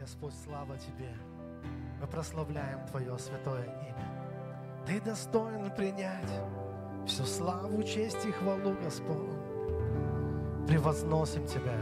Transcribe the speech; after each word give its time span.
Господь, 0.00 0.32
слава 0.46 0.78
Тебе. 0.78 1.10
Мы 2.00 2.06
прославляем 2.06 2.86
Твое 2.86 3.18
святое 3.18 3.64
имя. 3.64 4.08
Ты 4.86 4.98
достоин 4.98 5.70
принять 5.76 6.30
всю 7.06 7.24
славу, 7.24 7.82
честь 7.82 8.24
и 8.24 8.32
хвалу, 8.32 8.74
Господь. 8.82 9.36
Превозносим 10.66 11.44
Тебя. 11.44 11.76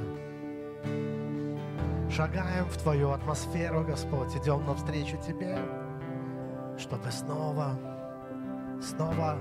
Шагаем 2.10 2.64
в 2.64 2.76
Твою 2.78 3.12
атмосферу, 3.12 3.84
Господь. 3.84 4.34
Идем 4.34 4.66
навстречу 4.66 5.16
Тебе, 5.18 5.56
чтобы 6.76 7.12
снова, 7.12 7.78
снова 8.82 9.38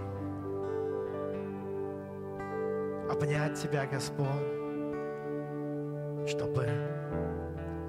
обнять 3.09 3.59
Тебя, 3.59 3.88
Господь, 3.88 4.28
чтобы 6.28 6.77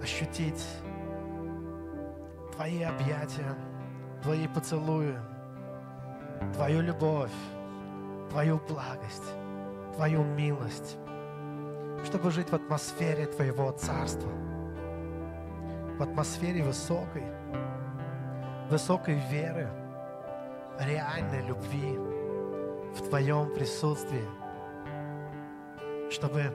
ощутить 0.09 0.65
Твои 2.55 2.83
объятия, 2.83 3.55
Твои 4.23 4.49
поцелуи, 4.49 5.15
Твою 6.55 6.81
любовь, 6.81 7.31
Твою 8.31 8.59
благость, 8.69 9.35
Твою 9.95 10.25
милость, 10.25 10.97
чтобы 12.05 12.31
жить 12.31 12.49
в 12.49 12.55
атмосфере 12.55 13.27
Твоего 13.27 13.71
Царства, 13.73 14.31
в 15.99 16.03
атмосфере 16.03 16.63
высокой, 16.63 17.25
высокой 18.71 19.21
веры, 19.31 19.69
реальной 20.81 21.47
любви 21.47 21.99
в 22.95 23.09
Твоем 23.09 23.53
присутствии, 23.55 24.25
чтобы 26.11 26.51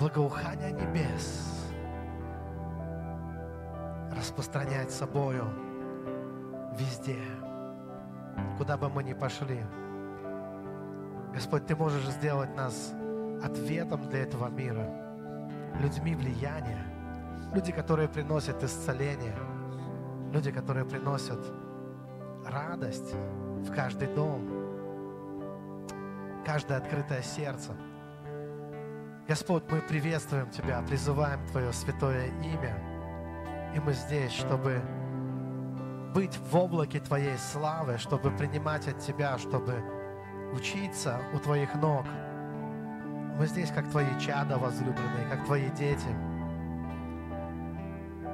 благоухание 0.00 0.72
небес 0.72 1.53
распространять 4.24 4.90
собою 4.90 5.44
везде, 6.78 7.18
куда 8.56 8.78
бы 8.78 8.88
мы 8.88 9.04
ни 9.04 9.12
пошли. 9.12 9.60
Господь, 11.34 11.66
Ты 11.66 11.76
можешь 11.76 12.08
сделать 12.08 12.56
нас 12.56 12.94
ответом 13.42 14.08
для 14.08 14.20
этого 14.20 14.48
мира, 14.48 14.88
людьми 15.78 16.14
влияния, 16.14 16.86
люди, 17.52 17.70
которые 17.70 18.08
приносят 18.08 18.64
исцеление, 18.64 19.36
люди, 20.32 20.50
которые 20.50 20.86
приносят 20.86 21.40
радость 22.46 23.12
в 23.12 23.74
каждый 23.74 24.08
дом, 24.08 24.40
каждое 26.46 26.78
открытое 26.78 27.20
сердце. 27.20 27.72
Господь, 29.28 29.64
мы 29.70 29.82
приветствуем 29.82 30.48
Тебя, 30.48 30.80
призываем 30.88 31.46
Твое 31.48 31.74
святое 31.74 32.28
имя, 32.42 32.93
и 33.74 33.80
мы 33.80 33.92
здесь, 33.92 34.32
чтобы 34.32 34.80
быть 36.14 36.38
в 36.38 36.56
облаке 36.56 37.00
Твоей 37.00 37.36
славы, 37.36 37.98
чтобы 37.98 38.30
принимать 38.30 38.86
от 38.86 39.00
Тебя, 39.00 39.36
чтобы 39.36 39.82
учиться 40.52 41.20
у 41.34 41.38
Твоих 41.38 41.74
ног. 41.74 42.06
Мы 43.36 43.46
здесь, 43.46 43.70
как 43.72 43.90
Твои 43.90 44.06
чада 44.20 44.58
возлюбленные, 44.58 45.26
как 45.28 45.44
Твои 45.44 45.68
дети. 45.70 46.06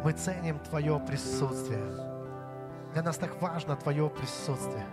Мы 0.05 0.13
ценим 0.13 0.59
Твое 0.59 1.01
присутствие. 1.01 1.81
Для 2.93 3.03
нас 3.03 3.17
так 3.17 3.41
важно 3.41 3.77
Твое 3.77 4.11
присутствие. 4.11 4.85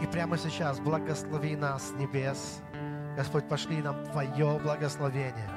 И 0.00 0.06
прямо 0.06 0.38
сейчас 0.38 0.78
благослови 0.78 1.56
нас 1.56 1.92
небес. 1.98 2.60
Господь, 3.16 3.48
пошли 3.48 3.82
нам 3.82 4.04
Твое 4.04 4.60
благословение. 4.60 5.50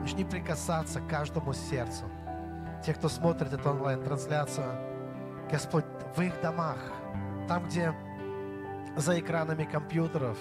Начни 0.00 0.24
прикасаться 0.24 1.00
к 1.00 1.08
каждому 1.08 1.54
сердцу. 1.54 2.04
Те, 2.84 2.92
кто 2.92 3.08
смотрит 3.08 3.52
эту 3.52 3.70
онлайн-трансляцию, 3.70 4.66
Господь, 5.50 5.86
в 6.14 6.20
их 6.20 6.38
домах, 6.42 6.76
там, 7.48 7.64
где 7.64 7.94
за 8.96 9.18
экранами 9.18 9.64
компьютеров, 9.64 10.36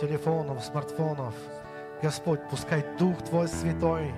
телефонов, 0.00 0.64
смартфонов, 0.64 1.34
Господь, 2.02 2.40
пускай 2.50 2.84
Дух 2.98 3.22
Твой 3.22 3.46
Святой 3.46 4.12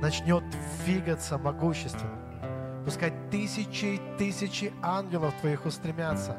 начнет 0.00 0.42
двигаться 0.82 1.36
могущественно. 1.36 2.82
Пускай 2.86 3.12
тысячи 3.30 3.84
и 3.84 4.00
тысячи 4.16 4.72
ангелов 4.80 5.34
Твоих 5.40 5.66
устремятся 5.66 6.38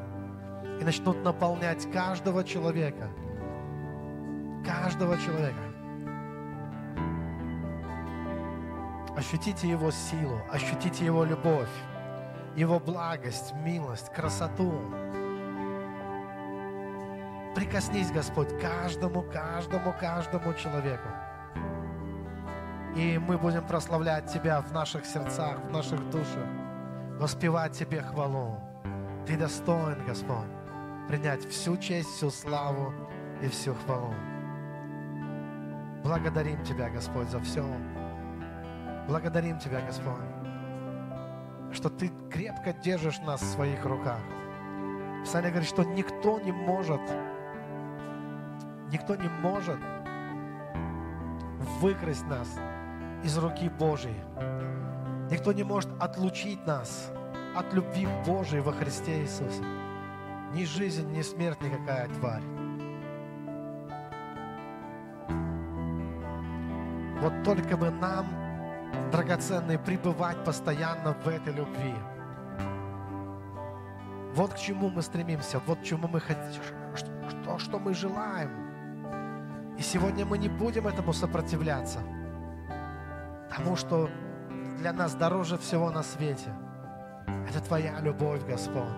и 0.80 0.84
начнут 0.84 1.24
наполнять 1.24 1.90
каждого 1.92 2.44
человека. 2.44 3.10
Каждого 4.66 5.18
человека. 5.20 5.71
Ощутите 9.16 9.70
Его 9.70 9.92
силу, 9.92 10.40
ощутите 10.50 11.06
Его 11.06 11.26
любовь, 11.26 11.70
Его 12.56 12.80
благость, 12.80 13.54
милость, 13.56 14.12
красоту. 14.14 14.72
Прикоснись, 17.54 18.10
Господь, 18.12 18.58
каждому, 18.62 19.24
каждому, 19.24 19.94
каждому 20.00 20.54
человеку. 20.54 21.10
И 22.96 23.18
мы 23.18 23.38
будем 23.38 23.68
прославлять 23.68 24.32
Тебя 24.32 24.62
в 24.62 24.72
наших 24.72 25.06
сердцах, 25.06 25.60
в 25.60 25.72
наших 25.72 26.10
душах, 26.10 26.48
воспевать 27.20 27.74
Тебе 27.74 28.02
хвалу. 28.02 28.60
Ты 29.28 29.38
достоин, 29.38 30.06
Господь, 30.06 30.48
принять 31.10 31.46
всю 31.50 31.76
честь, 31.76 32.10
всю 32.10 32.30
славу 32.30 32.94
и 33.42 33.50
всю 33.50 33.76
хвалу. 33.76 34.14
Благодарим 36.02 36.64
Тебя, 36.64 36.90
Господь, 36.90 37.30
за 37.30 37.42
все. 37.42 37.66
Благодарим 39.08 39.60
Тебя, 39.60 39.82
Господь, 39.82 40.14
что 41.72 41.90
Ты 41.90 42.12
крепко 42.30 42.74
держишь 42.74 43.20
нас 43.20 43.42
в 43.42 43.52
своих 43.54 43.86
руках. 43.86 44.20
Писание 45.24 45.52
говорит, 45.52 45.70
что 45.70 45.84
никто 45.84 46.40
не 46.40 46.52
может, 46.52 47.02
никто 48.92 49.16
не 49.16 49.30
может 49.42 49.80
выкрасть 51.80 52.26
нас 52.28 52.48
из 53.24 53.38
руки 53.38 53.70
Божьей. 53.70 54.16
Никто 55.30 55.54
не 55.54 55.64
может 55.64 55.90
отлучить 56.02 56.66
нас 56.66 57.12
от 57.56 57.74
любви 57.74 58.08
Божией 58.26 58.62
во 58.62 58.74
Христе 58.74 59.22
Иисусе. 59.22 59.64
Ни 60.54 60.66
жизнь, 60.66 61.10
ни 61.12 61.22
смерть, 61.22 61.62
никакая 61.62 62.08
тварь. 62.10 62.44
Вот 67.22 67.44
только 67.44 67.78
бы 67.78 67.90
нам, 67.92 68.26
драгоценные, 69.12 69.80
пребывать 69.80 70.44
постоянно 70.44 71.14
в 71.14 71.28
этой 71.28 71.54
любви. 71.54 71.96
Вот 74.36 74.54
к 74.54 74.58
чему 74.58 74.90
мы 74.90 75.02
стремимся, 75.02 75.60
вот 75.68 75.80
к 75.80 75.84
чему 75.84 76.08
мы 76.08 76.20
хотим, 76.20 76.62
что, 77.28 77.60
что 77.60 77.80
мы 77.80 77.94
желаем. 77.94 78.50
И 79.78 79.82
сегодня 79.82 80.26
мы 80.26 80.38
не 80.38 80.48
будем 80.48 80.88
этому 80.88 81.12
сопротивляться, 81.12 82.00
тому, 83.56 83.76
что 83.76 84.10
для 84.78 84.94
нас 84.94 85.16
дороже 85.16 85.58
всего 85.58 85.92
на 85.92 86.04
свете. 86.04 86.54
Это 87.50 87.60
Твоя 87.62 88.00
любовь, 88.00 88.46
Господь. 88.46 88.94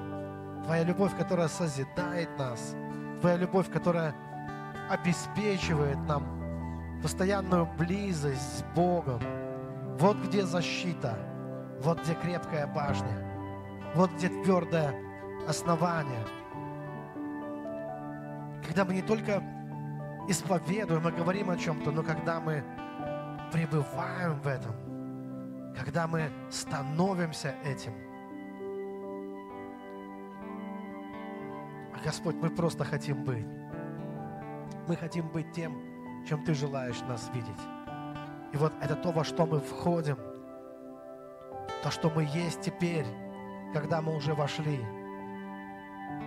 Твоя 0.65 0.83
любовь, 0.83 1.11
которая 1.17 1.47
созидает 1.47 2.29
нас. 2.37 2.75
Твоя 3.21 3.37
любовь, 3.37 3.69
которая 3.69 4.13
обеспечивает 4.89 5.97
нам 6.07 6.23
постоянную 7.01 7.67
близость 7.77 8.59
с 8.59 8.63
Богом. 8.75 9.19
Вот 9.99 10.17
где 10.17 10.43
защита, 10.43 11.17
вот 11.81 12.01
где 12.01 12.15
крепкая 12.15 12.67
башня, 12.67 13.33
вот 13.95 14.11
где 14.13 14.29
твердое 14.29 14.93
основание. 15.47 16.25
Когда 18.65 18.85
мы 18.85 18.93
не 18.93 19.01
только 19.01 19.43
исповедуем 20.27 21.07
и 21.07 21.11
говорим 21.11 21.49
о 21.49 21.57
чем-то, 21.57 21.91
но 21.91 22.01
когда 22.01 22.39
мы 22.39 22.63
пребываем 23.51 24.39
в 24.39 24.47
этом, 24.47 24.73
когда 25.75 26.07
мы 26.07 26.31
становимся 26.49 27.55
этим. 27.63 27.93
Господь, 32.03 32.35
мы 32.35 32.49
просто 32.49 32.83
хотим 32.83 33.23
быть. 33.23 33.45
Мы 34.87 34.95
хотим 34.95 35.29
быть 35.29 35.51
тем, 35.53 35.81
чем 36.27 36.43
Ты 36.43 36.53
желаешь 36.53 36.99
нас 37.01 37.29
видеть. 37.33 37.72
И 38.53 38.57
вот 38.57 38.71
это 38.81 38.95
то, 38.95 39.11
во 39.11 39.23
что 39.23 39.45
мы 39.45 39.59
входим, 39.59 40.17
то, 41.81 41.89
что 41.89 42.09
мы 42.09 42.23
есть 42.23 42.61
теперь, 42.61 43.05
когда 43.73 44.01
мы 44.01 44.15
уже 44.15 44.35
вошли. 44.35 44.79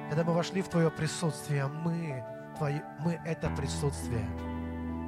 Когда 0.09 0.25
мы 0.25 0.35
вошли 0.35 0.61
в 0.61 0.69
Твое 0.69 0.91
присутствие, 0.91 1.67
мы, 1.67 2.25
твои, 2.57 2.81
мы 2.99 3.21
это 3.25 3.49
присутствие. 3.51 4.27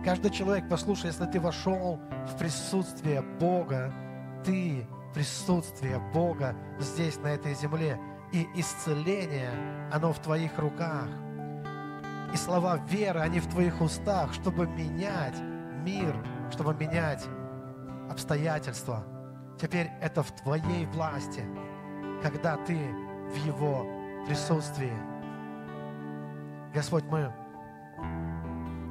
Каждый 0.05 0.31
человек, 0.31 0.69
послушай, 0.70 1.06
если 1.06 1.26
ты 1.26 1.41
вошел 1.41 2.00
в 2.26 2.38
присутствие 2.38 3.21
Бога, 3.21 3.93
ты 4.44 4.87
присутствие 5.12 5.99
Бога 6.14 6.55
здесь, 6.79 7.19
на 7.19 7.29
этой 7.29 7.55
земле, 7.55 7.99
и 8.32 8.47
исцеление, 8.55 9.50
оно 9.93 10.12
в 10.12 10.19
твоих 10.21 10.56
руках. 10.59 11.09
И 12.32 12.37
слова 12.37 12.76
веры, 12.88 13.21
они 13.21 13.41
в 13.41 13.49
твоих 13.49 13.81
устах, 13.81 14.32
чтобы 14.35 14.67
менять 14.67 15.38
мир, 15.85 16.14
чтобы 16.50 16.75
менять 16.75 17.27
обстоятельства. 18.11 19.05
Теперь 19.61 19.91
это 20.00 20.23
в 20.23 20.31
Твоей 20.33 20.87
власти, 20.87 21.45
когда 22.23 22.56
Ты 22.56 22.77
в 23.31 23.37
Его 23.47 23.87
присутствии. 24.27 24.93
Господь, 26.75 27.05
мы 27.05 27.33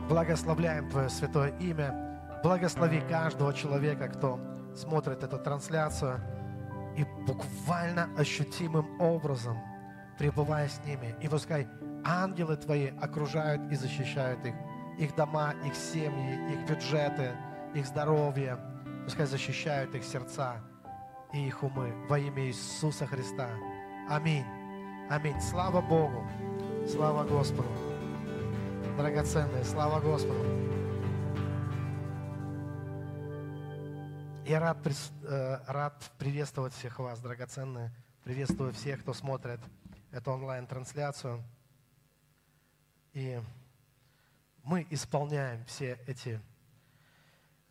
благословляем 0.10 0.90
Твое 0.90 1.10
святое 1.10 1.50
имя. 1.60 2.40
Благослови 2.44 3.02
каждого 3.02 3.54
человека, 3.54 4.08
кто 4.08 4.40
смотрит 4.76 5.24
эту 5.24 5.38
трансляцию, 5.40 6.20
и 6.96 7.06
буквально 7.26 8.10
ощутимым 8.18 9.00
образом, 9.00 9.58
пребывая 10.18 10.68
с 10.68 10.84
ними, 10.86 11.16
и 11.22 11.28
пускай 11.28 11.68
ангелы 12.04 12.58
Твои 12.58 12.88
окружают 13.00 13.72
и 13.72 13.76
защищают 13.76 14.44
их, 14.46 14.56
их 14.98 15.16
дома, 15.16 15.54
их 15.64 15.76
семьи, 15.76 16.54
их 16.54 16.68
бюджеты, 16.68 17.32
их 17.74 17.86
здоровье, 17.86 18.58
пускай 19.06 19.26
защищают 19.26 19.94
их 19.96 20.04
сердца 20.04 20.62
и 21.34 21.48
их 21.48 21.64
умы 21.64 21.94
во 22.08 22.20
имя 22.20 22.48
Иисуса 22.48 23.06
Христа. 23.06 23.50
Аминь. 24.10 24.46
Аминь. 25.10 25.40
Слава 25.42 25.82
Богу. 25.82 26.26
Слава 26.90 27.24
Господу. 27.24 27.70
Драгоценные, 28.98 29.64
слава 29.64 30.00
Господу. 30.00 30.40
Я 34.46 34.62
рад, 34.62 34.78
э, 34.88 35.60
рад 35.68 36.12
приветствовать 36.18 36.74
всех 36.74 37.00
вас, 37.00 37.20
драгоценные. 37.20 37.92
Приветствую 38.24 38.72
всех, 38.72 39.02
кто 39.02 39.14
смотрит 39.14 39.60
эту 40.12 40.32
онлайн-трансляцию. 40.32 41.44
И 43.14 43.42
мы 44.64 44.88
исполняем 44.90 45.66
все 45.66 46.00
эти 46.08 46.40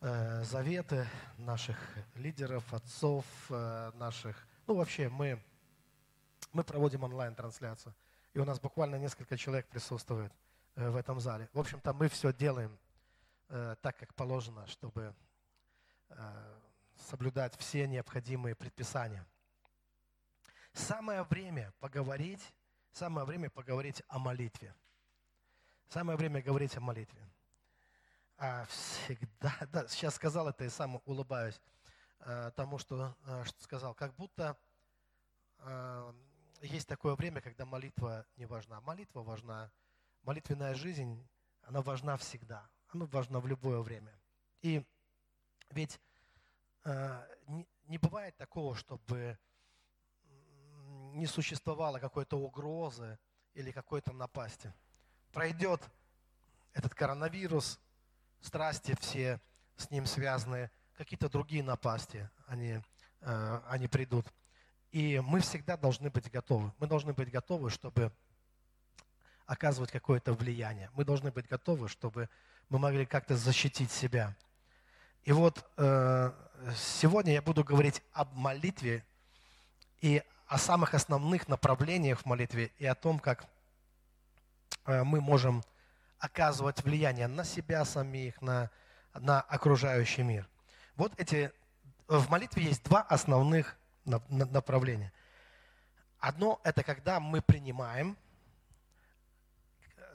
э, 0.01 0.43
заветы 0.43 1.07
наших 1.37 1.77
лидеров, 2.15 2.73
отцов, 2.73 3.25
э, 3.49 3.91
наших... 3.95 4.47
Ну, 4.67 4.75
вообще, 4.75 5.09
мы, 5.09 5.41
мы 6.53 6.63
проводим 6.63 7.03
онлайн-трансляцию. 7.03 7.93
И 8.33 8.39
у 8.39 8.45
нас 8.45 8.59
буквально 8.59 8.95
несколько 8.97 9.37
человек 9.37 9.67
присутствует 9.67 10.31
э, 10.75 10.89
в 10.89 10.95
этом 10.95 11.19
зале. 11.19 11.49
В 11.53 11.59
общем-то, 11.59 11.93
мы 11.93 12.09
все 12.09 12.33
делаем 12.33 12.77
так, 13.81 13.95
как 13.97 14.13
положено, 14.13 14.67
чтобы 14.67 15.15
соблюдать 16.97 17.55
все 17.55 17.87
необходимые 17.87 18.55
предписания. 18.55 19.25
Самое 20.73 21.23
время 21.23 21.73
поговорить, 21.79 22.41
самое 22.91 23.25
время 23.25 23.49
поговорить 23.49 24.03
о 24.09 24.19
молитве. 24.19 24.75
Самое 25.87 26.17
время 26.17 26.41
говорить 26.41 26.75
о 26.75 26.81
молитве. 26.81 27.21
А 28.37 28.65
всегда, 28.65 29.53
да, 29.71 29.87
сейчас 29.87 30.15
сказал 30.15 30.47
это 30.47 30.63
и 30.63 30.69
сам 30.69 31.01
улыбаюсь 31.05 31.59
а, 32.19 32.51
тому, 32.51 32.77
что, 32.77 33.15
а, 33.25 33.45
что 33.45 33.63
сказал. 33.63 33.93
Как 33.93 34.15
будто 34.15 34.57
а, 35.59 36.15
есть 36.61 36.87
такое 36.87 37.15
время, 37.15 37.41
когда 37.41 37.65
молитва 37.65 38.25
не 38.35 38.45
важна. 38.45 38.81
Молитва 38.81 39.21
важна. 39.21 39.71
Молитвенная 40.23 40.75
жизнь, 40.75 41.27
она 41.61 41.81
важна 41.81 42.17
всегда. 42.17 42.69
Она 42.89 43.05
важна 43.05 43.39
в 43.39 43.47
любое 43.47 43.79
время. 43.79 44.13
И 44.61 44.85
ведь 45.71 45.99
Э, 46.87 47.21
не 47.87 47.97
бывает 47.97 48.37
такого, 48.37 48.73
чтобы 48.73 49.37
не 51.13 51.25
существовало 51.25 51.99
какой-то 51.99 52.37
угрозы 52.37 53.19
или 53.53 53.71
какой-то 53.71 54.13
напасти. 54.13 54.73
Пройдет 55.33 55.81
этот 56.71 56.95
коронавирус, 56.95 57.77
страсти 58.41 58.95
все 58.99 59.39
с 59.75 59.91
ним 59.91 60.05
связаны, 60.05 60.69
какие-то 60.97 61.29
другие 61.29 61.63
напасти, 61.63 62.29
они, 62.47 62.81
э, 63.21 63.61
они 63.69 63.87
придут. 63.87 64.25
И 64.91 65.21
мы 65.23 65.41
всегда 65.41 65.77
должны 65.77 66.09
быть 66.09 66.31
готовы. 66.31 66.71
Мы 66.79 66.87
должны 66.87 67.13
быть 67.13 67.29
готовы, 67.29 67.69
чтобы 67.69 68.11
оказывать 69.45 69.91
какое-то 69.91 70.33
влияние. 70.33 70.89
Мы 70.93 71.05
должны 71.05 71.31
быть 71.31 71.47
готовы, 71.47 71.87
чтобы 71.87 72.29
мы 72.69 72.79
могли 72.79 73.05
как-то 73.05 73.37
защитить 73.37 73.91
себя. 73.91 74.35
И 75.23 75.31
вот 75.31 75.69
э, 75.77 76.31
сегодня 76.75 77.33
я 77.33 77.41
буду 77.41 77.63
говорить 77.63 78.01
об 78.13 78.33
молитве 78.33 79.05
и 80.01 80.23
о 80.47 80.57
самых 80.57 80.93
основных 80.93 81.47
направлениях 81.47 82.21
в 82.21 82.25
молитве 82.25 82.71
и 82.77 82.85
о 82.85 82.95
том, 82.95 83.19
как 83.19 83.45
э, 84.85 85.03
мы 85.03 85.21
можем 85.21 85.63
оказывать 86.19 86.83
влияние 86.83 87.27
на 87.27 87.43
себя 87.43 87.85
самих, 87.85 88.41
на, 88.41 88.69
на 89.13 89.41
окружающий 89.41 90.23
мир. 90.23 90.47
Вот 90.95 91.13
эти, 91.17 91.51
в 92.07 92.29
молитве 92.29 92.63
есть 92.63 92.83
два 92.83 93.01
основных 93.01 93.77
направления. 94.05 95.13
Одно– 96.19 96.59
это 96.63 96.83
когда 96.83 97.19
мы 97.19 97.41
принимаем 97.41 98.17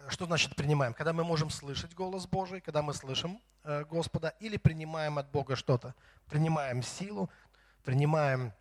что 0.08 0.26
значит 0.26 0.56
принимаем? 0.56 0.94
Когда 0.94 1.12
мы 1.12 1.24
можем 1.24 1.50
слышать 1.50 1.94
голос 1.94 2.26
Божий, 2.26 2.60
когда 2.60 2.82
мы 2.82 2.92
слышим 2.92 3.40
э, 3.64 3.84
Господа, 3.84 4.34
или 4.40 4.56
принимаем 4.56 5.18
от 5.18 5.30
Бога 5.30 5.56
что-то. 5.56 5.94
Принимаем 6.26 6.82
силу, 6.82 7.30
принимаем 7.84 8.52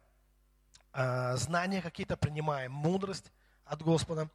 э, 0.94 1.36
знания 1.38 1.82
какие-то, 1.82 2.18
принимаем 2.18 2.72
мудрость 2.72 3.32
от 3.66 3.82
Господа. 3.82 4.30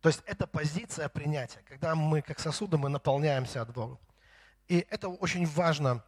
То 0.00 0.08
есть 0.08 0.22
это 0.26 0.46
позиция 0.46 1.08
принятия, 1.08 1.60
когда 1.68 1.94
мы 1.94 2.22
как 2.22 2.38
сосуды, 2.38 2.78
мы 2.78 2.88
наполняемся 2.88 3.62
от 3.62 3.72
Бога. 3.72 3.98
И 4.68 4.86
это 4.90 5.08
очень 5.08 5.46
важно, 5.46 6.04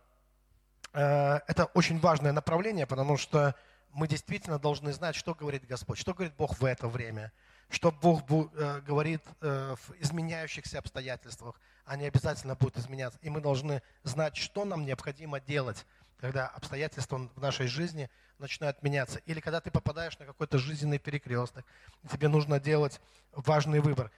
э, 0.92 1.40
это 1.46 1.64
очень 1.74 1.98
важное 1.98 2.32
направление, 2.32 2.86
потому 2.86 3.16
что 3.16 3.54
мы 3.92 4.06
действительно 4.06 4.58
должны 4.58 4.92
знать, 4.92 5.16
что 5.16 5.34
говорит 5.34 5.66
Господь, 5.66 5.98
что 5.98 6.14
говорит 6.14 6.34
Бог 6.36 6.58
в 6.58 6.64
это 6.64 6.88
время– 6.88 7.32
что 7.70 7.92
Бог 7.92 8.24
э, 8.28 8.80
говорит 8.80 9.22
э, 9.40 9.76
в 9.76 9.94
изменяющихся 10.02 10.78
обстоятельствах, 10.80 11.60
они 11.84 12.04
обязательно 12.06 12.56
будут 12.56 12.78
изменяться. 12.78 13.18
И 13.22 13.30
мы 13.30 13.40
должны 13.40 13.80
знать, 14.02 14.36
что 14.36 14.64
нам 14.64 14.84
необходимо 14.84 15.40
делать, 15.40 15.86
когда 16.20 16.48
обстоятельства 16.48 17.18
в 17.34 17.40
нашей 17.40 17.66
жизни 17.66 18.10
начинают 18.38 18.82
меняться. 18.82 19.20
Или 19.26 19.40
когда 19.40 19.60
ты 19.60 19.70
попадаешь 19.70 20.18
на 20.18 20.26
какой-то 20.26 20.58
жизненный 20.58 20.98
перекресток, 20.98 21.64
тебе 22.10 22.28
нужно 22.28 22.60
делать 22.60 23.00
важный 23.32 23.80
выбор. 23.80 24.10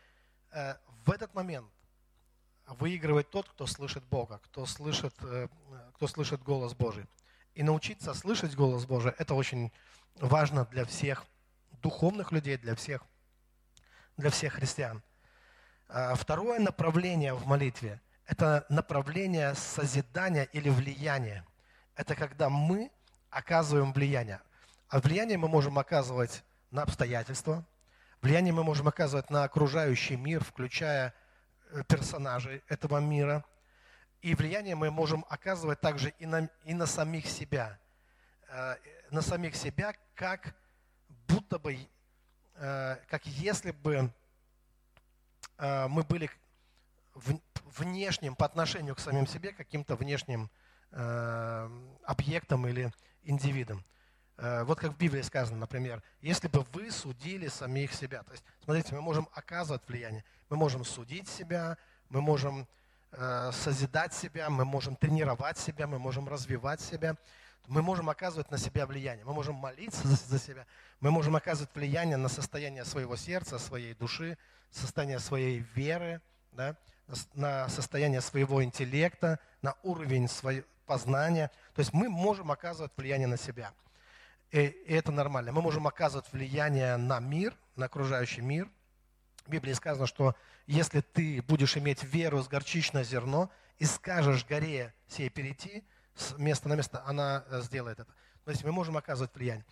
Э, 0.51 0.75
в 1.05 1.11
этот 1.11 1.35
момент 1.35 1.69
выигрывает 2.67 3.31
тот, 3.31 3.49
кто 3.49 3.67
слышит 3.67 4.05
Бога, 4.05 4.41
кто 4.45 4.67
слышит, 4.67 5.15
кто 5.95 6.07
слышит 6.07 6.43
голос 6.43 6.75
Божий. 6.75 7.07
И 7.55 7.63
научиться 7.63 8.15
слышать 8.15 8.55
голос 8.55 8.87
Божий– 8.87 9.13
это 9.19 9.35
очень 9.35 9.73
важно 10.17 10.65
для 10.67 10.85
всех 10.85 11.25
духовных 11.83 12.33
людей, 12.33 12.57
для 12.57 12.75
всех 12.75 13.03
для 14.17 14.31
всех 14.31 14.55
христиан. 14.55 15.03
А, 15.89 16.15
второе 16.15 16.59
направление 16.61 17.35
в 17.35 17.47
молитве– 17.47 18.01
это 18.27 18.65
направление 18.69 19.55
созидания 19.55 20.45
или 20.45 20.69
влияния. 20.69 21.45
Это 21.95 22.15
когда 22.15 22.49
мы 22.49 22.91
оказываем 23.31 23.93
влияние. 23.93 24.41
А 24.89 25.01
влияние 25.01 25.39
мы 25.39 25.49
можем 25.49 25.79
оказывать 25.79 26.43
на 26.71 26.83
обстоятельства, 26.83 27.65
влияние 28.21 28.53
мы 28.53 28.65
можем 28.65 28.89
оказывать 28.89 29.31
на 29.31 29.45
окружающий 29.45 30.17
мир, 30.17 30.43
включая 30.45 31.15
э, 31.71 31.83
персонажей 31.89 32.63
этого 32.69 32.99
мира. 32.99 33.45
И 34.21 34.35
влияние 34.35 34.75
мы 34.75 34.91
можем 34.91 35.25
оказывать 35.29 35.81
также 35.81 36.11
и 36.19 36.27
на, 36.27 36.49
и 36.65 36.75
на 36.75 36.87
самих 36.87 37.27
себя. 37.27 37.79
Э, 38.49 38.77
на 39.11 39.23
самих 39.23 39.57
себя, 39.57 39.95
как 40.15 40.55
будто 41.27 41.59
бы 41.59 41.79
Э, 42.55 42.97
как 43.09 43.27
если 43.27 43.73
бы 43.73 44.11
мы 45.59 46.03
были 46.03 46.29
внешним 47.77 48.35
по 48.35 48.47
отношению 48.47 48.97
к 48.97 49.01
самим 49.01 49.29
себе, 49.29 49.53
каким-то 49.53 49.95
внешним 49.95 50.51
объектом 50.93 52.67
или 52.67 52.93
индивидом. 53.25 53.85
Вот 54.37 54.79
как 54.79 54.93
в 54.93 54.97
Библии 54.97 55.23
сказано, 55.23 55.59
например, 55.59 56.03
если 56.21 56.49
бы 56.49 56.67
вы 56.73 56.91
судили 56.91 57.49
самих 57.49 57.93
себя. 57.93 58.23
То 58.23 58.33
есть, 58.33 58.45
смотрите, 58.65 58.95
мы 58.95 59.01
можем 59.01 59.29
оказывать 59.35 59.83
влияние, 59.89 60.25
мы 60.51 60.57
можем 60.57 60.85
судить 60.85 61.29
себя, 61.29 61.77
мы 62.09 62.21
можем 62.21 62.67
созидать 63.53 64.15
себя, 64.15 64.51
мы 64.51 64.65
можем 64.65 64.97
тренировать 64.97 65.59
себя, 65.59 65.87
мы 65.87 65.99
можем 65.99 66.29
развивать 66.29 66.81
себя 66.81 67.17
мы 67.69 67.83
можем 67.83 68.11
оказывать 68.11 68.51
на 68.51 68.59
себя 68.59 68.87
влияние, 68.87 69.25
мы 69.25 69.35
можем 69.35 69.55
молиться 69.55 70.07
за, 70.07 70.39
себя, 70.39 70.67
мы 71.01 71.11
можем 71.11 71.37
оказывать 71.37 71.75
влияние 71.75 72.17
на 72.17 72.29
состояние 72.29 72.85
своего 72.85 73.17
сердца, 73.17 73.59
своей 73.59 73.95
души, 73.95 74.37
состояние 74.71 75.19
своей 75.19 75.65
веры, 75.75 76.21
да, 76.53 76.77
на 77.35 77.69
состояние 77.69 78.21
своего 78.21 78.63
интеллекта, 78.65 79.39
на 79.61 79.75
уровень 79.83 80.29
своего 80.29 80.67
познания. 80.87 81.51
То 81.75 81.81
есть 81.81 81.93
мы 81.93 82.09
можем 82.09 82.51
оказывать 82.51 82.93
влияние 82.97 83.29
на 83.29 83.37
себя. 83.37 83.73
И, 84.51 84.61
и 84.61 84.95
это 84.95 85.13
нормально. 85.13 85.53
Мы 85.53 85.63
можем 85.63 85.87
оказывать 85.87 86.31
влияние 86.33 86.97
на 86.97 87.21
мир, 87.21 87.57
на 87.77 87.87
окружающий 87.87 88.43
мир. 88.43 88.69
В 89.47 89.51
Библии 89.51 89.73
сказано, 89.73 90.07
что 90.07 90.37
если 90.67 91.01
ты 91.01 91.43
будешь 91.43 91.77
иметь 91.77 92.03
веру 92.05 92.43
с 92.43 92.49
горчичное 92.49 93.05
зерно 93.05 93.51
и 93.79 93.85
скажешь 93.85 94.45
горе 94.47 94.95
сей 95.09 95.31
перейти, 95.31 95.85
с 96.15 96.37
места 96.37 96.69
на 96.69 96.75
место, 96.75 97.03
она 97.07 97.45
э, 97.49 97.63
сделает 97.63 97.99
это. 97.99 98.13
То 98.45 98.51
есть 98.51 98.65
мы 98.65 98.73
можем 98.73 98.97
оказывать 98.97 99.35
влияние. 99.35 99.65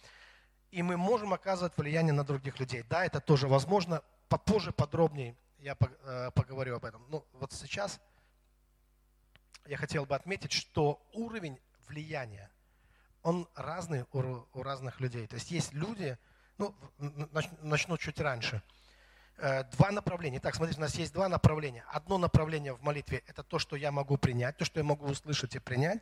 И 0.70 0.82
мы 0.82 0.96
можем 0.96 1.32
оказывать 1.32 1.76
влияние 1.76 2.12
на 2.12 2.24
других 2.24 2.58
людей. 2.60 2.84
Да, 2.88 3.04
это 3.04 3.20
тоже 3.20 3.48
возможно. 3.48 4.02
Попозже 4.28 4.72
подробнее 4.72 5.36
я 5.58 5.76
э, 5.78 6.30
поговорю 6.34 6.76
об 6.76 6.84
этом. 6.84 7.04
Ну, 7.08 7.24
вот 7.34 7.52
сейчас 7.52 8.00
я 9.70 9.76
хотел 9.76 10.04
бы 10.04 10.14
отметить, 10.14 10.52
что 10.52 11.00
уровень 11.12 11.58
влияния, 11.88 12.50
он 13.22 13.48
разный 13.54 14.04
у, 14.12 14.46
у 14.52 14.62
разных 14.62 15.00
людей. 15.00 15.26
То 15.26 15.36
есть 15.36 15.50
есть 15.50 15.72
люди, 15.72 16.18
ну, 16.58 16.74
начну 17.62 17.96
чуть 17.96 18.20
раньше– 18.20 18.62
Э, 19.42 19.64
два 19.72 19.90
направления. 19.90 20.38
Так, 20.38 20.54
смотрите, 20.54 20.78
у 20.78 20.82
нас 20.82 20.94
есть 20.96 21.14
два 21.14 21.26
направления. 21.28 21.82
Одно 21.88 22.18
направление 22.18 22.74
в 22.74 22.82
молитве– 22.82 23.22
это 23.26 23.42
то, 23.42 23.58
что 23.58 23.74
я 23.74 23.90
могу 23.90 24.18
принять, 24.18 24.58
то, 24.58 24.66
что 24.66 24.80
я 24.80 24.84
могу 24.84 25.06
услышать 25.06 25.54
и 25.56 25.58
принять. 25.58 26.00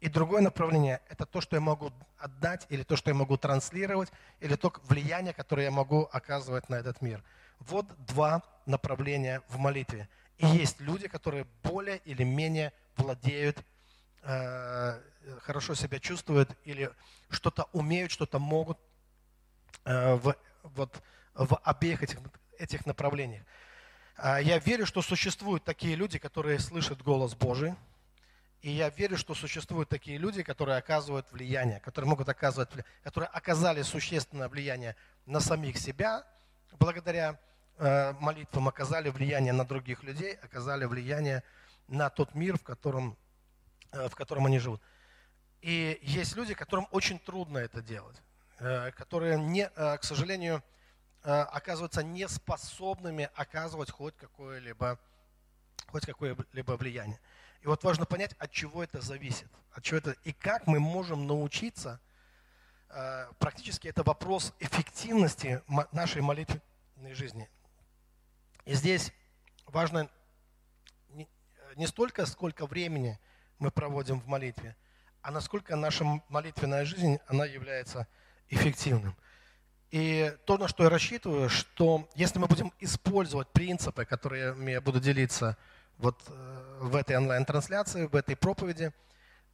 И 0.00 0.10
другое 0.10 0.42
направление– 0.42 1.00
это 1.08 1.24
то, 1.24 1.40
что 1.40 1.56
я 1.56 1.62
могу 1.62 1.92
отдать, 2.18 2.66
или 2.68 2.82
то, 2.82 2.96
что 2.96 3.10
я 3.10 3.14
могу 3.14 3.38
транслировать, 3.38 4.12
или 4.40 4.54
то 4.56 4.70
влияние, 4.86 5.32
которое 5.32 5.64
я 5.64 5.70
могу 5.70 6.10
оказывать 6.12 6.68
на 6.68 6.74
этот 6.74 7.00
мир. 7.00 7.24
Вот 7.58 7.86
два 8.04 8.42
направления 8.66 9.40
в 9.48 9.56
молитве. 9.56 10.06
И 10.36 10.46
есть 10.46 10.78
люди, 10.80 11.08
которые 11.08 11.46
более 11.62 11.98
или 12.04 12.22
менее 12.22 12.74
владеют, 12.96 13.64
э, 14.22 15.00
хорошо 15.40 15.74
себя 15.74 15.98
чувствуют, 15.98 16.50
или 16.64 16.90
что-то 17.30 17.68
умеют, 17.72 18.10
что-то 18.10 18.38
могут 18.38 18.78
э, 19.84 20.14
в, 20.14 20.36
вот, 20.62 21.02
в 21.34 21.56
обеих 21.64 22.02
этих 22.02 22.18
этих 22.58 22.86
направлениях. 22.86 23.42
А, 24.16 24.40
я 24.40 24.58
верю, 24.58 24.86
что 24.86 25.02
существуют 25.02 25.64
такие 25.64 25.96
люди, 25.96 26.18
которые 26.18 26.58
слышат 26.58 27.02
голос 27.02 27.34
Божий. 27.34 27.74
И 28.62 28.70
я 28.70 28.88
верю, 28.88 29.18
что 29.18 29.34
существуют 29.34 29.90
такие 29.90 30.16
люди, 30.16 30.42
которые 30.42 30.78
оказывают 30.78 31.30
влияние, 31.32 31.80
которые 31.80 32.08
могут 32.08 32.28
оказывать, 32.30 32.70
которые 33.02 33.28
оказали 33.28 33.82
существенное 33.82 34.48
влияние 34.48 34.96
на 35.26 35.40
самих 35.40 35.76
себя, 35.76 36.24
благодаря 36.78 37.38
э, 37.76 38.12
молитвам 38.20 38.68
оказали 38.68 39.10
влияние 39.10 39.52
на 39.52 39.66
других 39.66 40.02
людей, 40.02 40.34
оказали 40.42 40.86
влияние 40.86 41.36
на 41.36 41.42
тот 42.10 42.34
мир, 42.34 42.58
в 42.58 42.62
котором, 42.62 43.16
э, 43.92 44.08
в 44.08 44.14
котором 44.14 44.46
они 44.46 44.58
живут. 44.58 44.80
И 45.60 45.98
есть 46.02 46.36
люди, 46.36 46.54
которым 46.54 46.86
очень 46.90 47.18
трудно 47.18 47.58
это 47.58 47.82
делать, 47.82 48.20
э, 48.58 48.90
которые, 48.92 49.38
не, 49.38 49.68
к 49.68 50.00
сожалению, 50.02 50.62
Э, 51.26 51.40
оказываются 51.40 52.02
неспособными 52.02 53.30
оказывать 53.34 53.90
хоть 53.90 54.14
какое-либо 54.14 54.98
хоть 55.86 56.04
какое-либо 56.04 56.72
влияние. 56.72 57.18
И 57.62 57.66
вот 57.66 57.82
важно 57.82 58.04
понять, 58.04 58.34
от 58.34 58.50
чего 58.50 58.82
это 58.84 59.00
зависит, 59.00 59.48
от 59.72 59.82
чего 59.82 59.98
это 59.98 60.10
и 60.24 60.34
как 60.34 60.66
мы 60.66 60.80
можем 60.80 61.26
научиться. 61.26 61.98
Э, 62.90 63.28
практически 63.38 63.88
это 63.88 64.02
вопрос 64.02 64.52
эффективности 64.60 65.62
нашей 65.92 66.20
молитвенной 66.20 67.14
жизни. 67.14 67.48
И 68.66 68.74
здесь 68.74 69.10
важно 69.64 70.10
не 71.76 71.86
столько, 71.86 72.26
сколько 72.26 72.66
времени 72.66 73.18
мы 73.58 73.70
проводим 73.70 74.20
в 74.20 74.26
молитве, 74.26 74.76
а 75.22 75.30
насколько 75.30 75.76
наша 75.76 76.04
молитвенная 76.28 76.84
жизнь, 76.84 77.18
она 77.26 77.44
является 77.46 78.06
эффективным. 78.48 79.16
И 79.90 80.36
то, 80.44 80.58
на 80.58 80.66
что 80.66 80.84
я 80.84 80.90
рассчитываю, 80.90 81.48
что 81.48 82.08
если 82.14 82.38
мы 82.38 82.46
будем 82.46 82.72
использовать 82.80 83.48
принципы, 83.48 84.04
которые 84.04 84.54
я 84.72 84.80
буду 84.80 85.00
делиться 85.00 85.56
вот 85.98 86.20
э, 86.26 86.78
в 86.80 86.96
этой 86.96 87.16
онлайн-трансляции, 87.16 88.06
в 88.06 88.16
этой 88.16 88.34
проповеди, 88.34 88.92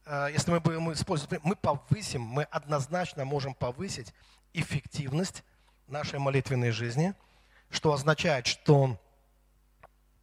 э, 0.05 0.29
если 0.33 0.51
мы 0.51 0.59
будем 0.59 0.91
использовать, 0.93 1.43
мы 1.43 1.55
повысим, 1.55 2.21
мы 2.21 2.43
однозначно 2.43 3.23
можем 3.23 3.53
повысить 3.53 4.13
эффективность 4.53 5.43
нашей 5.87 6.19
молитвенной 6.19 6.71
жизни, 6.71 7.13
что 7.69 7.93
означает, 7.93 8.47
что 8.47 8.99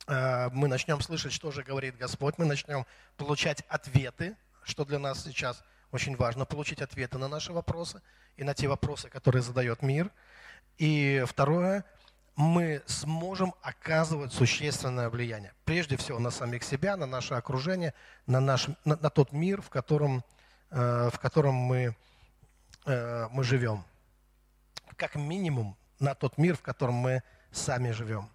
мы 0.08 0.68
начнем 0.68 1.00
слышать, 1.00 1.32
что 1.32 1.50
же 1.50 1.62
говорит 1.62 1.96
Господь, 1.98 2.38
мы 2.38 2.46
начнем 2.46 2.86
получать 3.16 3.62
ответы, 3.68 4.36
что 4.64 4.84
для 4.84 4.98
нас 4.98 5.22
сейчас– 5.24 5.62
очень 5.90 6.16
важно 6.16 6.44
получить 6.44 6.82
ответы 6.82 7.18
на 7.18 7.28
наши 7.28 7.52
вопросы 7.52 8.02
и 8.36 8.44
на 8.44 8.54
те 8.54 8.68
вопросы, 8.68 9.08
которые 9.08 9.42
задает 9.42 9.82
мир. 9.82 10.10
И 10.76 11.24
второе, 11.26 11.84
мы 12.36 12.82
сможем 12.86 13.54
оказывать 13.62 14.32
существенное 14.32 15.08
влияние. 15.08 15.52
Прежде 15.64 15.96
всего 15.96 16.18
на 16.18 16.30
самих 16.30 16.62
себя, 16.62 16.96
на 16.96 17.06
наше 17.06 17.34
окружение, 17.34 17.94
на, 18.26 18.40
наш, 18.40 18.68
на, 18.84 18.96
на 18.96 19.10
тот 19.10 19.32
мир, 19.32 19.60
в 19.60 19.70
котором, 19.70 20.22
э, 20.70 21.10
в 21.12 21.18
котором 21.18 21.54
мы, 21.54 21.96
э, 22.86 23.28
мы 23.30 23.42
живем. 23.42 23.84
Как 24.96 25.16
минимум 25.16 25.76
на 25.98 26.14
тот 26.14 26.38
мир, 26.38 26.56
в 26.56 26.62
котором 26.62 26.94
мы 26.94 27.22
сами 27.50 27.90
живем. 27.90 28.30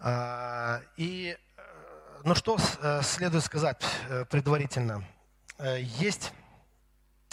А, 0.00 0.80
и 0.96 1.36
э, 1.56 1.62
ну 2.24 2.34
что 2.34 2.56
э, 2.80 3.02
следует 3.02 3.44
сказать 3.44 3.82
э, 4.08 4.24
предварительно– 4.24 5.04
есть 5.98 6.32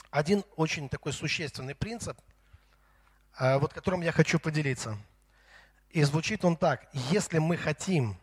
один 0.10 0.44
очень 0.56 0.90
такой 0.90 1.14
существенный 1.14 1.76
принцип, 1.76 2.18
вот 3.40 3.72
которым 3.72 4.02
я 4.02 4.12
хочу 4.12 4.40
поделиться. 4.40 4.98
И 5.92 6.02
звучит 6.02 6.44
он 6.44 6.58
так. 6.58 6.88
Если 7.12 7.38
мы 7.38 7.56
хотим 7.56 8.18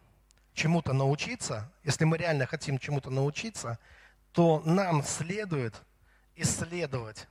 чему-то 0.54 0.92
научиться, 0.92 1.70
если 1.84 2.04
мы 2.04 2.16
реально 2.18 2.46
хотим 2.46 2.78
чему-то 2.80 3.10
научиться, 3.10 3.78
то 4.32 4.60
нам 4.64 5.04
следует 5.04 5.80
исследовать 6.34 7.28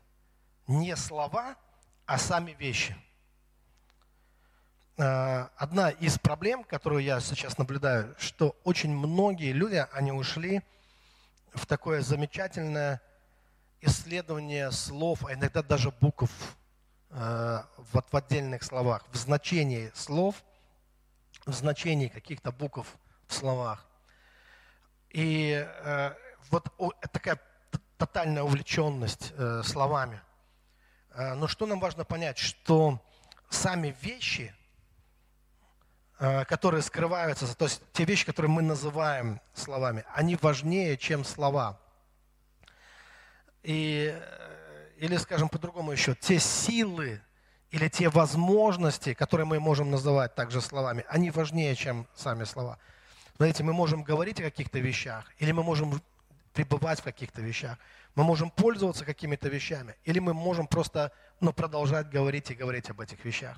не 0.66 0.96
слова, 0.96 1.58
а 2.06 2.18
сами 2.18 2.52
вещи. 2.52 2.96
Э, 5.02 5.48
одна 5.58 5.90
из 5.90 6.20
проблем, 6.20 6.64
которую 6.64 7.02
я 7.02 7.20
сейчас 7.22 7.58
наблюдаю, 7.58 8.16
что 8.20 8.56
очень 8.64 8.96
многие 8.96 9.52
люди, 9.52 9.84
они 9.94 10.12
ушли 10.12 10.62
в 11.56 11.66
такое 11.66 12.02
замечательное 12.02 13.02
исследование 13.82 14.72
слов, 14.72 15.26
а 15.26 15.34
иногда 15.34 15.64
даже 15.64 15.90
букв 15.90 16.30
э, 17.10 17.16
в 17.78 18.16
отдельных 18.16 18.62
словах, 18.62 19.04
в 19.12 19.18
значении 19.18 19.92
слов, 19.96 20.36
в 21.48 21.54
значении 21.54 22.08
каких-то 22.08 22.52
букв 22.52 22.86
в 23.26 23.34
словах. 23.34 23.84
И 25.10 25.68
э, 25.68 26.14
вот 26.52 26.68
такая 27.12 27.40
тотальная 27.98 28.44
увлеченность 28.44 29.34
словами. 29.64 30.22
Но 31.16 31.48
что 31.48 31.66
нам 31.66 31.80
важно 31.80 32.04
понять, 32.04 32.38
что 32.38 33.00
сами 33.50 33.96
вещи– 34.02 34.54
которые 36.48 36.84
скрываются, 36.84 37.56
то 37.58 37.66
есть 37.66 37.82
те 37.94 38.06
вещи, 38.06 38.28
которые 38.28 38.52
мы 38.52 38.62
называем 38.62 39.42
словами, 39.56 40.04
они 40.14 40.38
важнее, 40.40 40.96
чем 40.96 41.26
слова. 41.26 41.80
И, 43.64 44.14
э, 44.14 44.90
или, 44.98 45.18
скажем 45.18 45.50
по-другому 45.50 45.92
еще, 45.92 46.14
те 46.14 46.38
силы 46.38 47.22
или 47.72 47.88
те 47.88 48.10
возможности, 48.10 49.16
которые 49.16 49.48
мы 49.48 49.60
можем 49.60 49.90
называть 49.90 50.36
также 50.36 50.62
словами, 50.62 51.06
они 51.10 51.32
важнее, 51.32 51.76
чем 51.76 52.06
сами 52.14 52.44
слова. 52.44 52.78
Знаете, 53.38 53.64
мы 53.64 53.74
можем 53.74 54.04
говорить 54.04 54.40
о 54.42 54.44
каких-то 54.44 54.78
вещах, 54.78 55.26
или 55.40 55.52
мы 55.52 55.64
можем 55.64 56.02
пребывать 56.54 57.00
в 57.00 57.04
каких-то 57.04 57.42
вещах. 57.42 57.80
Мы 58.14 58.24
можем 58.24 58.52
пользоваться 58.52 59.06
какими-то 59.06 59.50
вещами, 59.50 59.96
или 60.04 60.20
мы 60.20 60.36
можем 60.36 60.68
просто 60.68 61.12
ну, 61.40 61.52
продолжать 61.52 62.12
говорить 62.12 62.52
и 62.52 62.54
говорить 62.54 62.92
об 62.92 63.02
этих 63.02 63.26
вещах. 63.26 63.58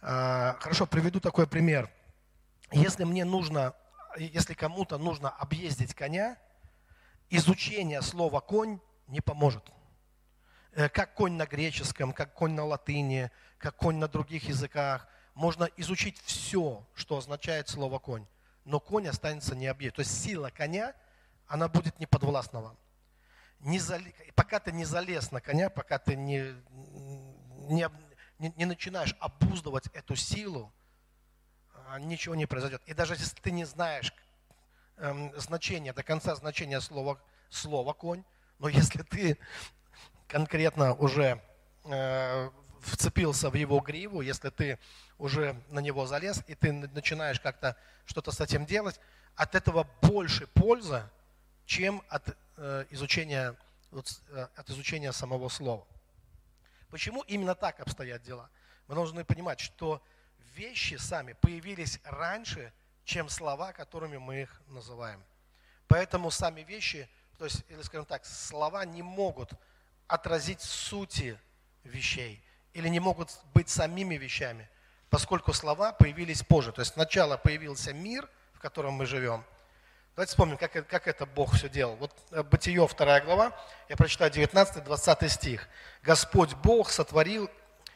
А, 0.00 0.56
хорошо, 0.60 0.86
приведу 0.86 1.20
такой 1.20 1.46
пример. 1.46 1.90
Если 2.72 3.04
мне 3.04 3.24
нужно, 3.24 3.74
если 4.16 4.54
кому-то 4.54 4.98
нужно 4.98 5.30
объездить 5.30 5.94
коня, 5.94 6.36
изучение 7.30 8.02
слова 8.02 8.40
конь 8.40 8.80
не 9.08 9.20
поможет. 9.20 9.70
Э, 10.72 10.88
как 10.88 11.14
конь 11.14 11.32
на 11.32 11.46
греческом, 11.46 12.12
как 12.12 12.34
конь 12.34 12.52
на 12.52 12.64
латыни, 12.64 13.30
как 13.58 13.76
конь 13.76 13.96
на 13.96 14.08
других 14.08 14.44
языках. 14.44 15.08
Можно 15.34 15.64
изучить 15.76 16.20
все, 16.24 16.86
что 16.94 17.18
означает 17.18 17.68
слово 17.68 17.98
конь, 17.98 18.26
но 18.64 18.80
конь 18.80 19.08
останется 19.08 19.54
не 19.54 19.66
объект. 19.66 19.96
То 19.96 20.00
есть 20.00 20.22
сила 20.22 20.50
коня, 20.50 20.94
она 21.46 21.68
будет 21.68 21.98
не 21.98 22.06
подвластна 22.06 22.60
вам. 22.60 22.76
Не 23.60 23.78
зал... 23.78 24.00
Пока 24.34 24.60
ты 24.60 24.72
не 24.72 24.84
залез 24.84 25.32
на 25.32 25.40
коня, 25.40 25.70
пока 25.70 25.98
ты 25.98 26.14
не, 26.14 26.54
не, 27.68 27.88
не, 28.38 28.52
не 28.56 28.64
начинаешь 28.64 29.14
обуздывать 29.20 29.86
эту 29.92 30.16
силу, 30.16 30.72
а, 31.86 31.98
ничего 31.98 32.34
не 32.34 32.46
произойдет. 32.46 32.82
И 32.86 32.94
даже 32.94 33.14
если 33.14 33.40
ты 33.40 33.50
не 33.50 33.64
знаешь 33.64 34.12
эм, 34.96 35.32
значение, 35.38 35.92
до 35.92 36.02
конца 36.02 36.34
значения 36.34 36.80
слова, 36.80 37.20
слова 37.50 37.92
конь, 37.92 38.24
но 38.58 38.68
если 38.68 39.02
ты 39.02 39.38
конкретно 40.28 40.94
уже 40.94 41.40
э, 41.84 42.50
вцепился 42.80 43.50
в 43.50 43.54
его 43.54 43.80
гриву, 43.80 44.20
если 44.20 44.50
ты 44.50 44.78
уже 45.18 45.60
на 45.68 45.80
него 45.80 46.06
залез, 46.06 46.42
и 46.46 46.54
ты 46.54 46.72
начинаешь 46.72 47.40
как-то 47.40 47.76
что-то 48.06 48.32
с 48.32 48.40
этим 48.40 48.66
делать, 48.66 49.00
от 49.34 49.54
этого 49.54 49.86
больше 50.02 50.46
пользы, 50.48 51.02
чем 51.66 52.02
от 52.08 52.36
э, 52.56 52.86
изучения, 52.90 53.54
вот, 53.90 54.20
э, 54.30 54.46
от 54.56 54.70
изучения 54.70 55.12
самого 55.12 55.48
слова. 55.48 55.86
Почему 56.90 57.22
именно 57.22 57.54
так 57.54 57.80
обстоят 57.80 58.22
дела? 58.22 58.50
Мы 58.88 58.94
должны 58.94 59.24
понимать, 59.24 59.60
что 59.60 60.02
вещи 60.54 60.94
сами 60.94 61.34
появились 61.34 62.00
раньше, 62.04 62.72
чем 63.04 63.28
слова, 63.28 63.72
которыми 63.72 64.16
мы 64.16 64.42
их 64.42 64.62
называем. 64.68 65.22
Поэтому 65.88 66.30
сами 66.30 66.62
вещи, 66.62 67.08
то 67.38 67.44
есть, 67.44 67.64
или 67.68 67.82
скажем 67.82 68.06
так, 68.06 68.24
слова 68.24 68.84
не 68.84 69.02
могут 69.02 69.50
отразить 70.08 70.60
сути 70.60 71.38
вещей 71.84 72.42
или 72.72 72.88
не 72.88 73.00
могут 73.00 73.30
быть 73.54 73.68
самими 73.68 74.16
вещами, 74.16 74.68
поскольку 75.08 75.52
слова 75.52 75.92
появились 75.92 76.42
позже. 76.42 76.72
То 76.72 76.82
есть 76.82 76.92
сначала 76.92 77.36
появился 77.36 77.92
мир, 77.92 78.28
в 78.52 78.58
котором 78.58 78.94
мы 78.94 79.06
живем. 79.06 79.44
Давайте 80.16 80.30
вспомним, 80.30 80.56
как, 80.56 80.72
как 80.88 81.08
это 81.08 81.26
Бог 81.26 81.54
все 81.54 81.68
делал. 81.68 81.94
Вот 81.96 82.10
э, 82.30 82.42
Бытие, 82.42 82.88
2 82.88 83.20
глава, 83.20 83.52
я 83.90 83.96
прочитаю 83.96 84.30
19-20 84.30 85.28
стих. 85.28 85.68
«Господь 86.02 86.54
Бог 86.54 86.88
сотворил 86.88 87.50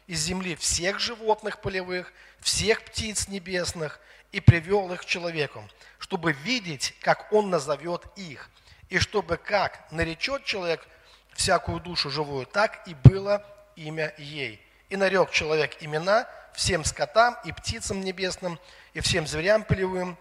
из 0.07 0.21
земли 0.21 0.55
всех 0.55 1.01
животных 1.01 1.63
полевых, 1.63 2.13
всех 2.41 2.83
птиц 2.83 3.29
небесных 3.29 4.01
и 4.33 4.41
привел 4.41 4.93
их 4.93 5.01
к 5.01 5.07
человеку, 5.07 5.67
чтобы 5.99 6.33
видеть, 6.33 6.95
как 7.01 7.33
он 7.33 7.49
назовет 7.49 8.05
их, 8.17 8.51
и 8.91 8.99
чтобы 8.99 9.39
как 9.39 9.91
наречет 9.91 10.45
человек 10.45 10.87
всякую 11.33 11.81
душу 11.81 12.11
живую, 12.11 12.45
так 12.45 12.87
и 12.87 12.93
было 12.93 13.43
имя 13.77 14.13
ей. 14.19 14.63
И 14.91 14.97
нарек 14.97 15.31
человек 15.31 15.83
имена 15.83 16.29
всем 16.53 16.85
скотам 16.85 17.39
и 17.47 17.53
птицам 17.53 18.03
небесным, 18.03 18.61
и 18.93 19.01
всем 19.01 19.27
зверям 19.27 19.65
полевым. 19.65 20.19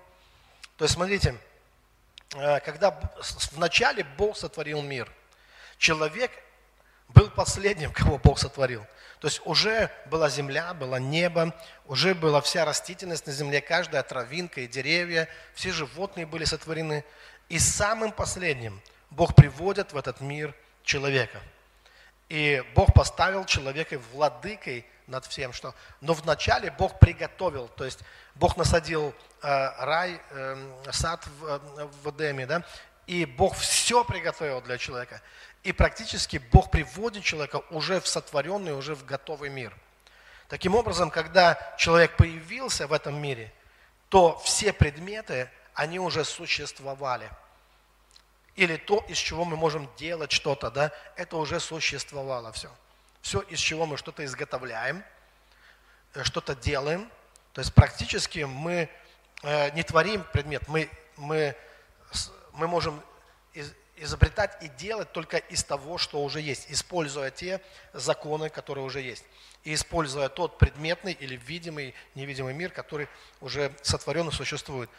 То 0.78 0.86
есть, 0.86 0.96
смотрите, 0.96 1.36
когда 2.30 3.00
вначале 3.52 4.04
Бог 4.18 4.38
сотворил 4.38 4.82
мир, 4.82 5.12
человек 5.78 6.32
был 7.10 7.30
последним, 7.30 7.92
кого 7.94 8.18
Бог 8.18 8.40
сотворил. 8.40 8.86
То 9.20 9.28
есть 9.28 9.42
уже 9.46 9.92
была 10.06 10.30
земля, 10.30 10.74
было 10.74 10.96
небо, 10.96 11.54
уже 11.86 12.14
была 12.16 12.40
вся 12.40 12.64
растительность 12.64 13.28
на 13.28 13.34
земле, 13.34 13.60
каждая 13.60 14.02
травинка 14.02 14.62
и 14.62 14.68
деревья, 14.68 15.28
все 15.54 15.72
животные 15.72 16.26
были 16.26 16.46
сотворены. 16.46 17.04
И 17.50 17.60
самым 17.60 18.12
последним 18.12 18.80
Бог 19.10 19.36
приводит 19.36 19.92
в 19.92 19.98
этот 19.98 20.22
мир 20.22 20.56
человека. 20.84 21.42
И 22.30 22.64
Бог 22.76 22.94
поставил 22.94 23.44
человека 23.44 24.00
владыкой 24.14 24.86
над 25.10 25.26
всем, 25.26 25.54
что... 25.54 25.74
Но 26.02 26.14
вначале 26.14 26.72
Бог 26.72 27.00
приготовил, 27.00 27.68
то 27.68 27.86
есть 27.86 28.00
Бог 28.36 28.56
насадил 28.58 29.14
э, 29.42 29.84
рай, 29.84 30.22
э, 30.30 30.72
сад 30.92 31.26
в, 31.28 31.46
э, 31.46 31.86
в 32.04 32.12
Эдеме, 32.12 32.46
да, 32.46 32.64
и 33.08 33.26
Бог 33.26 33.56
все 33.56 34.04
приготовил 34.06 34.62
для 34.62 34.78
человека. 34.78 35.22
И 35.64 35.74
практически 35.74 36.38
Бог 36.38 36.72
приводит 36.72 37.24
человека 37.24 37.64
уже 37.72 38.00
в 38.00 38.08
сотворенный, 38.08 38.74
уже 38.74 38.96
в 38.96 39.06
готовый 39.06 39.50
мир. 39.50 39.76
Таким 40.48 40.76
образом, 40.76 41.10
когда 41.12 41.60
человек 41.78 42.16
появился 42.16 42.88
в 42.88 42.94
этом 42.94 43.22
мире, 43.22 43.52
то 44.10 44.40
все 44.40 44.74
предметы, 44.74 45.50
они 45.74 46.00
уже 46.00 46.24
существовали. 46.24 47.30
Или 48.56 48.78
то, 48.78 49.06
из 49.08 49.18
чего 49.18 49.46
мы 49.46 49.56
можем 49.56 49.90
делать 49.98 50.32
что-то, 50.32 50.70
да, 50.72 50.92
это 51.16 51.38
уже 51.38 51.60
существовало 51.60 52.52
все. 52.52 52.70
Все, 53.22 53.42
из 53.42 53.60
чего 53.60 53.86
мы 53.86 53.98
что-то 53.98 54.24
изготовляем, 54.26 55.04
э, 56.14 56.24
что-то 56.24 56.56
делаем. 56.56 57.10
То 57.54 57.62
есть 57.62 57.74
практически 57.74 58.40
мы 58.40 58.90
э, 59.44 59.72
не 59.72 59.84
творим 59.84 60.24
предмет, 60.32 60.68
мы, 60.68 60.90
мы 61.18 61.56
мы 62.60 62.68
можем 62.68 63.02
изобретать 63.96 64.62
и 64.62 64.68
делать 64.68 65.12
только 65.12 65.38
из 65.38 65.64
того, 65.64 65.98
что 65.98 66.24
уже 66.24 66.42
есть, 66.42 66.68
используя 66.70 67.32
те 67.32 67.62
законы, 67.94 68.50
которые 68.50 68.86
уже 68.86 69.02
есть. 69.02 69.24
И 69.64 69.74
используя 69.74 70.30
тот 70.30 70.58
предметный 70.58 71.14
или 71.14 71.36
видимый, 71.36 71.94
невидимый 72.16 72.54
мир, 72.54 72.72
который 72.72 73.08
уже 73.42 73.74
сотворен 73.82 74.28
и 74.30 74.32
существует. 74.32 74.90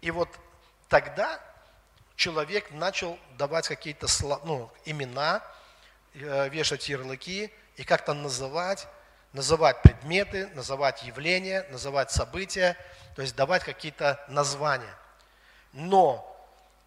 И 0.00 0.10
вот 0.10 0.28
тогда 0.88 1.40
человек 2.16 2.70
начал 2.70 3.18
давать 3.36 3.68
какие-то 3.68 4.06
ну, 4.44 4.70
имена, 4.84 5.42
э, 6.14 6.48
вешать 6.48 6.88
ярлыки 6.88 7.52
и 7.78 7.84
как-то 7.84 8.12
называть, 8.12 8.88
называть 9.32 9.80
предметы, 9.82 10.48
называть 10.48 11.04
явления, 11.04 11.64
называть 11.70 12.10
события, 12.10 12.76
то 13.14 13.22
есть 13.22 13.36
давать 13.36 13.62
какие-то 13.62 14.22
названия. 14.28 14.94
Но 15.72 16.36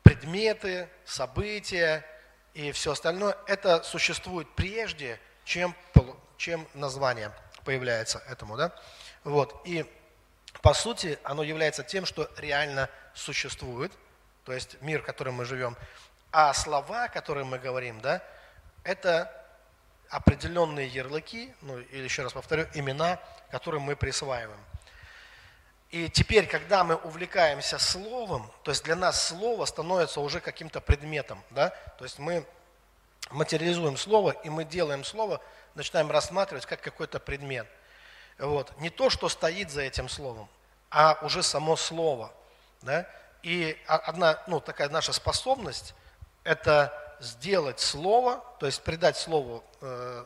предметы, 0.04 0.90
события 1.06 2.06
и 2.54 2.74
все 2.74 2.92
остальное, 2.92 3.38
это 3.48 3.82
существует 3.84 4.54
прежде, 4.56 5.18
чем, 5.46 5.74
чем 6.38 6.68
название 6.74 7.32
появляется 7.64 8.22
этому. 8.28 8.58
Да? 8.58 8.74
Вот. 9.24 9.62
И 9.66 9.86
по 10.62 10.74
сути 10.74 11.18
оно 11.24 11.42
является 11.42 11.84
тем, 11.84 12.06
что 12.06 12.30
реально 12.38 12.90
существует, 13.14 13.94
то 14.44 14.52
есть 14.52 14.82
мир, 14.82 15.02
в 15.02 15.06
котором 15.06 15.36
мы 15.36 15.46
живем. 15.46 15.78
А 16.34 16.54
слова, 16.54 17.08
которые 17.08 17.46
мы 17.46 17.60
говорим, 17.60 18.02
да, 18.02 18.22
это 18.84 19.41
определенные 20.12 20.88
ярлыки, 20.88 21.54
ну 21.62 21.80
или 21.80 22.04
еще 22.04 22.24
раз 22.24 22.34
повторю, 22.34 22.68
имена, 22.74 23.20
которые 23.50 23.82
мы 23.82 23.96
присваиваем. 23.96 24.60
И 25.90 26.10
теперь, 26.10 26.48
когда 26.48 26.84
мы 26.84 26.96
увлекаемся 26.96 27.80
словом, 27.80 28.50
то 28.64 28.72
есть 28.72 28.84
для 28.84 28.96
нас 28.96 29.28
слово 29.28 29.66
становится 29.66 30.22
уже 30.22 30.40
каким-то 30.40 30.80
предметом, 30.80 31.42
да? 31.50 31.70
То 31.98 32.04
есть 32.04 32.20
мы 32.20 32.46
материализуем 33.30 33.98
слово, 33.98 34.32
и 34.32 34.50
мы 34.50 34.66
делаем 34.66 35.04
слово, 35.04 35.42
начинаем 35.76 36.12
рассматривать 36.12 36.66
как 36.66 36.82
какой-то 36.82 37.20
предмет. 37.20 37.68
Вот. 38.38 38.78
Не 38.80 38.90
то, 38.90 39.10
что 39.10 39.30
стоит 39.30 39.72
за 39.72 39.82
этим 39.82 40.10
словом, 40.10 40.50
а 40.90 41.18
уже 41.22 41.44
само 41.44 41.76
слово. 41.76 42.34
Да? 42.82 43.08
И 43.44 43.78
одна, 43.88 44.42
ну, 44.48 44.60
такая 44.60 44.90
наша 44.90 45.14
способность– 45.14 45.94
это 46.44 47.11
сделать 47.22 47.80
слово, 47.80 48.44
то 48.60 48.66
есть 48.66 48.82
придать 48.84 49.18
слову 49.18 49.64
э, 49.82 50.26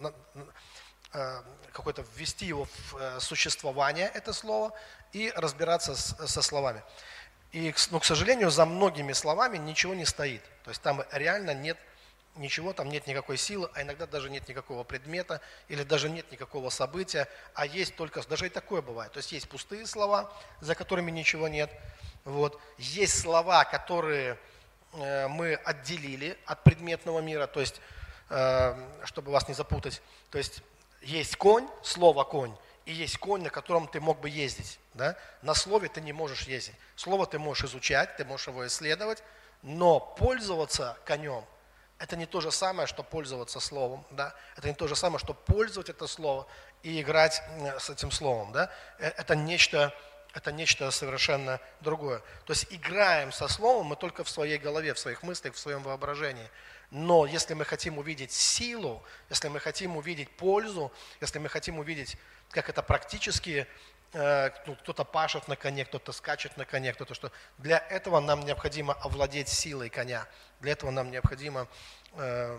ну, 0.00 0.14
Э, 1.12 1.42
какой-то 1.72 2.04
ввести 2.16 2.46
его 2.46 2.66
в 2.66 2.96
э, 2.96 3.20
существование, 3.20 4.10
это 4.14 4.32
слово, 4.32 4.72
и 5.12 5.32
разбираться 5.34 5.94
с, 5.96 6.14
со 6.26 6.42
словами. 6.42 6.82
И, 7.52 7.74
ну, 7.90 7.98
к 7.98 8.04
сожалению, 8.04 8.50
за 8.50 8.64
многими 8.64 9.12
словами 9.12 9.56
ничего 9.56 9.94
не 9.94 10.04
стоит. 10.04 10.42
То 10.64 10.70
есть 10.70 10.82
там 10.82 11.02
реально 11.10 11.52
нет 11.52 11.78
ничего, 12.36 12.72
там 12.72 12.88
нет 12.88 13.08
никакой 13.08 13.38
силы, 13.38 13.70
а 13.74 13.82
иногда 13.82 14.06
даже 14.06 14.30
нет 14.30 14.48
никакого 14.48 14.84
предмета, 14.84 15.40
или 15.68 15.82
даже 15.82 16.08
нет 16.10 16.30
никакого 16.30 16.70
события, 16.70 17.28
а 17.54 17.66
есть 17.66 17.96
только, 17.96 18.22
даже 18.28 18.46
и 18.46 18.50
такое 18.50 18.82
бывает. 18.82 19.12
То 19.12 19.18
есть 19.18 19.32
есть 19.32 19.48
пустые 19.48 19.86
слова, 19.86 20.32
за 20.60 20.76
которыми 20.76 21.10
ничего 21.10 21.48
нет. 21.48 21.70
Вот. 22.24 22.60
Есть 22.78 23.20
слова, 23.20 23.64
которые 23.64 24.38
мы 24.92 25.54
отделили 25.54 26.36
от 26.46 26.64
предметного 26.64 27.20
мира, 27.20 27.46
то 27.46 27.60
есть, 27.60 27.80
чтобы 29.04 29.30
вас 29.30 29.46
не 29.48 29.54
запутать. 29.54 30.02
То 30.30 30.38
есть 30.38 30.62
есть 31.02 31.36
конь, 31.36 31.68
слово 31.82 32.24
конь, 32.24 32.54
и 32.86 32.92
есть 32.92 33.18
конь, 33.18 33.42
на 33.42 33.50
котором 33.50 33.86
ты 33.86 34.00
мог 34.00 34.20
бы 34.20 34.28
ездить. 34.28 34.80
Да? 34.94 35.16
На 35.42 35.54
слове 35.54 35.88
ты 35.88 36.00
не 36.00 36.12
можешь 36.12 36.42
ездить. 36.42 36.74
Слово 36.96 37.26
ты 37.26 37.38
можешь 37.38 37.64
изучать, 37.64 38.16
ты 38.16 38.24
можешь 38.24 38.48
его 38.48 38.66
исследовать, 38.66 39.22
но 39.62 40.00
пользоваться 40.00 40.98
конем– 41.04 41.44
это 42.00 42.16
не 42.16 42.24
то 42.24 42.40
же 42.40 42.50
самое, 42.50 42.86
что 42.88 43.02
пользоваться 43.02 43.60
словом. 43.60 44.06
Да? 44.10 44.34
Это 44.56 44.68
не 44.68 44.74
то 44.74 44.88
же 44.88 44.96
самое, 44.96 45.18
что 45.18 45.34
пользовать 45.34 45.90
это 45.90 46.06
слово 46.06 46.46
и 46.82 47.02
играть 47.02 47.42
с 47.78 47.90
этим 47.90 48.10
словом. 48.10 48.52
Да? 48.52 48.70
Э, 48.98 49.08
это 49.18 49.36
нечто 49.36 49.94
это 50.32 50.52
нечто 50.52 50.90
совершенно 50.90 51.60
другое. 51.80 52.20
То 52.44 52.52
есть 52.52 52.66
играем 52.70 53.32
со 53.32 53.48
словом 53.48 53.86
мы 53.86 53.96
только 53.96 54.24
в 54.24 54.30
своей 54.30 54.58
голове, 54.58 54.94
в 54.94 54.98
своих 54.98 55.22
мыслях, 55.22 55.54
в 55.54 55.58
своем 55.58 55.82
воображении. 55.82 56.48
Но 56.90 57.26
если 57.26 57.54
мы 57.54 57.64
хотим 57.64 57.98
увидеть 57.98 58.32
силу, 58.32 59.02
если 59.28 59.48
мы 59.48 59.60
хотим 59.60 59.96
увидеть 59.96 60.30
пользу, 60.30 60.92
если 61.20 61.38
мы 61.38 61.48
хотим 61.48 61.78
увидеть, 61.78 62.16
как 62.50 62.68
это 62.68 62.82
практически, 62.82 63.66
э, 64.12 64.50
ну, 64.66 64.74
кто-то 64.76 65.04
пашет 65.04 65.46
на 65.48 65.56
коне, 65.56 65.84
кто-то 65.84 66.12
скачет 66.12 66.56
на 66.56 66.64
коне, 66.64 66.92
кто-то 66.92 67.14
что, 67.14 67.30
для 67.58 67.78
этого 67.78 68.18
нам 68.20 68.40
необходимо 68.40 68.94
овладеть 68.94 69.48
силой 69.48 69.88
коня. 69.88 70.26
Для 70.60 70.72
этого 70.72 70.90
нам 70.90 71.10
необходимо 71.10 71.68
э, 72.14 72.58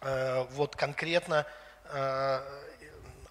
э, 0.00 0.42
вот 0.50 0.76
конкретно 0.76 1.46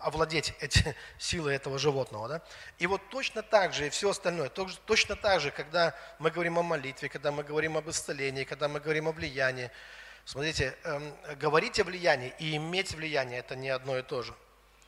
овладеть 0.06 0.54
эти, 0.60 0.96
силой 1.18 1.56
этого 1.56 1.78
животного. 1.80 2.28
Да? 2.28 2.42
И 2.78 2.88
вот 2.88 3.02
точно 3.10 3.42
так 3.42 3.74
же 3.74 3.88
и 3.88 3.90
все 3.90 4.12
остальное, 4.12 4.50
точно 4.50 5.16
так 5.16 5.42
же, 5.42 5.52
когда 5.52 5.96
мы 6.20 6.32
говорим 6.32 6.60
о 6.60 6.64
молитве, 6.64 7.10
когда 7.10 7.32
мы 7.32 7.44
говорим 7.44 7.78
об 7.78 7.90
исцелении, 7.90 8.44
когда 8.44 8.68
мы 8.68 8.80
говорим 8.80 9.08
о 9.08 9.12
влиянии, 9.12 9.72
Смотрите, 10.26 10.76
эм, 10.86 11.16
говорить 11.40 11.80
о 11.80 11.84
влиянии 11.84 12.34
и 12.40 12.56
иметь 12.56 12.96
влияние– 12.96 13.40
это 13.42 13.56
не 13.56 13.70
одно 13.70 13.96
и 14.00 14.02
то 14.02 14.24
же. 14.24 14.34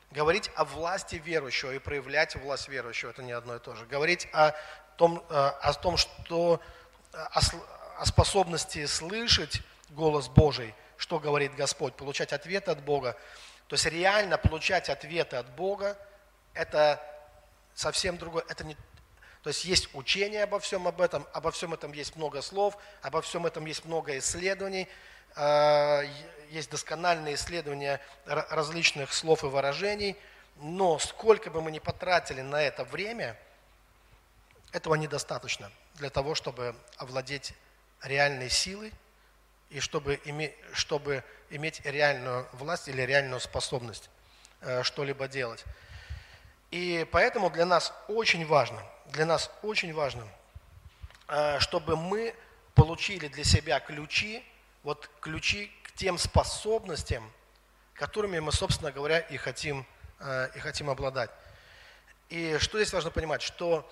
Говорить 0.09 0.49
о 0.55 0.65
власти 0.65 1.21
верующего 1.23 1.75
и 1.75 1.79
проявлять 1.79 2.35
власть 2.37 2.67
верующего– 2.67 3.09
это 3.11 3.21
не 3.21 3.33
одно 3.33 3.55
и 3.55 3.59
то 3.59 3.75
же. 3.75 3.85
Говорить 3.85 4.27
о 4.33 4.55
том, 4.97 5.23
э, 5.29 5.33
о 5.35 5.73
том 5.73 5.95
что 5.95 6.59
э, 7.13 7.17
о, 7.17 7.39
о 7.99 8.05
способности 8.07 8.83
слышать 8.87 9.61
голос 9.91 10.27
Божий, 10.27 10.73
что 10.97 11.19
говорит 11.19 11.53
Господь, 11.53 11.93
получать 11.93 12.33
ответы 12.33 12.71
от 12.71 12.83
Бога. 12.83 13.15
То 13.67 13.73
есть 13.73 13.85
реально 13.85 14.37
получать 14.37 14.89
ответы 14.89 15.35
от 15.35 15.49
Бога, 15.55 15.97
это 16.53 17.01
совсем 17.75 18.17
другое, 18.17 18.43
это 18.47 18.63
не, 18.63 18.75
то 19.43 19.49
есть 19.49 19.65
есть 19.65 19.89
учение 19.93 20.43
обо 20.43 20.59
всем 20.59 20.87
об 20.87 21.01
этом, 21.01 21.27
обо 21.33 21.51
всем 21.51 21.73
этом 21.73 21.91
есть 21.93 22.15
много 22.15 22.41
слов, 22.41 22.77
обо 23.01 23.21
всем 23.21 23.45
этом 23.45 23.65
есть 23.65 23.85
много 23.85 24.17
исследований, 24.17 24.87
а, 25.35 26.01
есть 26.49 26.71
доскональные 26.71 27.35
исследования 27.35 28.01
различных 28.25 29.13
слов 29.13 29.43
и 29.43 29.47
выражений, 29.47 30.15
но 30.57 30.97
сколько 30.97 31.51
бы 31.51 31.61
мы 31.61 31.71
ни 31.71 31.79
потратили 31.79 32.41
на 32.41 32.61
это 32.61 32.83
время, 32.83 33.37
этого 34.71 34.95
недостаточно 34.95 35.71
для 35.95 36.09
того, 36.09 36.35
чтобы 36.35 36.75
овладеть 36.97 37.53
реальной 38.01 38.49
силой 38.49 38.91
и 39.69 39.79
чтобы, 39.79 40.19
иметь, 40.25 40.53
чтобы 40.73 41.23
иметь 41.49 41.81
реальную 41.85 42.47
власть 42.53 42.87
или 42.87 43.01
реальную 43.01 43.39
способность 43.39 44.09
э, 44.61 44.83
что-либо 44.83 45.27
делать. 45.27 45.63
И 46.71 47.07
поэтому 47.11 47.49
для 47.49 47.65
нас 47.65 47.93
очень 48.07 48.45
важно, 48.45 48.81
для 49.07 49.25
нас 49.25 49.51
очень 49.61 49.93
важно, 49.93 50.27
э, 51.27 51.59
чтобы 51.59 51.95
мы 51.95 52.35
получили 52.75 53.27
для 53.27 53.43
себя 53.43 53.79
ключи, 53.79 54.43
вот 54.83 55.09
ключи 55.21 55.71
к 55.83 55.93
тем 55.93 56.17
способностям, 56.17 57.31
которыми 57.93 58.39
мы, 58.39 58.51
собственно 58.51 58.91
говоря, 58.91 59.19
и 59.19 59.37
хотим, 59.37 59.85
э, 60.19 60.49
и 60.55 60.59
хотим 60.59 60.89
обладать. 60.89 61.31
И 62.29 62.57
что 62.59 62.77
здесь 62.77 62.93
важно 62.93 63.11
понимать, 63.11 63.41
что 63.41 63.89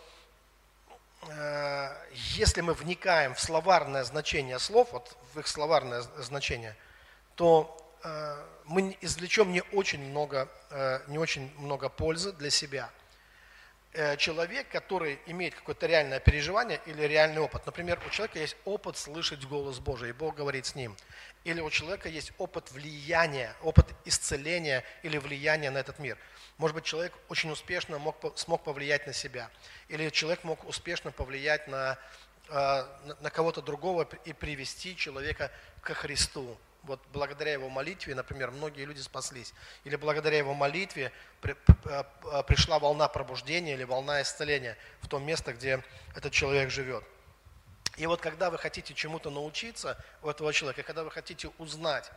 если 2.12 2.62
мы 2.62 2.76
вникаем 2.76 3.34
в 3.34 3.40
словарное 3.40 4.04
значение 4.04 4.60
слов, 4.60 4.90
вот 4.92 5.18
в 5.34 5.40
их 5.40 5.48
словарное 5.48 6.02
значение, 6.20 6.76
то 7.36 7.78
э, 8.04 8.46
мы 8.66 8.98
извлечем 9.02 9.52
не 9.52 9.62
очень 9.74 10.10
много, 10.10 10.50
э, 10.70 11.02
не 11.08 11.18
очень 11.18 11.52
много 11.58 11.90
пользы 11.90 12.32
для 12.34 12.50
себя. 12.50 12.90
Человек, 14.18 14.68
который 14.68 15.20
имеет 15.26 15.56
какое-то 15.56 15.86
реальное 15.86 16.20
переживание 16.20 16.82
или 16.86 17.04
реальный 17.04 17.40
опыт, 17.40 17.66
например, 17.66 17.98
у 18.06 18.10
человека 18.10 18.40
есть 18.40 18.58
опыт 18.66 18.98
слышать 18.98 19.48
голос 19.48 19.80
Божий, 19.80 20.10
и 20.10 20.12
Бог 20.12 20.36
говорит 20.36 20.66
с 20.66 20.76
ним, 20.76 20.98
или 21.46 21.62
у 21.62 21.70
человека 21.70 22.10
есть 22.10 22.34
опыт 22.38 22.74
влияния, 22.74 23.56
опыт 23.64 23.86
исцеления 24.04 24.84
или 25.02 25.18
влияния 25.18 25.72
на 25.72 25.78
этот 25.78 25.98
мир– 26.00 26.18
может 26.58 26.76
быть, 26.76 26.86
человек 26.86 27.14
очень 27.28 27.52
успешно 27.52 28.00
мог, 28.00 28.16
смог 28.38 28.64
повлиять 28.64 29.08
на 29.08 29.14
себя. 29.14 29.50
Или 29.90 30.10
человек 30.10 30.44
мог 30.44 30.64
успешно 30.66 31.12
повлиять 31.12 31.68
на, 31.68 31.98
на, 32.50 33.30
кого-то 33.30 33.62
другого 33.62 34.08
и 34.24 34.32
привести 34.32 34.96
человека 34.96 35.52
ко 35.82 35.94
Христу. 35.94 36.58
Вот 36.86 37.02
благодаря 37.12 37.54
его 37.54 37.70
молитве, 37.70 38.16
например, 38.16 38.52
многие 38.52 38.86
люди 38.86 39.02
спаслись. 39.02 39.54
Или 39.84 39.96
благодаря 39.96 40.38
его 40.38 40.54
молитве 40.54 41.12
а, 41.86 42.06
а, 42.32 42.44
пришла 42.44 42.80
волна 42.80 43.08
пробуждения 43.08 43.74
или 43.74 43.84
волна 43.84 44.22
исцеления 44.22 44.78
в 45.02 45.08
том 45.08 45.26
место, 45.26 45.54
где 45.54 45.84
этот 46.16 46.32
человек 46.32 46.70
живет. 46.70 47.04
И 47.98 48.06
вот 48.08 48.22
когда 48.22 48.50
вы 48.50 48.58
хотите 48.58 48.94
чему-то 48.94 49.30
научиться 49.30 49.98
у 50.22 50.30
этого 50.30 50.54
человека, 50.54 50.84
когда 50.84 51.04
вы 51.04 51.12
хотите 51.12 51.50
узнать, 51.58 52.12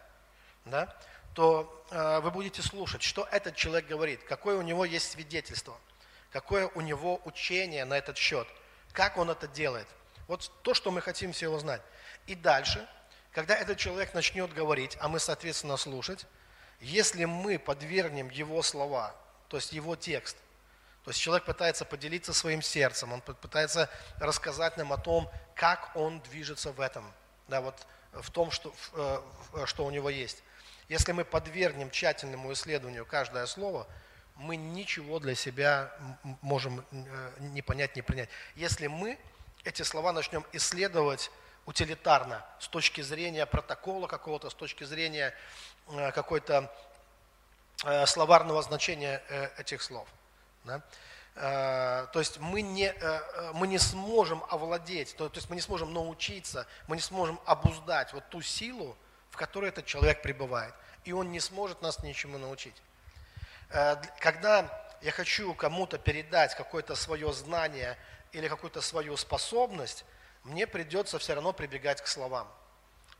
да, 0.64 0.94
то 1.34 1.84
э, 1.90 2.20
вы 2.20 2.30
будете 2.30 2.62
слушать, 2.62 3.02
что 3.02 3.26
этот 3.30 3.54
человек 3.54 3.86
говорит, 3.86 4.22
какое 4.24 4.56
у 4.56 4.62
него 4.62 4.84
есть 4.84 5.12
свидетельство, 5.12 5.78
какое 6.32 6.68
у 6.74 6.80
него 6.80 7.20
учение 7.24 7.84
на 7.84 7.96
этот 7.96 8.16
счет, 8.16 8.46
как 8.92 9.16
он 9.18 9.30
это 9.30 9.46
делает. 9.46 9.86
Вот 10.26 10.50
то, 10.62 10.74
что 10.74 10.90
мы 10.90 11.00
хотим 11.00 11.32
все 11.32 11.48
узнать. 11.48 11.80
И 12.26 12.34
дальше, 12.34 12.86
когда 13.38 13.54
этот 13.54 13.78
человек 13.78 14.14
начнет 14.14 14.52
говорить, 14.52 14.98
а 15.00 15.06
мы, 15.06 15.20
соответственно, 15.20 15.76
слушать, 15.76 16.26
если 16.80 17.24
мы 17.24 17.60
подвергнем 17.60 18.30
его 18.30 18.62
слова, 18.62 19.14
то 19.46 19.58
есть 19.58 19.72
его 19.72 19.94
текст, 19.94 20.36
то 21.04 21.12
есть 21.12 21.20
человек 21.20 21.44
пытается 21.44 21.84
поделиться 21.84 22.34
своим 22.34 22.62
сердцем, 22.62 23.12
он 23.12 23.20
пытается 23.20 23.88
рассказать 24.16 24.76
нам 24.76 24.92
о 24.92 24.96
том, 24.96 25.30
как 25.54 25.94
он 25.94 26.18
движется 26.22 26.72
в 26.72 26.80
этом, 26.80 27.04
да, 27.46 27.60
вот 27.60 27.76
в 28.10 28.28
том, 28.32 28.50
что, 28.50 28.74
э, 28.94 29.66
что 29.66 29.86
у 29.86 29.90
него 29.90 30.10
есть. 30.10 30.42
Если 30.88 31.12
мы 31.12 31.24
подвергнем 31.24 31.92
тщательному 31.92 32.52
исследованию 32.52 33.06
каждое 33.06 33.46
слово, 33.46 33.86
мы 34.34 34.56
ничего 34.56 35.20
для 35.20 35.36
себя 35.36 35.92
можем 36.40 36.84
э, 36.90 37.30
не 37.38 37.62
понять, 37.62 37.94
не 37.94 38.02
принять. 38.02 38.30
Если 38.56 38.88
мы 38.88 39.16
эти 39.62 39.82
слова 39.82 40.12
начнем 40.12 40.44
исследовать 40.52 41.30
утилитарно, 41.68 42.44
с 42.58 42.68
точки 42.68 43.02
зрения 43.02 43.44
протокола 43.44 44.06
какого-то, 44.06 44.48
с 44.48 44.54
точки 44.54 44.84
зрения 44.84 45.34
э, 45.88 46.12
какой-то 46.12 46.72
э, 47.84 48.06
словарного 48.06 48.62
значения 48.62 49.22
этих 49.58 49.82
слов. 49.82 50.08
Да? 50.64 50.82
То 51.34 52.18
есть 52.18 52.40
мы 52.40 52.62
не, 52.62 52.92
мы 53.52 53.68
не 53.68 53.78
сможем 53.78 54.42
овладеть, 54.48 55.14
то, 55.16 55.28
то 55.28 55.38
есть 55.38 55.48
мы 55.48 55.54
не 55.54 55.62
сможем 55.62 55.94
научиться, 55.94 56.66
мы 56.88 56.96
не 56.96 57.02
сможем 57.02 57.38
обуздать 57.44 58.12
вот 58.12 58.28
ту 58.28 58.42
силу, 58.42 58.96
в 59.30 59.36
которой 59.36 59.68
этот 59.68 59.86
человек 59.86 60.20
пребывает. 60.20 60.74
И 61.04 61.12
он 61.12 61.30
не 61.30 61.38
сможет 61.38 61.80
нас 61.80 62.02
ничему 62.02 62.38
научить. 62.38 62.74
Э, 63.70 63.96
когда 64.18 64.68
я 65.02 65.12
хочу 65.12 65.54
кому-то 65.54 65.98
передать 65.98 66.56
какое-то 66.56 66.94
свое 66.94 67.32
знание 67.32 67.96
или 68.32 68.48
какую-то 68.48 68.80
свою 68.80 69.16
способность, 69.16 70.04
мне 70.44 70.66
придется 70.66 71.18
все 71.18 71.34
равно 71.34 71.52
прибегать 71.52 72.00
к 72.00 72.06
словам. 72.06 72.48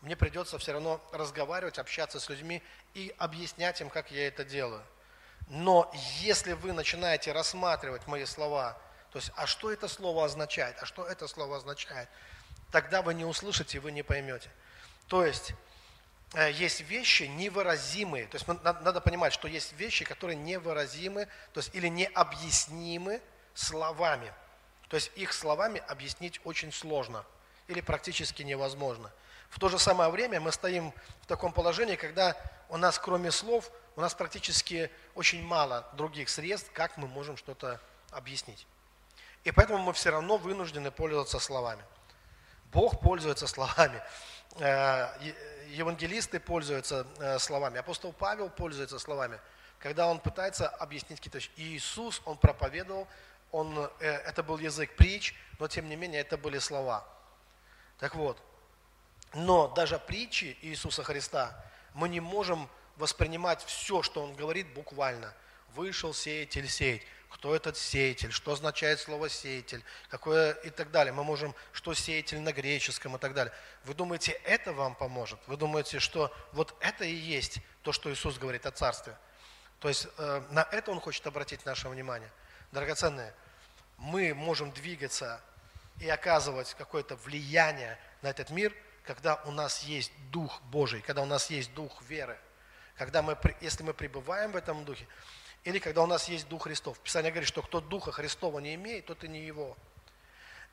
Мне 0.01 0.17
придется 0.17 0.59
все 0.59 0.73
равно 0.73 1.01
разговаривать, 1.13 1.79
общаться 1.79 2.21
с 2.21 2.29
людьми 2.29 2.63
и 2.95 3.15
объяснять 3.19 3.81
им, 3.81 3.91
как 3.91 4.11
я 4.11 4.29
это 4.29 4.45
делаю. 4.45 4.83
Но 5.49 5.91
если 6.21 6.53
вы 6.53 6.73
начинаете 6.73 7.33
рассматривать 7.33 8.07
мои 8.07 8.25
слова, 8.25 8.79
то 9.13 9.19
есть, 9.19 9.33
а 9.37 9.47
что 9.47 9.73
это 9.73 9.89
слово 9.89 10.25
означает, 10.25 10.77
а 10.81 10.87
что 10.87 11.07
это 11.07 11.27
слово 11.27 11.57
означает, 11.57 12.09
тогда 12.71 13.03
вы 13.03 13.15
не 13.15 13.25
услышите, 13.25 13.81
вы 13.81 13.91
не 13.91 14.03
поймете. 14.03 14.51
То 15.09 15.25
есть, 15.25 15.55
Э, 16.35 16.51
есть 16.53 16.81
вещи 16.83 17.23
невыразимые. 17.25 18.27
То 18.27 18.37
есть 18.37 18.47
надо 18.47 19.01
понимать, 19.01 19.33
что 19.33 19.49
есть 19.49 19.73
вещи, 19.73 20.05
которые 20.05 20.37
невыразимы, 20.37 21.27
то 21.53 21.61
есть 21.61 21.75
или 21.75 21.89
необъяснимы 21.89 23.23
словами. 23.55 24.33
То 24.89 24.97
есть 24.97 25.11
их 25.17 25.33
словами 25.33 25.83
объяснить 25.87 26.41
очень 26.45 26.73
сложно 26.73 27.25
или 27.67 27.81
практически 27.81 28.43
невозможно. 28.43 29.11
В 29.51 29.59
то 29.59 29.69
же 29.69 29.79
самое 29.79 30.11
время 30.11 30.41
мы 30.41 30.53
стоим 30.53 30.93
в 31.23 31.27
таком 31.27 31.53
положении, 31.53 31.97
когда 31.97 32.37
у 32.69 32.77
нас 32.77 32.99
кроме 32.99 33.31
слов, 33.31 33.71
у 33.97 34.01
нас 34.01 34.15
практически 34.15 34.91
очень 35.15 35.43
мало 35.43 35.87
других 35.95 36.29
средств, 36.29 36.71
как 36.73 36.97
мы 36.97 37.09
можем 37.09 37.37
что-то 37.37 37.81
объяснить. 38.11 38.67
И 39.45 39.53
поэтому 39.53 39.79
мы 39.79 39.93
все 39.93 40.11
равно 40.11 40.37
вынуждены 40.37 40.91
пользоваться 40.91 41.39
словами. 41.39 41.83
Бог 42.73 43.01
пользуется 43.01 43.47
словами. 43.47 44.03
Э, 44.59 45.09
евангелисты 45.69 46.41
пользуются 46.41 47.07
э, 47.19 47.39
словами, 47.39 47.79
апостол 47.79 48.13
Павел 48.13 48.51
пользуется 48.51 48.99
словами, 48.99 49.39
когда 49.79 50.07
он 50.09 50.19
пытается 50.19 50.69
объяснить 50.69 51.19
какие-то 51.21 51.39
вещи. 51.39 51.51
Иисус, 51.57 52.23
он 52.25 52.37
проповедовал, 52.39 53.07
он, 53.53 53.91
э, 54.01 54.07
это 54.07 54.43
был 54.43 54.59
язык 54.59 54.95
притч, 54.97 55.35
но 55.59 55.69
тем 55.69 55.89
не 55.89 55.97
менее 55.97 56.21
это 56.21 56.37
были 56.37 56.59
слова. 56.59 57.07
Так 57.99 58.15
вот, 58.15 58.41
но 59.35 59.69
даже 59.69 59.99
притчи 59.99 60.57
Иисуса 60.63 61.03
Христа 61.03 61.65
мы 61.95 62.09
не 62.09 62.21
можем 62.21 62.69
воспринимать 62.97 63.65
все, 63.65 64.03
что 64.03 64.23
он 64.23 64.35
говорит, 64.35 64.73
буквально. 64.75 65.35
Вышел 65.75 66.15
сеятель 66.15 66.69
сеять 66.69 67.03
кто 67.29 67.55
этот 67.55 67.77
сеятель, 67.77 68.33
что 68.33 68.53
означает 68.53 69.01
слово 69.01 69.29
сеятель, 69.29 69.85
какое 70.09 70.53
и 70.53 70.71
так 70.71 70.91
далее. 70.91 71.13
Мы 71.13 71.25
можем, 71.25 71.55
что 71.73 71.95
сеятель 71.95 72.41
на 72.41 72.53
греческом 72.53 73.17
и 73.17 73.19
так 73.19 73.35
далее. 73.35 73.53
Вы 73.85 73.95
думаете, 73.95 74.33
это 74.45 74.73
вам 74.73 74.95
поможет? 74.95 75.39
Вы 75.47 75.57
думаете, 75.57 75.99
что 75.99 76.35
вот 76.53 76.75
это 76.81 77.05
и 77.05 77.13
есть 77.13 77.59
то, 77.83 77.93
что 77.93 78.13
Иисус 78.13 78.39
говорит 78.39 78.67
о 78.67 78.71
Царстве? 78.71 79.17
То 79.81 79.89
есть 79.89 80.09
э, 80.17 80.43
на 80.51 80.67
это 80.73 80.91
Он 80.91 81.01
хочет 81.01 81.27
обратить 81.27 81.65
наше 81.65 81.89
внимание. 81.89 82.31
Драгоценные, 82.73 83.33
мы 83.97 84.35
можем 84.35 84.71
двигаться 84.73 85.41
и 86.01 86.09
оказывать 86.09 86.75
какое-то 86.75 87.17
влияние 87.17 87.99
на 88.23 88.29
этот 88.29 88.51
мир, 88.51 88.75
когда 89.05 89.37
у 89.47 89.51
нас 89.51 89.85
есть 89.85 90.13
Дух 90.31 90.61
Божий, 90.63 91.01
когда 91.01 91.23
у 91.23 91.27
нас 91.27 91.51
есть 91.51 91.73
Дух 91.75 92.03
веры. 92.03 92.39
Когда 92.97 93.23
мы, 93.23 93.39
если 93.61 93.83
мы 93.83 93.95
пребываем 93.95 94.53
в 94.53 94.57
этом 94.57 94.85
Духе, 94.85 95.07
или 95.65 95.79
когда 95.79 96.03
у 96.03 96.07
нас 96.07 96.29
есть 96.29 96.49
Дух 96.49 96.65
Христов. 96.65 96.99
Писание 96.99 97.31
говорит, 97.31 97.49
что 97.49 97.63
кто 97.63 97.81
Духа 97.81 98.13
Христова 98.13 98.59
не 98.59 98.75
имеет, 98.75 99.07
тот 99.07 99.25
и 99.25 99.29
не 99.29 99.41
его. 99.41 99.77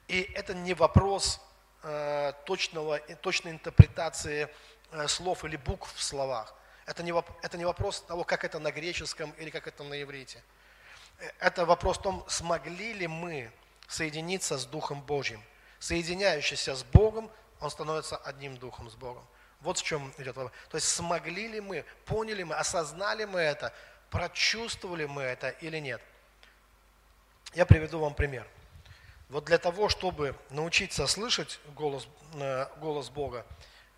И 0.07 0.21
это 0.35 0.53
не 0.53 0.73
вопрос 0.73 1.41
э, 1.83 2.33
точного, 2.45 2.99
точной 3.21 3.51
интерпретации 3.51 4.49
э, 4.91 5.07
слов 5.07 5.43
или 5.45 5.55
букв 5.55 5.93
в 5.93 6.03
словах. 6.03 6.53
Это 6.85 7.03
не, 7.03 7.13
это 7.41 7.57
не 7.57 7.65
вопрос 7.65 8.01
того, 8.01 8.23
как 8.23 8.43
это 8.43 8.59
на 8.59 8.71
греческом 8.71 9.31
или 9.31 9.49
как 9.49 9.67
это 9.67 9.83
на 9.83 10.01
иврите. 10.01 10.43
Это 11.39 11.65
вопрос 11.65 11.97
в 11.97 12.01
том, 12.01 12.25
смогли 12.27 12.93
ли 12.93 13.07
мы 13.07 13.51
соединиться 13.87 14.57
с 14.57 14.65
Духом 14.65 15.01
Божьим. 15.01 15.41
Соединяющийся 15.79 16.75
с 16.75 16.83
Богом 16.83 17.29
он 17.59 17.69
становится 17.69 18.17
одним 18.17 18.57
духом 18.57 18.89
с 18.89 18.95
Богом. 18.95 19.25
Вот 19.61 19.77
в 19.77 19.83
чем 19.83 20.13
идет 20.17 20.35
вопрос. 20.35 20.51
То 20.69 20.77
есть 20.77 20.87
смогли 20.87 21.47
ли 21.47 21.61
мы, 21.61 21.85
поняли 22.05 22.43
мы, 22.43 22.55
осознали 22.55 23.25
мы 23.25 23.39
это, 23.39 23.73
прочувствовали 24.09 25.05
мы 25.05 25.23
это 25.23 25.49
или 25.49 25.77
нет. 25.79 26.01
Я 27.53 27.65
приведу 27.65 27.99
вам 27.99 28.13
пример. 28.13 28.45
Вот 29.29 29.45
для 29.45 29.57
того, 29.57 29.89
чтобы 29.89 30.35
научиться 30.49 31.07
слышать 31.07 31.59
голос, 31.73 32.07
э, 32.33 32.67
голос 32.77 33.09
Бога, 33.09 33.45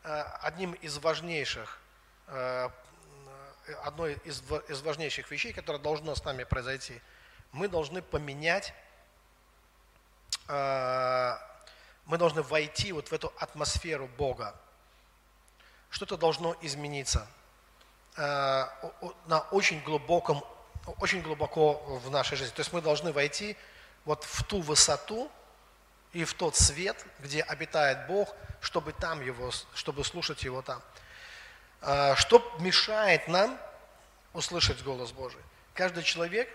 э, 0.03 0.21
одним 0.41 0.73
из 0.73 0.97
важнейших, 0.99 1.80
э, 2.27 2.69
одной 3.84 4.13
из, 4.23 4.41
из 4.67 4.82
важнейших 4.82 5.30
вещей, 5.32 5.53
которая 5.53 5.82
должна 5.82 6.15
с 6.15 6.23
нами 6.23 6.43
произойти, 6.43 7.01
мы 7.51 7.67
должны 7.67 8.01
поменять, 8.01 8.73
мы 10.47 12.17
должны 12.17 12.41
войти 12.41 12.91
вот 12.91 13.10
в 13.10 13.13
эту 13.13 13.34
атмосферу 13.38 14.08
Бога. 14.17 14.56
Что-то 15.89 16.17
должно 16.17 16.56
измениться 16.62 17.27
на 18.17 19.47
очень 19.51 19.82
глубоком, 19.84 20.43
очень 20.99 21.21
глубоко 21.21 21.73
в 21.99 22.10
нашей 22.10 22.38
жизни. 22.38 22.53
То 22.53 22.62
есть 22.62 22.73
мы 22.73 22.82
должны 22.82 23.12
войти 23.12 23.58
вот 24.06 24.23
в 24.23 24.43
ту 24.43 24.62
высоту 24.62 25.32
и 26.13 26.23
в 26.23 26.34
тот 26.34 26.56
свет, 26.56 27.06
где 27.19 27.41
обитает 27.41 28.08
Бог, 28.08 28.34
чтобы 28.62 28.93
там 28.93 29.21
его, 29.21 29.51
чтобы 29.73 30.03
слушать 30.03 30.43
его 30.43 30.62
там. 30.62 30.82
А, 31.81 32.15
что 32.15 32.43
мешает 32.59 33.27
нам 33.27 33.57
услышать 34.33 34.83
голос 34.83 35.11
Божий? 35.11 35.41
Каждый 35.73 36.03
человек, 36.03 36.49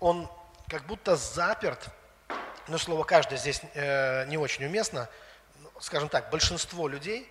он 0.00 0.28
как 0.68 0.86
будто 0.86 1.16
заперт, 1.16 1.88
ну 2.68 2.78
слово 2.78 3.04
каждый 3.04 3.38
здесь 3.38 3.60
э, 3.74 4.26
не 4.26 4.36
очень 4.36 4.64
уместно, 4.64 5.08
скажем 5.80 6.08
так, 6.08 6.30
большинство 6.30 6.88
людей, 6.88 7.30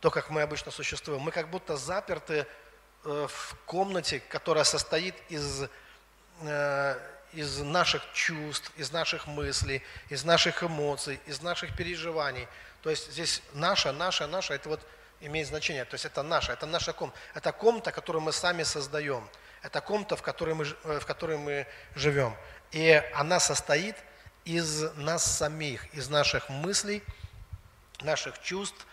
то, 0.00 0.10
как 0.10 0.30
мы 0.30 0.42
обычно 0.42 0.70
существуем, 0.70 1.20
мы 1.20 1.30
как 1.30 1.48
будто 1.48 1.76
заперты 1.76 2.46
э, 3.04 3.26
в 3.28 3.56
комнате, 3.66 4.20
которая 4.20 4.64
состоит 4.64 5.14
из 5.28 5.68
э, 6.42 6.98
из 7.32 7.58
наших 7.58 8.02
чувств, 8.12 8.72
из 8.76 8.90
наших 8.90 9.26
мыслей, 9.26 9.82
из 10.08 10.24
наших 10.24 10.62
эмоций, 10.62 11.20
из 11.26 11.40
наших 11.42 11.76
переживаний. 11.76 12.48
То 12.82 12.90
есть 12.90 13.12
здесь 13.12 13.42
наша, 13.52 13.92
наша, 13.92 14.26
наша, 14.26 14.54
это 14.54 14.68
вот 14.68 14.80
имеет 15.20 15.48
значение. 15.48 15.84
То 15.84 15.94
есть 15.94 16.04
это 16.04 16.22
наша, 16.22 16.52
это 16.52 16.66
наша 16.66 16.92
комната. 16.92 17.18
Это 17.34 17.52
комната, 17.52 17.92
которую 17.92 18.22
мы 18.22 18.32
сами 18.32 18.62
создаем. 18.62 19.28
Это 19.62 19.80
комната, 19.80 20.16
в 20.16 20.22
которой 20.22 20.54
мы, 20.54 20.64
э, 20.84 20.98
в 21.00 21.06
которой 21.06 21.36
мы 21.36 21.66
живем. 21.94 22.34
И 22.70 23.02
она 23.14 23.40
состоит 23.40 23.96
из 24.44 24.82
нас 24.96 25.24
самих, 25.24 25.92
из 25.94 26.08
наших 26.08 26.48
мыслей, 26.48 27.02
наших 28.00 28.40
чувств, 28.40 28.86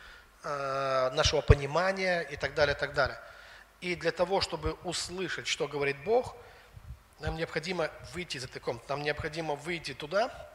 э, 0.44 1.10
нашего 1.14 1.42
понимания 1.42 2.22
и 2.22 2.36
так 2.36 2.54
далее, 2.54 2.76
и 2.76 2.80
так 2.80 2.94
далее. 2.94 3.20
И 3.80 3.96
для 3.96 4.12
того, 4.12 4.42
чтобы 4.42 4.74
услышать, 4.84 5.48
что 5.48 5.68
говорит 5.68 5.98
Бог– 6.04 6.36
нам 7.20 7.36
необходимо 7.36 7.90
выйти 8.14 8.38
из 8.38 8.44
этой 8.44 8.60
комнаты, 8.60 8.86
нам 8.90 9.02
необходимо 9.02 9.56
выйти 9.56 9.94
туда, 9.94 10.50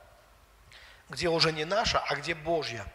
где 1.08 1.28
уже 1.28 1.52
не 1.52 1.64
наша, 1.64 1.98
а 1.98 2.14
где 2.14 2.34
Божья. 2.34 2.86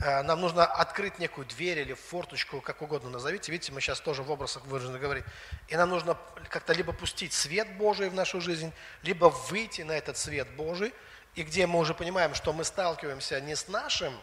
Э, 0.00 0.22
нам 0.22 0.40
нужно 0.40 0.64
открыть 0.64 1.18
некую 1.18 1.46
дверь 1.46 1.78
или 1.78 1.94
форточку, 1.94 2.60
как 2.60 2.82
угодно 2.82 3.10
назовите. 3.10 3.52
Видите, 3.52 3.72
мы 3.72 3.80
сейчас 3.80 4.00
тоже 4.00 4.22
в 4.22 4.30
образах 4.30 4.64
выражены 4.66 4.98
говорить. 4.98 5.24
И 5.68 5.76
нам 5.76 5.90
нужно 5.90 6.16
как-то 6.48 6.72
либо 6.72 6.92
пустить 6.92 7.32
свет 7.32 7.76
Божий 7.76 8.08
в 8.08 8.14
нашу 8.14 8.40
жизнь, 8.40 8.72
либо 9.02 9.26
выйти 9.26 9.82
на 9.82 9.92
этот 9.92 10.16
свет 10.16 10.48
Божий, 10.56 10.92
и 11.34 11.42
где 11.42 11.66
мы 11.66 11.78
уже 11.78 11.94
понимаем, 11.94 12.34
что 12.34 12.52
мы 12.52 12.64
сталкиваемся 12.64 13.40
не 13.40 13.56
с 13.56 13.68
нашим, 13.68 14.18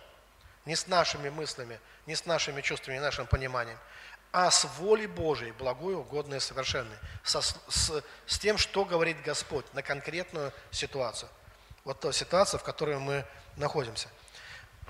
не 0.66 0.76
с 0.76 0.88
нашими 0.88 1.30
мыслями, 1.30 1.80
не 2.06 2.16
с 2.16 2.26
нашими 2.26 2.62
чувствами, 2.62 2.96
не 2.96 3.02
нашим 3.02 3.28
пониманием, 3.28 3.78
а 4.32 4.50
с 4.50 4.66
волей 4.78 5.08
Божией, 5.08 5.52
благой, 5.52 5.96
угодной 5.96 6.38
и 6.38 6.40
совершенной, 6.40 6.96
со, 7.24 7.42
с, 7.42 8.04
с 8.26 8.40
тем, 8.40 8.58
что 8.58 8.86
говорит 8.86 9.22
Господь 9.24 9.66
на 9.74 9.82
конкретную 9.82 10.54
ситуацию. 10.72 11.30
Вот 11.84 12.00
та 12.00 12.14
ситуация, 12.14 12.58
в 12.58 12.64
которой 12.64 12.98
мы 12.98 13.26
находимся. 13.58 14.08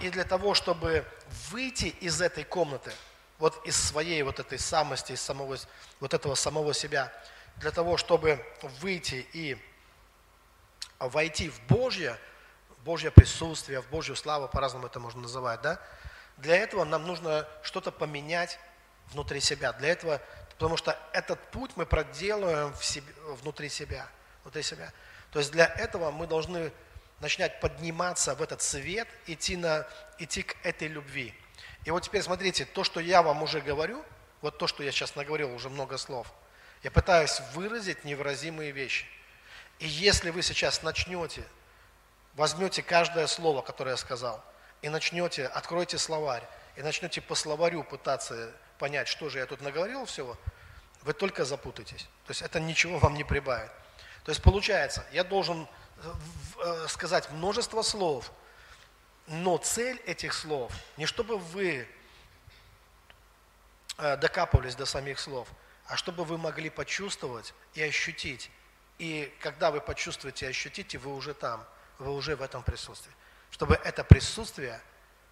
И 0.01 0.09
для 0.09 0.23
того, 0.23 0.55
чтобы 0.55 1.05
выйти 1.51 1.85
из 2.01 2.21
этой 2.21 2.43
комнаты, 2.43 2.91
вот 3.37 3.65
из 3.65 3.75
своей 3.75 4.23
вот 4.23 4.39
этой 4.39 4.57
самости, 4.57 5.13
из 5.13 5.21
самого, 5.21 5.57
вот 5.99 6.13
этого 6.13 6.35
самого 6.35 6.73
себя, 6.73 7.13
для 7.57 7.71
того, 7.71 7.97
чтобы 7.97 8.43
выйти 8.79 9.27
и 9.33 9.57
войти 10.99 11.49
в 11.49 11.59
Божье, 11.67 12.17
в 12.77 12.83
Божье 12.83 13.11
присутствие, 13.11 13.81
в 13.81 13.89
Божью 13.89 14.15
славу, 14.15 14.47
по-разному 14.47 14.87
это 14.87 14.99
можно 14.99 15.21
называть, 15.21 15.61
да? 15.61 15.79
Для 16.37 16.55
этого 16.55 16.83
нам 16.83 17.05
нужно 17.05 17.47
что-то 17.61 17.91
поменять 17.91 18.57
внутри 19.11 19.39
себя. 19.39 19.73
Для 19.73 19.89
этого, 19.89 20.19
потому 20.49 20.77
что 20.77 20.97
этот 21.13 21.39
путь 21.51 21.71
мы 21.75 21.85
проделываем 21.85 22.73
в 22.73 22.83
себе, 22.83 23.13
внутри 23.41 23.69
себя, 23.69 24.07
внутри 24.43 24.63
себя. 24.63 24.91
То 25.31 25.39
есть 25.39 25.51
для 25.51 25.65
этого 25.65 26.09
мы 26.09 26.25
должны 26.25 26.71
начинать 27.21 27.59
подниматься 27.59 28.35
в 28.35 28.41
этот 28.41 28.61
свет, 28.61 29.07
идти, 29.27 29.55
на, 29.55 29.87
идти 30.17 30.43
к 30.43 30.57
этой 30.63 30.87
любви. 30.87 31.33
И 31.85 31.91
вот 31.91 32.03
теперь 32.03 32.21
смотрите, 32.21 32.65
то, 32.65 32.83
что 32.83 32.99
я 32.99 33.21
вам 33.21 33.43
уже 33.43 33.61
говорю, 33.61 34.03
вот 34.41 34.57
то, 34.57 34.67
что 34.67 34.83
я 34.83 34.91
сейчас 34.91 35.15
наговорил, 35.15 35.53
уже 35.53 35.69
много 35.69 35.97
слов, 35.97 36.27
я 36.83 36.91
пытаюсь 36.91 37.41
выразить 37.53 38.03
невыразимые 38.03 38.71
вещи. 38.71 39.05
И 39.79 39.87
если 39.87 40.31
вы 40.31 40.41
сейчас 40.41 40.83
начнете, 40.83 41.43
возьмете 42.33 42.81
каждое 42.81 43.27
слово, 43.27 43.61
которое 43.61 43.91
я 43.91 43.97
сказал, 43.97 44.43
и 44.81 44.89
начнете, 44.89 45.45
откройте 45.45 45.97
словарь, 45.97 46.43
и 46.75 46.81
начнете 46.81 47.21
по 47.21 47.35
словарю 47.35 47.83
пытаться 47.83 48.51
понять, 48.79 49.07
что 49.07 49.29
же 49.29 49.37
я 49.37 49.45
тут 49.45 49.61
наговорил 49.61 50.05
всего, 50.05 50.37
вы 51.03 51.13
только 51.13 51.45
запутаетесь. 51.45 52.03
То 52.25 52.31
есть 52.31 52.41
это 52.41 52.59
ничего 52.59 52.97
вам 52.97 53.13
не 53.13 53.23
прибавит. 53.23 53.71
То 54.23 54.31
есть 54.31 54.41
получается, 54.41 55.05
я 55.11 55.23
должен 55.23 55.67
сказать 56.87 57.29
множество 57.31 57.81
слов, 57.81 58.31
но 59.27 59.57
цель 59.57 59.97
этих 60.05 60.33
слов 60.33 60.71
не 60.97 61.05
чтобы 61.05 61.37
вы 61.37 61.87
э, 63.97 64.17
докапывались 64.17 64.75
до 64.75 64.85
самих 64.85 65.19
слов, 65.19 65.47
а 65.85 65.95
чтобы 65.95 66.23
вы 66.23 66.37
могли 66.37 66.69
почувствовать 66.69 67.53
и 67.73 67.81
ощутить. 67.81 68.51
И 68.97 69.33
когда 69.39 69.71
вы 69.71 69.81
почувствуете 69.81 70.45
и 70.45 70.49
ощутите, 70.49 70.97
вы 70.97 71.15
уже 71.15 71.33
там, 71.33 71.65
вы 71.97 72.11
уже 72.13 72.35
в 72.35 72.41
этом 72.41 72.63
присутствии. 72.63 73.13
Чтобы 73.49 73.75
это 73.75 74.03
присутствие, 74.03 74.81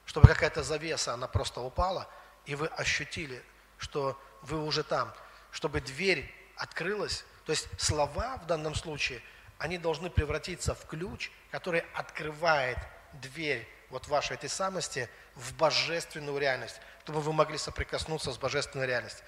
чтобы 0.06 0.28
какая-то 0.28 0.64
завеса, 0.64 1.14
она 1.14 1.28
просто 1.28 1.62
упала– 1.62 2.08
и 2.50 2.56
вы 2.56 2.66
ощутили, 2.66 3.44
что 3.78 4.20
вы 4.42 4.64
уже 4.64 4.84
там, 4.84 5.14
чтобы 5.52 5.82
дверь 5.82 6.34
открылась. 6.56 7.24
То 7.46 7.52
есть 7.52 7.68
слова 7.80 8.38
в 8.38 8.48
данном 8.48 8.74
случае, 8.74 9.22
они 9.60 9.78
должны 9.78 10.10
превратиться 10.10 10.74
в 10.74 10.86
ключ, 10.88 11.32
который 11.52 11.84
открывает 11.94 12.78
дверь 13.14 13.68
вот 13.90 14.08
вашей 14.08 14.36
этой 14.36 14.50
самости 14.50 15.08
в 15.36 15.56
божественную 15.56 16.38
реальность, 16.40 16.82
чтобы 17.04 17.22
вы 17.22 17.34
могли 17.34 17.58
соприкоснуться 17.58 18.32
с 18.32 18.38
божественной 18.38 18.88
реальностью. 18.88 19.24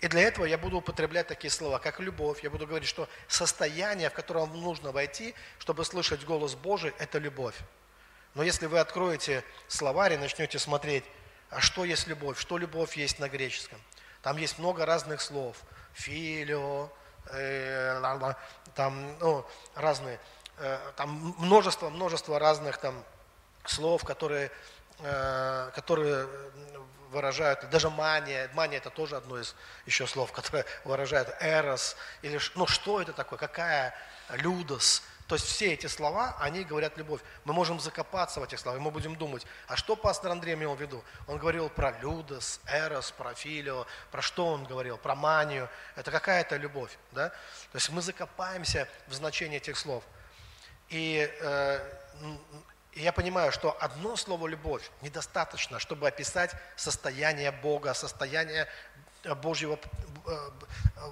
И 0.00 0.08
для 0.08 0.20
этого 0.20 0.44
я 0.44 0.58
буду 0.58 0.76
употреблять 0.76 1.26
такие 1.26 1.50
слова, 1.50 1.78
как 1.78 2.00
любовь. 2.00 2.42
Я 2.42 2.50
буду 2.50 2.66
говорить, 2.66 2.88
что 2.88 3.08
состояние, 3.28 4.10
в 4.10 4.12
которое 4.12 4.40
вам 4.40 4.60
нужно 4.60 4.92
войти, 4.92 5.34
чтобы 5.58 5.86
слышать 5.86 6.24
голос 6.24 6.54
Божий, 6.54 6.92
это 6.98 7.18
любовь. 7.18 7.56
Но 8.34 8.42
если 8.42 8.66
вы 8.66 8.78
откроете 8.78 9.42
словарь 9.68 10.12
и 10.12 10.16
начнете 10.18 10.58
смотреть 10.58 11.04
а 11.50 11.60
что 11.60 11.84
есть 11.84 12.06
любовь? 12.06 12.38
Что 12.38 12.58
любовь 12.58 12.96
есть 12.96 13.18
на 13.18 13.28
греческом? 13.28 13.80
Там 14.22 14.36
есть 14.36 14.58
много 14.58 14.84
разных 14.84 15.20
слов. 15.20 15.56
Филио, 15.94 16.90
э, 17.30 18.34
там 18.74 19.18
ну, 19.18 19.46
разные, 19.74 20.20
э, 20.58 20.78
там 20.96 21.34
множество, 21.38 21.88
множество 21.90 22.38
разных 22.38 22.78
там 22.78 23.02
слов, 23.64 24.04
которые, 24.04 24.50
э, 25.00 25.70
которые 25.74 26.28
выражают, 27.10 27.68
даже 27.70 27.90
мания, 27.90 28.50
мания 28.54 28.78
это 28.78 28.90
тоже 28.90 29.16
одно 29.16 29.38
из 29.38 29.54
еще 29.86 30.06
слов, 30.06 30.32
которое 30.32 30.64
выражает 30.84 31.34
эрос, 31.40 31.96
или 32.22 32.38
ну 32.54 32.66
что 32.66 33.00
это 33.00 33.12
такое, 33.12 33.38
какая, 33.38 33.94
людос, 34.30 35.02
то 35.26 35.34
есть 35.34 35.46
все 35.46 35.72
эти 35.72 35.86
слова, 35.88 36.36
они 36.38 36.62
говорят 36.62 36.96
любовь. 36.96 37.20
Мы 37.44 37.52
можем 37.52 37.80
закопаться 37.80 38.38
в 38.38 38.44
этих 38.44 38.60
словах, 38.60 38.80
мы 38.80 38.92
будем 38.92 39.16
думать, 39.16 39.44
а 39.66 39.76
что 39.76 39.96
пастор 39.96 40.30
Андрей 40.30 40.54
имел 40.54 40.74
в 40.74 40.80
виду? 40.80 41.02
Он 41.26 41.38
говорил 41.38 41.68
про 41.68 41.90
людос, 41.98 42.60
эрос, 42.66 43.10
про 43.10 43.34
филио, 43.34 43.86
про 44.12 44.22
что 44.22 44.46
он 44.46 44.64
говорил? 44.64 44.98
Про 44.98 45.16
манию. 45.16 45.68
Это 45.96 46.12
какая-то 46.12 46.56
любовь. 46.56 46.96
Да? 47.10 47.30
То 47.30 47.74
есть 47.74 47.90
мы 47.90 48.02
закопаемся 48.02 48.88
в 49.08 49.14
значении 49.14 49.56
этих 49.56 49.76
слов. 49.76 50.04
И 50.90 51.28
э, 51.40 51.90
я 52.94 53.12
понимаю, 53.12 53.50
что 53.50 53.76
одно 53.80 54.14
слово 54.14 54.46
«любовь» 54.46 54.88
недостаточно, 55.02 55.80
чтобы 55.80 56.06
описать 56.06 56.52
состояние 56.76 57.50
Бога, 57.50 57.94
состояние 57.94 58.68
Божьего, 59.42 59.76
э, 60.26 60.50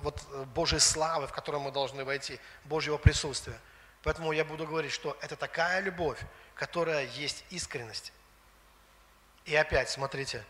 вот, 0.02 0.22
Божьей 0.54 0.78
славы, 0.78 1.26
в 1.26 1.32
котором 1.32 1.62
мы 1.62 1.72
должны 1.72 2.04
войти, 2.04 2.38
Божьего 2.64 2.96
присутствия. 2.96 3.58
Поэтому 4.04 4.32
я 4.32 4.44
буду 4.44 4.66
говорить, 4.66 4.92
что 4.92 5.16
это 5.20 5.34
такая 5.34 5.80
любовь, 5.80 6.20
которая 6.54 7.06
есть 7.06 7.44
искренность. 7.50 8.12
И 9.44 9.56
опять, 9.56 9.90
смотрите, 9.90 10.44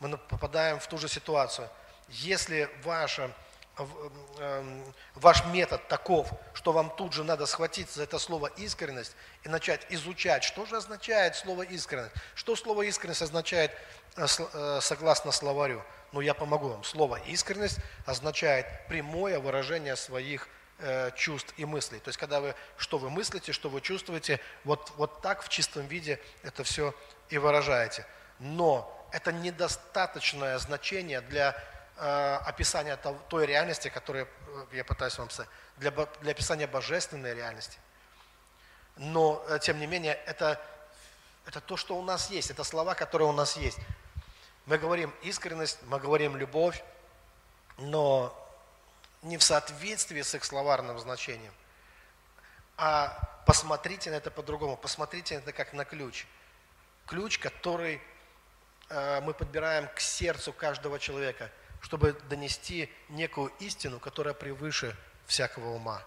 мы 0.00 0.18
попадаем 0.18 0.78
в 0.78 0.86
ту 0.86 0.98
же 0.98 1.08
ситуацию. 1.08 1.70
Если 2.08 2.70
ваша 2.82 3.30
Эм, 4.38 4.94
ваш 5.14 5.44
метод 5.46 5.86
таков, 5.86 6.30
что 6.54 6.72
вам 6.72 6.88
тут 6.96 7.12
же 7.12 7.24
надо 7.24 7.44
схватиться 7.44 7.96
за 7.96 8.04
это 8.04 8.18
слово 8.18 8.46
искренность 8.56 9.14
и 9.42 9.50
начать 9.50 9.86
изучать, 9.90 10.44
что 10.44 10.64
же 10.64 10.78
означает 10.78 11.36
слово 11.36 11.62
искренность. 11.62 12.14
Что 12.34 12.56
слово 12.56 12.82
искренность 12.82 13.20
означает 13.20 13.72
э, 14.16 14.24
э, 14.54 14.78
согласно 14.80 15.30
словарю? 15.30 15.82
Ну, 16.12 16.22
я 16.22 16.32
помогу 16.32 16.68
вам. 16.68 16.84
Слово 16.84 17.20
искренность 17.26 17.78
означает 18.06 18.66
прямое 18.88 19.38
выражение 19.38 19.96
своих 19.96 20.48
э, 20.78 21.10
чувств 21.16 21.54
и 21.56 21.64
мыслей. 21.64 22.00
То 22.00 22.08
есть, 22.08 22.18
когда 22.18 22.40
вы, 22.40 22.54
что 22.76 22.98
вы 22.98 23.10
мыслите, 23.10 23.52
что 23.52 23.68
вы 23.68 23.80
чувствуете, 23.80 24.40
вот, 24.64 24.92
вот 24.96 25.22
так 25.22 25.42
в 25.42 25.48
чистом 25.48 25.86
виде 25.86 26.20
это 26.42 26.64
все 26.64 26.94
и 27.28 27.38
выражаете. 27.38 28.06
Но 28.38 28.92
это 29.12 29.32
недостаточное 29.32 30.58
значение 30.58 31.20
для 31.20 31.56
Э, 31.98 32.40
описания 32.44 32.98
той 33.28 33.46
реальности, 33.46 33.88
которую 33.88 34.26
э, 34.26 34.66
я 34.72 34.84
пытаюсь 34.84 35.16
вам 35.16 35.30
сказать, 35.30 35.50
для, 35.78 35.90
для 35.90 36.32
описания 36.32 36.66
божественной 36.66 37.34
реальности. 37.34 37.78
Но, 38.96 39.42
э, 39.48 39.58
тем 39.62 39.80
не 39.80 39.86
менее, 39.86 40.12
это, 40.26 40.60
это 41.46 41.62
то, 41.62 41.78
что 41.78 41.96
у 41.96 42.02
нас 42.02 42.28
есть, 42.28 42.50
это 42.50 42.64
слова, 42.64 42.94
которые 42.94 43.28
у 43.28 43.32
нас 43.32 43.56
есть. 43.56 43.78
Мы 44.66 44.76
говорим 44.76 45.14
искренность, 45.22 45.78
мы 45.84 45.98
говорим 45.98 46.36
любовь, 46.36 46.84
но 47.78 48.45
не 49.22 49.38
в 49.38 49.42
соответствии 49.42 50.22
с 50.22 50.34
их 50.34 50.44
словарным 50.44 50.98
значением. 50.98 51.52
А 52.76 53.42
посмотрите 53.46 54.10
на 54.10 54.16
это 54.16 54.30
по-другому, 54.30 54.76
посмотрите 54.76 55.36
на 55.36 55.42
это 55.42 55.52
как 55.52 55.72
на 55.72 55.84
ключ. 55.84 56.26
Ключ, 57.06 57.38
который 57.38 58.00
мы 58.90 59.34
подбираем 59.34 59.88
к 59.88 60.00
сердцу 60.00 60.52
каждого 60.52 60.98
человека– 60.98 61.50
чтобы 61.86 62.14
донести 62.28 62.92
некую 63.08 63.52
истину, 63.60 64.00
которая 64.00 64.34
превыше 64.34 64.96
всякого 65.26 65.68
ума. 65.70 66.02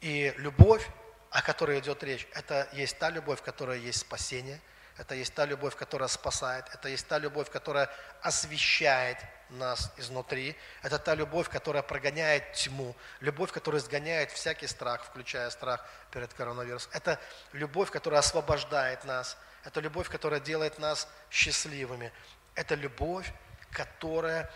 И 0.00 0.34
любовь, 0.38 0.84
о 1.30 1.40
которой 1.42 1.78
идет 1.78 2.02
речь, 2.02 2.26
это 2.32 2.68
есть 2.72 2.98
та 2.98 3.10
любовь, 3.10 3.42
которая 3.42 3.78
есть 3.78 4.00
спасение, 4.00 4.60
это 4.96 5.14
есть 5.14 5.32
та 5.34 5.44
любовь, 5.44 5.76
которая 5.76 6.08
спасает, 6.08 6.66
это 6.74 6.88
есть 6.88 7.06
та 7.06 7.18
любовь, 7.18 7.48
которая 7.48 7.88
освещает 8.22 9.18
нас 9.52 9.92
изнутри, 9.96 10.56
это 10.82 10.98
та 10.98 11.14
любовь, 11.14 11.48
которая 11.48 11.82
прогоняет 11.82 12.52
тьму, 12.52 12.94
любовь, 13.20 13.52
которая 13.52 13.80
сгоняет 13.80 14.30
всякий 14.30 14.66
страх, 14.66 15.04
включая 15.04 15.50
страх 15.50 15.84
перед 16.10 16.32
коронавирусом. 16.34 16.90
Это 16.94 17.18
любовь, 17.52 17.90
которая 17.90 18.20
освобождает 18.20 19.04
нас, 19.04 19.36
это 19.64 19.80
любовь, 19.80 20.08
которая 20.08 20.40
делает 20.40 20.78
нас 20.78 21.08
счастливыми. 21.30 22.12
Это 22.54 22.74
любовь, 22.74 23.32
которая 23.70 24.50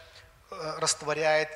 э, 0.51 0.79
растворяет 0.79 1.49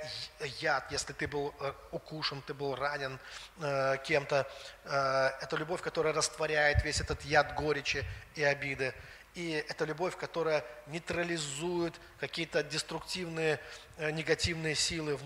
яд, 0.60 0.90
если 0.90 1.12
ты 1.12 1.26
был 1.26 1.54
э, 1.60 1.72
укушен, 1.90 2.42
ты 2.42 2.54
был 2.54 2.74
ранен 2.74 3.18
э, 3.60 3.96
кем-то. 4.04 4.46
Это 4.84 5.56
любовь, 5.56 5.82
которая 5.82 6.14
растворяет 6.14 6.82
весь 6.84 7.00
этот 7.00 7.22
яд 7.22 7.54
горечи 7.54 8.04
и 8.34 8.42
обиды. 8.42 8.94
И 9.34 9.52
это 9.68 9.84
любовь, 9.84 10.16
которая 10.16 10.64
нейтрализует 10.88 11.94
какие-то 12.18 12.62
деструктивные, 12.62 13.60
негативные 13.98 14.74
силы 14.74 15.16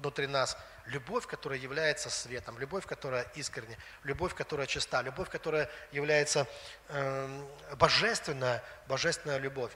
внутри 0.00 0.26
нас. 0.26 0.58
Любовь, 0.86 1.26
которая 1.26 1.58
является 1.58 2.10
светом, 2.10 2.58
любовь, 2.58 2.86
которая 2.86 3.24
искренняя, 3.34 3.78
любовь, 4.04 4.34
которая 4.34 4.66
чиста, 4.66 5.02
любовь, 5.02 5.28
которая 5.30 5.68
является 5.90 6.46
эм, 6.90 7.48
божественная, 7.76 8.62
божественная 8.86 9.38
любовь. 9.38 9.72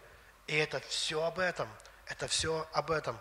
И 0.47 0.55
это 0.55 0.79
все 0.81 1.25
об 1.25 1.39
этом– 1.39 1.69
это 2.11 2.27
все 2.27 2.67
об 2.73 2.91
этом. 2.91 3.19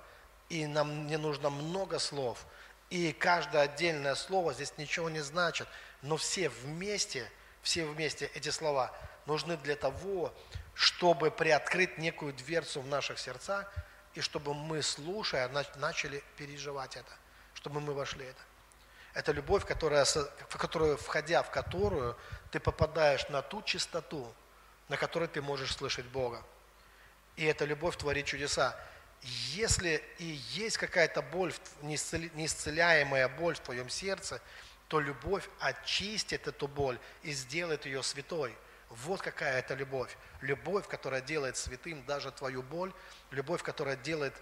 И 0.49 0.65
нам 0.65 1.05
не 1.07 1.17
нужно 1.17 1.49
много 1.49 1.99
слов. 1.99 2.45
И 2.89 3.13
каждое 3.13 3.61
отдельное 3.61 4.15
слово 4.15 4.53
здесь 4.53 4.73
ничего 4.77 5.09
не 5.09 5.19
значит. 5.19 5.67
Но 6.01 6.17
все 6.17 6.49
вместе, 6.49 7.31
все 7.61 7.85
вместе 7.85 8.31
эти 8.33 8.49
слова 8.49 8.91
нужны 9.29 9.55
для 9.57 9.75
того, 9.75 10.33
чтобы 10.73 11.31
приоткрыть 11.31 11.97
некую 11.97 12.33
дверцу 12.33 12.81
в 12.81 12.87
наших 12.87 13.19
сердцах, 13.19 13.71
и 14.15 14.21
чтобы 14.21 14.53
мы, 14.53 14.81
слушая, 14.81 15.49
начали 15.75 16.23
переживать 16.35 16.97
это, 16.97 17.11
чтобы 17.53 17.79
мы 17.79 17.93
вошли 17.93 18.25
это. 18.25 18.41
Это 19.13 19.31
любовь, 19.31 19.65
которая, 19.65 20.05
в 20.05 20.57
которую, 20.57 20.97
входя 20.97 21.43
в 21.43 21.49
которую, 21.51 22.17
ты 22.51 22.59
попадаешь 22.59 23.27
на 23.29 23.41
ту 23.41 23.61
чистоту, 23.61 24.33
на 24.87 24.97
которой 24.97 25.27
ты 25.27 25.41
можешь 25.41 25.75
слышать 25.75 26.05
Бога 26.05 26.43
и 27.39 27.45
эта 27.45 27.63
любовь 27.63 27.95
творит 27.95 28.25
чудеса. 28.25 28.77
Если 29.53 30.03
и 30.17 30.25
есть 30.51 30.77
какая-то 30.77 31.21
боль, 31.21 31.53
неисцеляемая 31.81 33.29
боль 33.29 33.55
в 33.55 33.61
твоем 33.61 33.87
сердце, 33.87 34.41
то 34.89 34.99
любовь 34.99 35.47
очистит 35.59 36.47
эту 36.47 36.67
боль 36.67 36.99
и 37.23 37.31
сделает 37.31 37.85
ее 37.85 38.03
святой. 38.03 38.53
Вот 38.89 39.21
какая 39.21 39.59
это 39.59 39.75
любовь. 39.75 40.15
Любовь, 40.41 40.87
которая 40.87 41.21
делает 41.21 41.57
святым 41.57 42.03
даже 42.05 42.31
твою 42.31 42.63
боль, 42.63 42.93
любовь, 43.31 43.61
которая 43.61 43.95
делает 43.95 44.33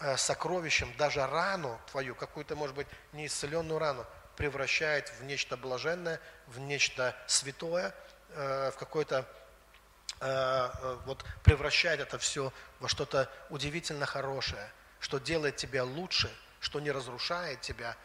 э, 0.00 0.16
сокровищем 0.16 0.92
даже 0.96 1.26
рану 1.26 1.80
твою, 1.90 2.14
какую-то, 2.14 2.56
может 2.56 2.76
быть, 2.76 2.86
неисцеленную 3.12 3.78
рану, 3.78 4.06
превращает 4.36 5.08
в 5.20 5.24
нечто 5.24 5.56
блаженное, 5.56 6.20
в 6.46 6.58
нечто 6.60 7.16
святое, 7.26 7.94
э, 8.30 8.70
в 8.72 8.78
какой-то 8.78 9.26
Э, 10.20 10.70
э, 10.82 10.98
вот 11.06 11.24
превращает 11.42 12.00
это 12.00 12.18
все 12.18 12.52
во 12.78 12.88
что-то 12.88 13.30
удивительно 13.48 14.04
хорошее, 14.04 14.70
что 15.00 15.18
делает 15.18 15.56
тебя 15.56 15.82
лучше, 15.82 16.30
что 16.60 16.78
не 16.78 16.90
разрушает 16.90 17.62
тебя, 17.62 17.96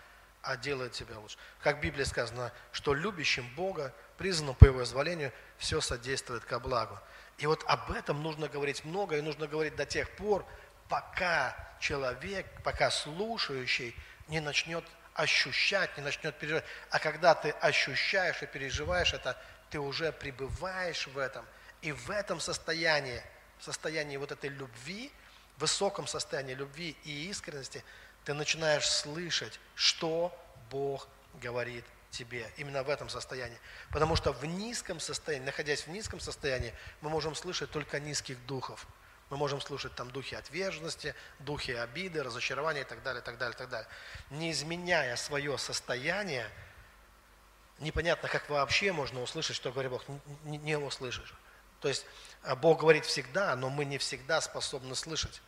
а 0.45 0.57
делает 0.57 0.93
тебя 0.93 1.17
лучше. 1.19 1.37
Как 1.61 1.77
в 1.77 1.81
Библии 1.81 2.03
сказано, 2.03 2.51
что 2.71 2.93
любящим 2.93 3.47
Бога, 3.55 3.93
признанным 4.17 4.55
по 4.55 4.65
Его 4.65 4.83
изволению, 4.83 5.31
все 5.57 5.81
содействует 5.81 6.45
ко 6.45 6.59
благу. 6.59 6.99
И 7.37 7.47
вот 7.47 7.63
об 7.67 7.91
этом 7.91 8.23
нужно 8.23 8.47
говорить 8.47 8.85
много, 8.85 9.17
и 9.17 9.21
нужно 9.21 9.47
говорить 9.47 9.75
до 9.75 9.85
тех 9.85 10.09
пор, 10.15 10.45
пока 10.87 11.55
человек, 11.79 12.45
пока 12.63 12.89
слушающий 12.91 13.95
не 14.27 14.39
начнет 14.39 14.85
ощущать, 15.13 15.97
не 15.97 16.03
начнет 16.03 16.37
переживать. 16.37 16.65
А 16.89 16.99
когда 16.99 17.35
ты 17.35 17.49
ощущаешь 17.49 18.41
и 18.41 18.45
переживаешь 18.45 19.13
это, 19.13 19.37
ты 19.69 19.79
уже 19.79 20.11
пребываешь 20.11 21.07
в 21.07 21.17
этом– 21.17 21.45
и 21.85 21.91
в 21.91 22.09
этом 22.09 22.39
состоянии, 22.39 23.21
в 23.59 23.63
состоянии 23.63 24.17
вот 24.17 24.31
этой 24.31 24.49
любви, 24.49 25.11
в 25.57 25.61
высоком 25.61 26.07
состоянии 26.07 26.55
любви 26.55 26.97
и 27.03 27.29
искренности, 27.29 27.83
ты 28.25 28.33
начинаешь 28.33 28.89
слышать, 28.89 29.59
что 29.75 30.35
Бог 30.71 31.07
говорит 31.35 31.85
тебе. 32.09 32.51
Именно 32.57 32.83
в 32.83 32.89
этом 32.89 33.07
состоянии. 33.07 33.57
Потому 33.91 34.15
что 34.15 34.31
в 34.31 34.43
низком 34.45 34.99
состоянии, 34.99 35.45
находясь 35.45 35.81
в 35.81 35.89
низком 35.89 36.19
состоянии, 36.19 36.73
мы 37.01 37.09
можем 37.09 37.35
слышать 37.35 37.71
только 37.71 37.99
низких 37.99 38.43
духов. 38.45 38.87
Мы 39.29 39.37
можем 39.37 39.61
слушать 39.61 39.93
там 39.95 40.11
духи 40.11 40.35
отверженности, 40.35 41.15
духи 41.39 41.71
обиды, 41.71 42.23
разочарования 42.23 42.81
и 42.81 42.85
так 42.85 43.01
далее, 43.03 43.21
так 43.21 43.37
далее, 43.37 43.57
так 43.57 43.69
далее. 43.69 43.87
Не 44.29 44.51
изменяя 44.51 45.15
свое 45.15 45.57
состояние, 45.57 46.49
непонятно, 47.79 48.29
как 48.29 48.49
вообще 48.49 48.91
можно 48.91 49.21
услышать, 49.21 49.55
что 49.55 49.71
говорит 49.71 49.91
Бог. 49.91 50.03
Не, 50.43 50.57
не 50.57 50.77
услышишь. 50.77 51.33
То 51.81 51.87
есть 51.89 52.05
а, 52.43 52.55
Бог 52.55 52.79
говорит 52.79 53.05
всегда, 53.05 53.55
но 53.55 53.69
мы 53.69 53.85
не 53.85 53.97
всегда 53.97 54.41
способны 54.41 54.95
слышать. 54.95 55.41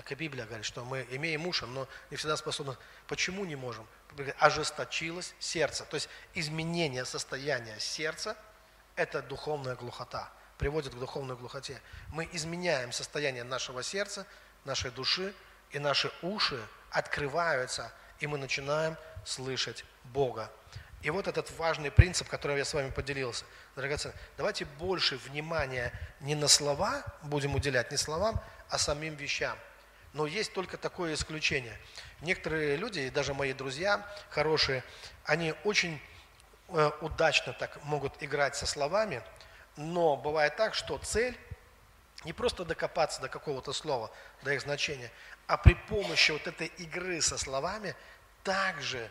Как 0.00 0.12
и 0.12 0.14
Библия 0.14 0.46
говорит, 0.46 0.64
что 0.64 0.82
мы 0.82 1.06
имеем 1.10 1.46
уши, 1.46 1.66
но 1.66 1.86
не 2.10 2.16
всегда 2.16 2.34
способны. 2.38 2.74
Почему 3.06 3.44
не 3.44 3.54
можем? 3.54 3.86
Ожесточилось 4.38 5.34
сердце. 5.38 5.84
То 5.84 5.96
есть 5.96 6.08
изменение 6.32 7.04
состояния 7.04 7.78
сердца– 7.78 8.34
это 8.96 9.20
духовная 9.20 9.76
глухота, 9.76 10.32
приводит 10.56 10.94
к 10.94 10.98
духовной 10.98 11.36
глухоте. 11.36 11.82
Мы 12.08 12.26
изменяем 12.32 12.92
состояние 12.92 13.44
нашего 13.44 13.82
сердца, 13.82 14.26
нашей 14.64 14.90
души, 14.90 15.34
и 15.70 15.78
наши 15.78 16.10
уши 16.22 16.58
открываются, 16.90 17.92
и 18.20 18.26
мы 18.26 18.38
начинаем 18.38 18.96
слышать 19.26 19.84
Бога. 20.04 20.50
И 21.02 21.10
вот 21.10 21.28
этот 21.28 21.50
важный 21.58 21.90
принцип, 21.90 22.26
которым 22.26 22.56
я 22.56 22.64
с 22.64 22.72
вами 22.72 22.88
поделился. 22.88 23.44
Драгоценные, 23.76 24.18
давайте 24.38 24.64
больше 24.64 25.18
внимания 25.18 25.92
не 26.20 26.34
на 26.34 26.48
слова 26.48 27.04
будем 27.22 27.54
уделять, 27.54 27.90
не 27.90 27.98
словам, 27.98 28.40
а 28.70 28.78
самим 28.78 29.14
вещам. 29.16 29.58
Но 30.12 30.26
есть 30.26 30.52
только 30.52 30.76
такое 30.76 31.14
исключение. 31.14 31.78
Некоторые 32.20 32.76
люди, 32.76 33.00
и 33.00 33.10
даже 33.10 33.32
мои 33.32 33.52
друзья 33.52 34.06
хорошие, 34.28 34.82
они 35.24 35.54
очень 35.64 36.00
э, 36.68 36.90
удачно 37.00 37.52
так 37.52 37.82
могут 37.84 38.20
играть 38.22 38.56
со 38.56 38.66
словами, 38.66 39.22
но 39.76 40.16
бывает 40.16 40.56
так, 40.56 40.74
что 40.74 40.98
цель 40.98 41.38
не 42.24 42.32
просто 42.32 42.64
докопаться 42.64 43.20
до 43.20 43.28
какого-то 43.28 43.72
слова, 43.72 44.10
до 44.42 44.52
их 44.52 44.60
значения, 44.60 45.10
а 45.46 45.56
при 45.56 45.74
помощи 45.74 46.32
вот 46.32 46.46
этой 46.46 46.66
игры 46.66 47.20
со 47.22 47.38
словами 47.38 47.94
также 48.42 49.10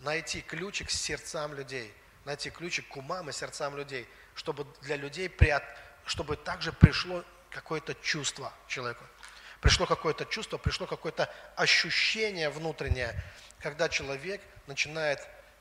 найти 0.00 0.40
ключик 0.42 0.88
к 0.88 0.90
сердцам 0.90 1.54
людей, 1.54 1.94
найти 2.24 2.50
ключик 2.50 2.88
к 2.88 2.96
умам 2.96 3.30
и 3.30 3.32
сердцам 3.32 3.76
людей, 3.76 4.08
чтобы 4.34 4.66
для 4.82 4.96
людей 4.96 5.28
приот, 5.28 5.62
чтобы 6.04 6.36
также 6.36 6.72
пришло 6.72 7.24
какое-то 7.50 7.94
чувство 7.94 8.52
человеку. 8.66 9.04
Пришло 9.62 9.86
какое-то 9.86 10.24
чувство, 10.24 10.58
пришло 10.58 10.88
какое-то 10.88 11.32
ощущение 11.54 12.50
внутреннее, 12.50 13.14
когда 13.60 13.88
человек 13.88 14.40
начинает 14.66 15.20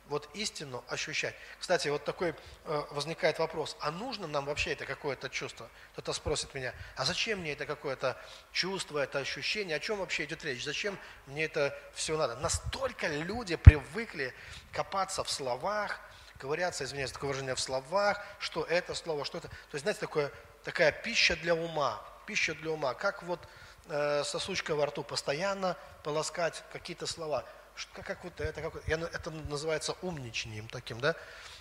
вот 0.10 0.28
истину 0.34 0.84
ощущать. 0.88 1.36
Кстати, 1.60 1.88
вот 1.88 2.04
такой 2.04 2.34
э, 2.66 2.84
возникает 2.90 3.38
вопрос, 3.38 3.78
а 3.80 3.92
нужно 3.92 4.26
нам 4.26 4.46
вообще 4.46 4.74
это 4.74 4.88
какое-то 4.88 5.30
чувство? 5.30 5.70
Кто-то 5.94 6.14
спросит 6.14 6.52
меня, 6.56 6.74
а 6.96 7.06
зачем 7.06 7.42
мне 7.42 7.52
это 7.54 7.68
какое-то 7.68 8.20
чувство, 8.52 8.98
это 8.98 9.20
ощущение, 9.20 9.78
о 9.78 9.80
чем 9.80 10.00
вообще 10.00 10.26
идет 10.26 10.44
речь, 10.44 10.64
зачем 10.64 10.98
мне 11.28 11.46
это 11.46 11.78
все 11.94 12.18
надо? 12.18 12.36
Настолько 12.38 13.08
люди 13.08 13.56
привыкли 13.56 14.34
копаться 14.72 15.24
в 15.24 15.30
словах, 15.30 16.00
ковыряться, 16.40 16.86
извиняюсь, 16.86 17.12
такое 17.12 17.28
выражение, 17.28 17.54
в 17.54 17.60
словах, 17.60 18.20
что 18.40 18.64
это 18.64 18.96
слово, 18.96 19.26
что 19.26 19.38
это. 19.38 19.48
То 19.48 19.74
есть, 19.74 19.84
знаете, 19.84 20.00
такое, 20.00 20.32
такая 20.64 20.92
пища 20.92 21.36
для 21.36 21.54
ума, 21.54 22.04
пища 22.26 22.56
для 22.56 22.72
ума, 22.72 22.96
как 22.96 23.22
вот 23.22 23.40
э, 23.92 24.24
сосучка 24.24 24.74
во 24.74 24.88
рту, 24.88 25.04
постоянно 25.04 25.78
полоскать 26.04 26.64
какие-то 26.72 27.06
слова– 27.06 27.46
как, 27.94 28.06
как 28.06 28.24
вот 28.24 28.40
это, 28.40 28.62
как, 28.62 28.88
это 28.88 29.32
называется 29.32 29.96
умничанием 30.02 30.68
таким, 30.68 31.00
да? 31.00 31.16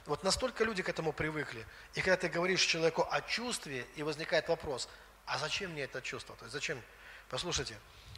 Вот 0.06 0.24
настолько 0.24 0.64
люди 0.64 0.82
к 0.82 0.88
этому 0.88 1.12
привыкли. 1.12 1.66
И 1.94 2.00
когда 2.00 2.16
ты 2.16 2.28
говоришь 2.28 2.62
человеку 2.62 3.06
о 3.10 3.20
чувстве, 3.22 3.86
и 3.96 4.02
возникает 4.02 4.48
вопрос, 4.48 4.88
а 5.26 5.38
зачем 5.38 5.72
мне 5.72 5.82
это 5.82 6.02
чувство? 6.02 6.34
То 6.36 6.44
есть 6.44 6.52
зачем? 6.52 6.80
Послушайте, 7.28 7.76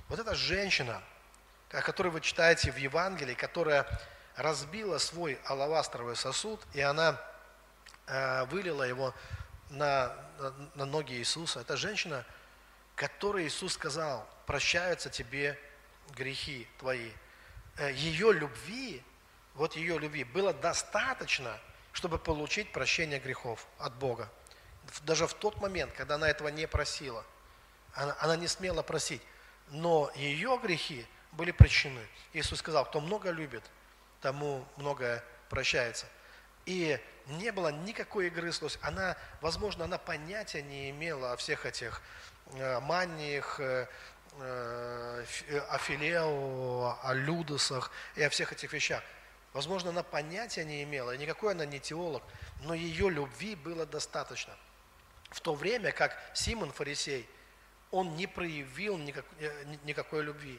вот 0.09 0.19
эта 0.19 0.35
женщина, 0.35 1.03
о 1.71 1.83
которой 1.83 2.09
вы 2.09 2.21
читаете 2.21 2.73
в 2.73 2.77
Евангелии, 2.77 3.35
которая 3.35 3.87
разбила 4.37 4.99
свой 4.99 5.39
алавастровый 5.45 6.17
сосуд, 6.17 6.61
и 6.73 6.81
она 6.81 7.21
э, 8.07 8.45
вылила 8.47 8.83
его 8.83 9.15
на, 9.71 10.15
на, 10.39 10.55
на 10.75 10.85
ноги 10.87 11.15
Иисуса. 11.15 11.61
Это 11.61 11.77
женщина, 11.77 12.25
которой 12.95 13.47
Иисус 13.47 13.75
сказал, 13.75 14.29
прощаются 14.47 15.11
тебе 15.11 15.59
грехи 16.15 16.69
твои. 16.79 17.11
Э, 17.77 17.93
ее 17.93 18.33
любви, 18.33 19.03
вот 19.55 19.77
ее 19.77 19.99
любви 19.99 20.25
было 20.25 20.53
достаточно, 20.53 21.59
чтобы 21.93 22.19
получить 22.19 22.73
прощение 22.73 23.19
грехов 23.19 23.67
от 23.79 23.95
Бога. 23.97 24.31
Даже 25.03 25.27
в 25.27 25.35
тот 25.35 25.61
момент, 25.61 25.93
когда 25.93 26.17
она 26.17 26.29
этого 26.29 26.49
не 26.49 26.67
просила, 26.67 27.25
она, 27.95 28.17
она 28.21 28.37
не 28.37 28.49
смела 28.49 28.83
просить, 28.83 29.23
но 29.69 30.11
ее 30.15 30.59
грехи 30.63 31.07
были 31.33 31.51
прощены. 31.51 32.07
Иисус 32.33 32.59
сказал, 32.59 32.85
кто 32.85 33.01
много 33.01 33.31
любит, 33.31 33.65
тому 34.21 34.67
многое 34.77 35.25
прощается. 35.49 36.07
И 36.67 36.99
не 37.27 37.53
было 37.53 37.69
никакой 37.69 38.29
игры 38.29 38.53
с 38.53 38.79
Она, 38.83 39.17
возможно, 39.41 39.85
она 39.85 39.99
понятия 39.99 40.63
не 40.63 40.91
имела 40.91 41.33
о 41.33 41.37
всех 41.37 41.67
этих 41.67 42.03
маниях, 42.81 43.61
э, 43.61 43.87
Э, 44.39 45.25
о 45.69 45.79
Филео, 45.79 46.99
о 47.03 47.13
Людосах 47.13 47.91
и 48.17 48.23
о 48.23 48.31
всех 48.31 48.53
этих 48.53 48.73
вещах. 48.73 49.03
Возможно, 49.53 49.91
она 49.91 50.03
понятия 50.03 50.65
не 50.65 50.83
имела, 50.85 51.15
и 51.15 51.19
никакой 51.19 51.53
она 51.53 51.67
не 51.67 51.79
теолог, 51.79 52.23
но 52.63 52.73
ее 52.73 53.11
любви 53.11 53.55
было 53.55 53.85
достаточно. 53.85 54.57
В 55.31 55.41
то 55.41 55.55
время 55.55 55.93
как 55.93 56.19
Симон 56.33 56.73
Фарисей, 56.73 57.29
он 57.91 58.17
не 58.17 58.27
проявил 58.27 58.97
никак, 58.97 59.27
э, 59.39 59.65
никакой 59.85 60.23
любви, 60.23 60.59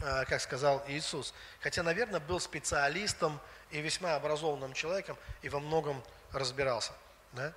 э, 0.00 0.24
как 0.24 0.40
сказал 0.40 0.82
Иисус. 0.88 1.34
Хотя, 1.60 1.82
наверное, 1.82 2.20
был 2.20 2.40
специалистом 2.40 3.38
и 3.70 3.82
весьма 3.82 4.14
образованным 4.14 4.72
человеком, 4.72 5.18
и 5.42 5.50
во 5.50 5.60
многом 5.60 6.02
разбирался. 6.32 6.92
Да? 7.32 7.52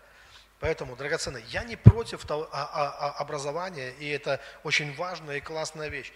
Поэтому, 0.60 0.96
драгоценные, 0.96 1.44
я 1.50 1.64
не 1.64 1.76
против 1.76 2.26
а, 2.30 2.48
а, 2.52 2.68
а, 2.72 3.12
образования, 3.20 3.92
и 4.00 4.10
это 4.10 4.42
очень 4.64 4.96
важная 4.96 5.38
и 5.38 5.42
классная 5.42 5.90
вещь. 5.90 6.12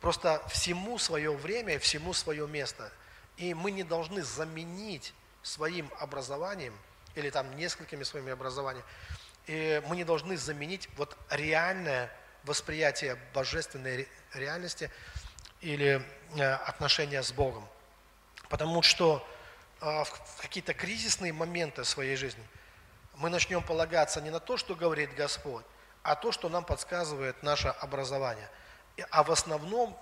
Просто 0.00 0.46
всему 0.48 0.98
свое 0.98 1.32
время, 1.32 1.78
всему 1.80 2.12
свое 2.12 2.46
место. 2.46 2.92
И 3.36 3.52
мы 3.52 3.72
не 3.72 3.82
должны 3.82 4.22
заменить 4.22 5.12
своим 5.42 5.90
образованием, 5.98 6.72
или 7.16 7.30
там 7.30 7.56
несколькими 7.56 8.04
своими 8.04 8.32
образованиями, 8.32 8.86
и 9.46 9.82
мы 9.88 9.96
не 9.96 10.04
должны 10.04 10.36
заменить 10.36 10.88
вот 10.96 11.16
реальное 11.30 12.10
восприятие 12.44 13.18
божественной 13.34 14.08
реальности 14.34 14.90
или 15.60 16.00
э, 16.36 16.52
отношения 16.52 17.22
с 17.22 17.32
Богом. 17.32 17.68
Потому 18.48 18.82
что 18.82 19.26
в 19.80 20.40
какие-то 20.40 20.72
кризисные 20.72 21.32
моменты 21.32 21.84
своей 21.84 22.14
жизни– 22.14 22.46
мы 23.16 23.30
начнем 23.30 23.62
полагаться 23.62 24.20
не 24.20 24.30
на 24.30 24.40
то, 24.40 24.56
что 24.56 24.74
говорит 24.74 25.14
Господь, 25.14 25.64
а 26.02 26.16
то, 26.16 26.32
что 26.32 26.48
нам 26.48 26.64
подсказывает 26.64 27.42
наше 27.42 27.68
образование. 27.68 28.48
А 29.10 29.22
в 29.22 29.30
основном 29.30 29.98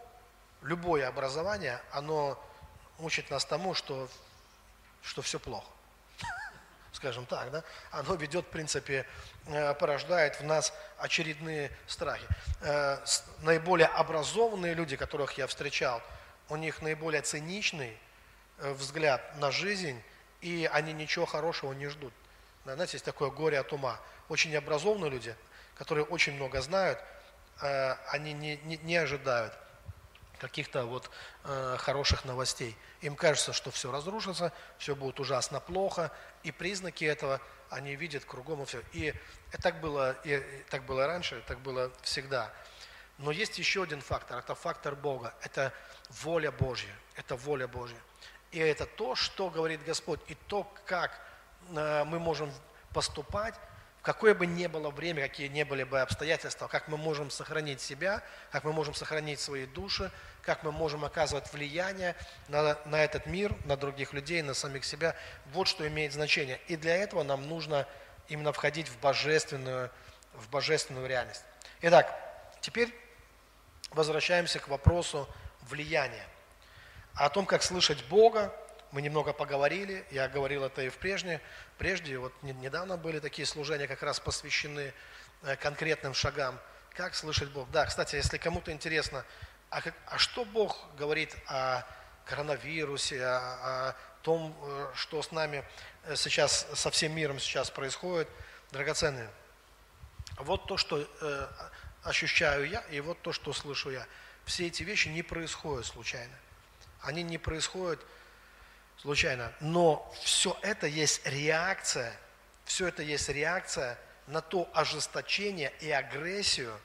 любое 0.62 1.08
образование, 1.08 1.80
оно 1.92 2.38
учит 2.98 3.30
нас 3.30 3.44
тому, 3.44 3.74
что, 3.74 4.08
что 5.02 5.22
все 5.22 5.38
плохо. 5.38 5.66
Скажем 6.92 7.26
так, 7.26 7.50
да? 7.50 7.64
Оно 7.90 8.14
ведет, 8.14 8.46
в 8.46 8.50
принципе, 8.50 9.06
э, 9.46 9.74
порождает 9.74 10.40
в 10.40 10.44
нас 10.44 10.72
очередные 10.98 11.70
страхи. 11.86 12.26
Э, 12.60 12.98
наиболее 13.40 13.88
образованные 13.88 14.74
люди, 14.74 14.96
которых 14.96 15.38
я 15.38 15.46
встречал, 15.46 16.02
у 16.48 16.56
них 16.56 16.82
наиболее 16.82 17.22
циничный 17.22 17.98
э, 18.58 18.72
взгляд 18.72 19.36
на 19.36 19.50
жизнь, 19.50 20.02
и 20.40 20.68
они 20.72 20.92
ничего 20.92 21.26
хорошего 21.26 21.72
не 21.72 21.88
ждут. 21.88 22.12
Знаете, 22.64 22.92
есть 22.92 23.04
такое 23.04 23.30
горе 23.30 23.58
от 23.58 23.72
ума. 23.72 23.98
Очень 24.28 24.54
образованные 24.56 25.10
люди, 25.10 25.36
которые 25.74 26.04
очень 26.04 26.34
много 26.34 26.60
знают, 26.60 26.98
э, 27.60 27.94
они 28.08 28.32
не, 28.32 28.56
не, 28.58 28.76
не 28.78 28.96
ожидают 28.96 29.52
каких-то 30.38 30.86
вот 30.86 31.10
э, 31.44 31.76
хороших 31.78 32.24
новостей. 32.24 32.76
Им 33.00 33.16
кажется, 33.16 33.52
что 33.52 33.70
все 33.70 33.92
разрушится, 33.92 34.52
все 34.78 34.94
будет 34.94 35.20
ужасно 35.20 35.60
плохо, 35.60 36.10
и 36.42 36.50
признаки 36.50 37.04
этого 37.04 37.40
они 37.70 37.96
видят 37.96 38.24
кругом 38.24 38.62
и 38.62 38.66
все. 38.66 38.82
И 38.92 39.14
так 39.62 39.80
было, 39.80 40.16
и 40.24 40.38
так 40.68 40.84
было 40.84 41.06
раньше, 41.06 41.42
так 41.46 41.60
было 41.60 41.92
всегда. 42.02 42.52
Но 43.18 43.30
есть 43.30 43.58
еще 43.58 43.84
один 43.84 44.00
фактор, 44.00 44.38
это 44.38 44.54
фактор 44.54 44.96
Бога, 44.96 45.32
это 45.42 45.72
воля 46.10 46.50
Божья, 46.50 46.94
это 47.14 47.36
воля 47.36 47.68
Божья. 47.68 47.98
И 48.50 48.58
это 48.58 48.84
то, 48.84 49.14
что 49.14 49.48
говорит 49.48 49.84
Господь, 49.84 50.20
и 50.26 50.34
то, 50.48 50.64
как 50.84 51.20
мы 51.70 52.18
можем 52.18 52.52
поступать, 52.92 53.54
в 54.02 54.04
какое 54.04 54.34
бы 54.34 54.46
ни 54.46 54.66
было 54.66 54.90
время, 54.90 55.22
какие 55.22 55.46
ни 55.46 55.62
были 55.62 55.84
бы 55.84 56.00
обстоятельства, 56.00 56.66
как 56.66 56.88
мы 56.88 56.96
можем 56.96 57.30
сохранить 57.30 57.80
себя, 57.80 58.20
как 58.50 58.64
мы 58.64 58.72
можем 58.72 58.94
сохранить 58.94 59.38
свои 59.38 59.64
души, 59.64 60.10
как 60.42 60.64
мы 60.64 60.72
можем 60.72 61.04
оказывать 61.04 61.52
влияние 61.52 62.16
на, 62.48 62.76
на 62.84 63.04
этот 63.04 63.26
мир, 63.26 63.54
на 63.64 63.76
других 63.76 64.12
людей, 64.12 64.42
на 64.42 64.54
самих 64.54 64.84
себя. 64.84 65.14
Вот 65.52 65.68
что 65.68 65.86
имеет 65.86 66.12
значение. 66.12 66.58
И 66.66 66.74
для 66.74 66.96
этого 66.96 67.22
нам 67.22 67.48
нужно 67.48 67.86
именно 68.26 68.52
входить 68.52 68.88
в 68.88 68.98
божественную, 68.98 69.88
в 70.34 70.48
божественную 70.50 71.06
реальность. 71.06 71.44
Итак, 71.82 72.12
теперь 72.60 72.92
возвращаемся 73.90 74.58
к 74.58 74.66
вопросу 74.66 75.28
влияния. 75.60 76.26
О 77.14 77.28
том, 77.28 77.46
как 77.46 77.62
слышать 77.62 78.04
Бога, 78.06 78.52
мы 78.92 79.02
немного 79.02 79.32
поговорили, 79.32 80.04
я 80.10 80.28
говорил 80.28 80.64
это 80.64 80.82
и 80.82 80.90
в 80.90 80.98
прежнее, 80.98 81.40
прежде, 81.78 82.18
вот 82.18 82.32
недавно 82.42 82.96
были 82.96 83.18
такие 83.18 83.46
служения, 83.46 83.88
как 83.88 84.02
раз 84.02 84.20
посвящены 84.20 84.92
э, 85.42 85.56
конкретным 85.56 86.14
шагам, 86.14 86.60
как 86.94 87.14
слышать 87.14 87.50
Бог. 87.50 87.70
Да, 87.70 87.86
кстати, 87.86 88.16
если 88.16 88.36
кому-то 88.36 88.70
интересно, 88.70 89.24
а, 89.70 89.80
как, 89.80 89.94
а 90.06 90.18
что 90.18 90.44
Бог 90.44 90.78
говорит 90.98 91.34
о 91.46 91.82
коронавирусе, 92.26 93.24
о, 93.24 93.88
о 93.88 93.96
том, 94.22 94.54
э, 94.62 94.90
что 94.94 95.22
с 95.22 95.32
нами 95.32 95.64
э, 96.04 96.14
сейчас, 96.14 96.66
со 96.74 96.90
всем 96.90 97.12
миром 97.12 97.40
сейчас 97.40 97.70
происходит, 97.70 98.28
драгоценные. 98.72 99.30
Вот 100.36 100.66
то, 100.66 100.76
что 100.76 101.00
э, 101.00 101.48
ощущаю 102.02 102.68
я, 102.68 102.80
и 102.90 103.00
вот 103.00 103.20
то, 103.22 103.32
что 103.32 103.54
слышу 103.54 103.90
я. 103.90 104.06
Все 104.44 104.66
эти 104.66 104.82
вещи 104.82 105.08
не 105.08 105.22
происходят 105.22 105.86
случайно. 105.86 106.34
Они 107.00 107.22
не 107.22 107.38
происходят 107.38 108.00
случайно. 109.02 109.52
Но 109.60 110.10
все 110.22 110.56
это 110.62 110.86
есть 110.86 111.26
реакция, 111.26 112.16
все 112.64 112.86
это 112.88 113.02
есть 113.02 113.28
реакция 113.28 113.98
на 114.28 114.40
то 114.40 114.70
ожесточение 114.72 115.72
и 115.80 115.90
агрессию, 115.90 116.78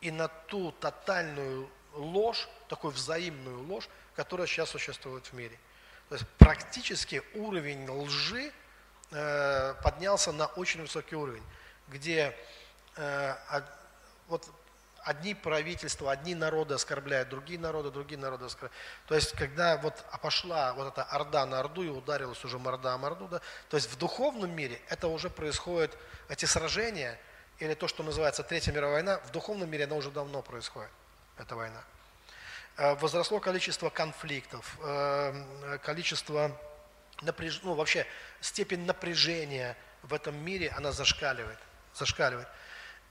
и 0.00 0.10
на 0.12 0.28
ту 0.28 0.70
тотальную 0.72 1.68
ложь, 1.92 2.48
такую 2.68 2.92
взаимную 2.92 3.60
ложь, 3.64 3.88
которая 4.14 4.46
сейчас 4.46 4.70
существует 4.70 5.26
в 5.26 5.32
мире. 5.32 5.58
То 6.08 6.14
есть 6.14 6.26
практически 6.38 7.22
уровень 7.34 7.90
лжи 7.90 8.52
э, 9.10 9.74
поднялся 9.82 10.32
на 10.32 10.46
очень 10.46 10.80
высокий 10.80 11.16
уровень, 11.16 11.42
где 11.88 12.34
э, 12.96 13.34
вот 14.28 14.48
одни 15.08 15.34
правительства, 15.34 16.12
одни 16.12 16.34
народы 16.34 16.74
оскорбляют 16.74 17.30
другие 17.30 17.58
народы, 17.58 17.90
другие 17.90 18.20
народы 18.20 18.44
оскорбляют. 18.44 18.76
То 19.06 19.14
есть, 19.14 19.32
когда 19.32 19.78
вот 19.78 20.04
пошла 20.20 20.74
вот 20.74 20.92
эта 20.92 21.02
орда 21.02 21.46
на 21.46 21.60
орду 21.60 21.82
и 21.82 21.88
ударилась 21.88 22.44
уже 22.44 22.58
морда 22.58 22.92
о 22.92 22.98
морду, 22.98 23.26
да, 23.26 23.40
то 23.70 23.78
есть 23.78 23.90
в 23.90 23.96
духовном 23.96 24.50
мире 24.50 24.78
это 24.88 25.08
уже 25.08 25.30
происходит, 25.30 25.96
эти 26.28 26.44
сражения, 26.44 27.18
или 27.58 27.72
то, 27.72 27.88
что 27.88 28.02
называется 28.02 28.42
Третья 28.42 28.70
мировая 28.70 28.96
война, 28.96 29.20
в 29.24 29.30
духовном 29.30 29.70
мире 29.70 29.84
она 29.84 29.96
уже 29.96 30.10
давно 30.10 30.42
происходит, 30.42 30.90
эта 31.38 31.56
война. 31.56 31.82
Э, 32.76 32.94
возросло 32.96 33.40
количество 33.40 33.88
конфликтов, 33.88 34.76
э, 34.82 35.78
количество 35.82 36.54
напряж... 37.22 37.60
ну, 37.62 37.72
вообще 37.72 38.06
степень 38.42 38.84
напряжения 38.84 39.74
в 40.02 40.12
этом 40.12 40.36
мире, 40.36 40.68
она 40.76 40.92
зашкаливает, 40.92 41.58
зашкаливает. 41.94 42.48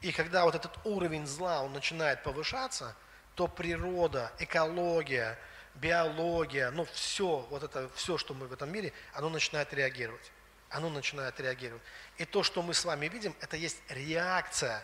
И 0.01 0.11
когда 0.11 0.45
вот 0.45 0.55
этот 0.55 0.77
уровень 0.83 1.25
зла, 1.25 1.63
он 1.63 1.73
начинает 1.73 2.23
повышаться, 2.23 2.95
то 3.35 3.47
природа, 3.47 4.31
экология, 4.39 5.37
биология, 5.75 6.71
ну 6.71 6.85
все, 6.85 7.45
вот 7.49 7.63
это 7.63 7.89
все, 7.95 8.17
что 8.17 8.33
мы 8.33 8.47
в 8.47 8.53
этом 8.53 8.71
мире, 8.71 8.93
оно 9.13 9.29
начинает 9.29 9.73
реагировать. 9.73 10.31
Оно 10.69 10.89
начинает 10.89 11.39
реагировать. 11.39 11.81
И 12.17 12.25
то, 12.25 12.43
что 12.43 12.61
мы 12.61 12.73
с 12.73 12.83
вами 12.83 13.07
видим, 13.07 13.33
это 13.41 13.55
есть 13.55 13.81
реакция 13.89 14.83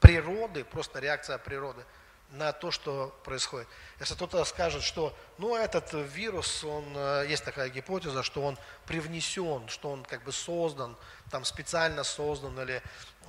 природы, 0.00 0.64
просто 0.64 0.98
реакция 0.98 1.38
природы– 1.38 1.84
на 2.32 2.52
то, 2.52 2.70
что 2.70 3.08
происходит. 3.24 3.66
Если 3.98 4.14
кто-то 4.14 4.44
скажет, 4.44 4.82
что 4.82 5.16
ну, 5.38 5.56
этот 5.56 5.92
вирус, 5.92 6.62
он, 6.62 6.84
э, 6.94 7.26
есть 7.28 7.44
такая 7.44 7.68
гипотеза, 7.68 8.22
что 8.22 8.42
он 8.42 8.58
привнесен, 8.86 9.68
что 9.68 9.90
он 9.90 10.04
как 10.04 10.22
бы 10.22 10.32
создан, 10.32 10.96
там 11.30 11.44
специально 11.44 12.04
создан, 12.04 12.58
или 12.60 12.82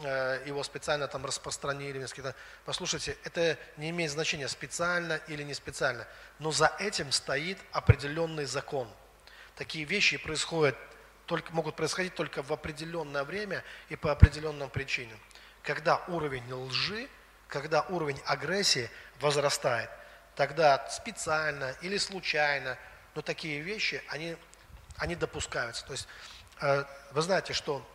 э, 0.04 0.44
его 0.46 0.64
специально 0.64 1.08
там 1.08 1.26
распространили. 1.26 2.06
Послушайте, 2.64 3.18
это 3.24 3.58
не 3.78 3.90
имеет 3.90 4.12
значения, 4.12 4.48
специально 4.48 5.14
или 5.28 5.44
не 5.44 5.56
специально, 5.56 6.08
но 6.38 6.52
за 6.52 6.72
этим 6.80 7.12
стоит 7.12 7.58
определенный 7.72 8.46
закон. 8.46 8.88
Такие 9.56 9.86
вещи 9.86 10.18
происходят, 10.18 10.78
только, 11.26 11.52
могут 11.54 11.76
происходить 11.76 12.14
только 12.14 12.44
в 12.44 12.54
определенное 12.54 13.24
время 13.24 13.64
и 13.90 13.96
по 13.96 14.12
определенным 14.12 14.70
причинам. 14.70 15.20
Когда 15.64 16.04
уровень 16.08 16.52
лжи– 16.54 17.10
когда 17.52 17.82
уровень 17.90 18.20
агрессии 18.26 18.90
возрастает, 19.20 19.90
тогда 20.36 20.88
специально 20.90 21.76
или 21.82 21.98
случайно, 21.98 22.78
но 23.14 23.22
такие 23.22 23.60
вещи, 23.60 24.02
они, 24.08 24.38
они 24.96 25.16
допускаются. 25.16 25.86
То 25.86 25.92
есть 25.92 26.08
э, 26.62 26.86
вы 27.12 27.22
знаете, 27.22 27.52
что 27.52 27.86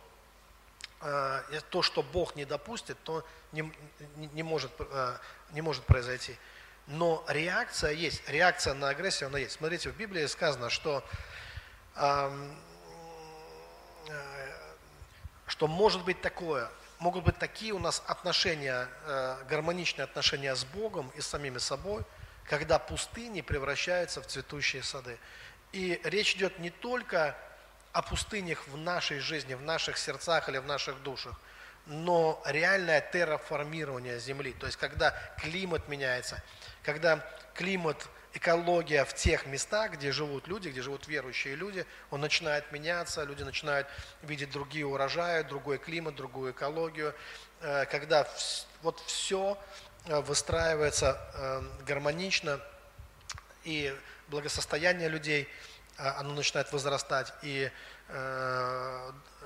э, 1.01 1.41
то, 1.71 1.81
что 1.81 2.03
Бог 2.03 2.35
не 2.35 2.45
допустит, 2.45 3.01
то 3.03 3.25
не, 3.51 3.73
не, 4.15 4.43
может, 4.43 4.71
э, 4.77 5.17
не 5.51 5.61
может 5.61 5.83
произойти. 5.85 6.37
Но 6.85 7.25
реакция 7.27 7.91
есть, 7.91 8.21
реакция 8.29 8.75
на 8.75 8.89
агрессию, 8.89 9.27
она 9.27 9.39
есть. 9.39 9.55
Смотрите, 9.55 9.89
в 9.89 9.97
Библии 9.97 10.25
сказано, 10.27 10.69
что, 10.69 11.03
что 15.47 15.67
может 15.67 16.05
быть 16.05 16.21
такое, 16.21 16.69
могут 16.99 17.23
быть 17.23 17.37
такие 17.37 17.73
у 17.73 17.79
нас 17.79 18.03
отношения, 18.07 18.87
э, 19.05 19.43
гармоничные 19.49 20.03
отношения 20.03 20.55
с 20.55 20.63
Богом 20.65 21.11
и 21.15 21.21
с 21.21 21.27
самими 21.27 21.57
собой, 21.57 22.03
когда 22.45 22.79
пустыни 22.79 23.41
превращаются 23.41 24.21
в 24.21 24.27
цветущие 24.27 24.83
сады. 24.83 25.17
И 25.73 25.99
речь 26.03 26.35
идет 26.35 26.59
не 26.59 26.69
только 26.69 27.35
о 27.91 28.01
пустынях 28.01 28.67
в 28.67 28.77
нашей 28.77 29.19
жизни, 29.19 29.53
в 29.53 29.61
наших 29.61 29.97
сердцах 29.97 30.49
или 30.49 30.57
в 30.57 30.65
наших 30.65 31.01
душах, 31.03 31.39
но 31.85 32.41
реальное 32.45 33.01
терраформирование 33.01 34.19
Земли. 34.19 34.53
То 34.53 34.65
есть, 34.65 34.77
когда 34.77 35.11
климат 35.37 35.87
меняется, 35.87 36.41
когда 36.83 37.25
климат 37.53 38.07
экология 38.37 39.03
в 39.03 39.13
тех 39.13 39.45
местах, 39.45 39.93
где 39.93 40.11
живут 40.11 40.47
люди, 40.47 40.69
где 40.69 40.81
живут 40.81 41.07
верующие 41.07 41.55
люди, 41.55 41.85
он 42.11 42.21
начинает 42.21 42.71
меняться, 42.71 43.23
люди 43.23 43.43
начинают 43.43 43.87
видеть 44.21 44.51
другие 44.51 44.85
урожаи, 44.85 45.43
другой 45.43 45.77
климат, 45.77 46.15
другую 46.15 46.51
экологию, 46.51 47.13
э, 47.61 47.85
когда 47.85 48.27
вот 48.81 48.99
все 49.05 49.57
э, 50.05 50.19
выстраивается 50.21 51.19
э, 51.33 51.61
гармонично, 51.85 52.61
и 53.63 53.93
благосостояние 54.29 55.09
людей, 55.09 55.49
оно 55.97 56.33
начинает 56.33 56.71
возрастать, 56.71 57.33
и 57.41 57.69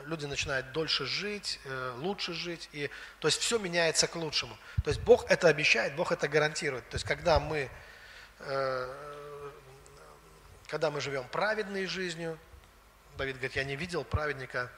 люди 0.05 0.27
начинают 0.27 0.73
дольше 0.73 1.07
жить, 1.07 1.59
лучше 1.95 2.33
жить, 2.33 2.69
и, 2.71 2.91
то 3.19 3.27
есть 3.27 3.41
все 3.41 3.57
меняется 3.57 4.05
к 4.05 4.15
лучшему. 4.15 4.55
То 4.83 4.91
есть 4.91 5.01
Бог 5.01 5.25
это 5.31 5.47
обещает, 5.47 5.95
Бог 5.95 6.11
это 6.11 6.27
гарантирует. 6.27 6.87
То 6.89 6.97
есть 6.97 7.07
когда 7.07 7.39
мы 7.39 7.71
когда 10.67 10.89
мы 10.89 11.01
живем 11.01 11.27
праведной 11.29 11.85
жизнью, 11.85 12.39
Давид 13.17 13.35
говорит, 13.35 13.55
я 13.55 13.63
не 13.63 13.75
видел 13.75 14.03
праведника, 14.03 14.71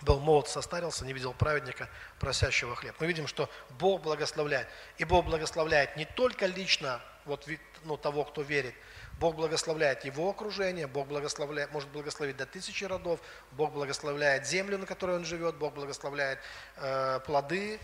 был 0.00 0.18
молод, 0.18 0.48
состарился, 0.48 1.04
не 1.04 1.12
видел 1.12 1.32
праведника, 1.32 1.88
просящего 2.18 2.74
хлеб. 2.74 2.94
Мы 2.98 3.06
видим, 3.06 3.26
что 3.26 3.48
Бог 3.78 4.02
благословляет. 4.02 4.68
И 4.98 5.04
Бог 5.04 5.26
благословляет 5.26 5.96
не 5.96 6.04
только 6.04 6.46
лично 6.46 7.00
вот, 7.24 7.46
ну, 7.84 7.96
того, 7.96 8.24
кто 8.24 8.42
верит, 8.42 8.74
Бог 9.18 9.36
благословляет 9.36 10.04
его 10.04 10.30
окружение, 10.30 10.86
Бог 10.86 11.06
благословляет, 11.06 11.70
может 11.72 11.88
благословить 11.90 12.36
до 12.36 12.46
тысячи 12.46 12.84
родов, 12.84 13.20
Бог 13.52 13.72
благословляет 13.72 14.46
землю, 14.46 14.78
на 14.78 14.86
которой 14.86 15.16
он 15.16 15.24
живет, 15.24 15.54
Бог 15.56 15.74
благословляет 15.74 16.40
э, 16.76 17.20
плоды, 17.24 17.78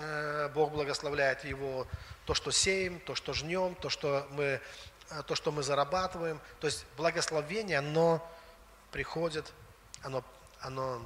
э, 0.00 0.48
Бог 0.54 0.72
благословляет 0.72 1.44
его 1.44 1.86
то, 2.24 2.34
что 2.34 2.50
сеем, 2.50 3.00
то, 3.00 3.14
что 3.14 3.32
жнем, 3.32 3.74
то, 3.74 3.90
что 3.90 4.26
мы, 4.30 4.60
э, 5.10 5.22
то, 5.26 5.34
что 5.34 5.50
мы 5.52 5.62
зарабатываем. 5.62 6.40
То 6.60 6.66
есть 6.66 6.86
благословение, 6.96 7.78
оно 7.78 8.26
приходит, 8.90 9.52
оно, 10.02 10.24
оно 10.60 11.04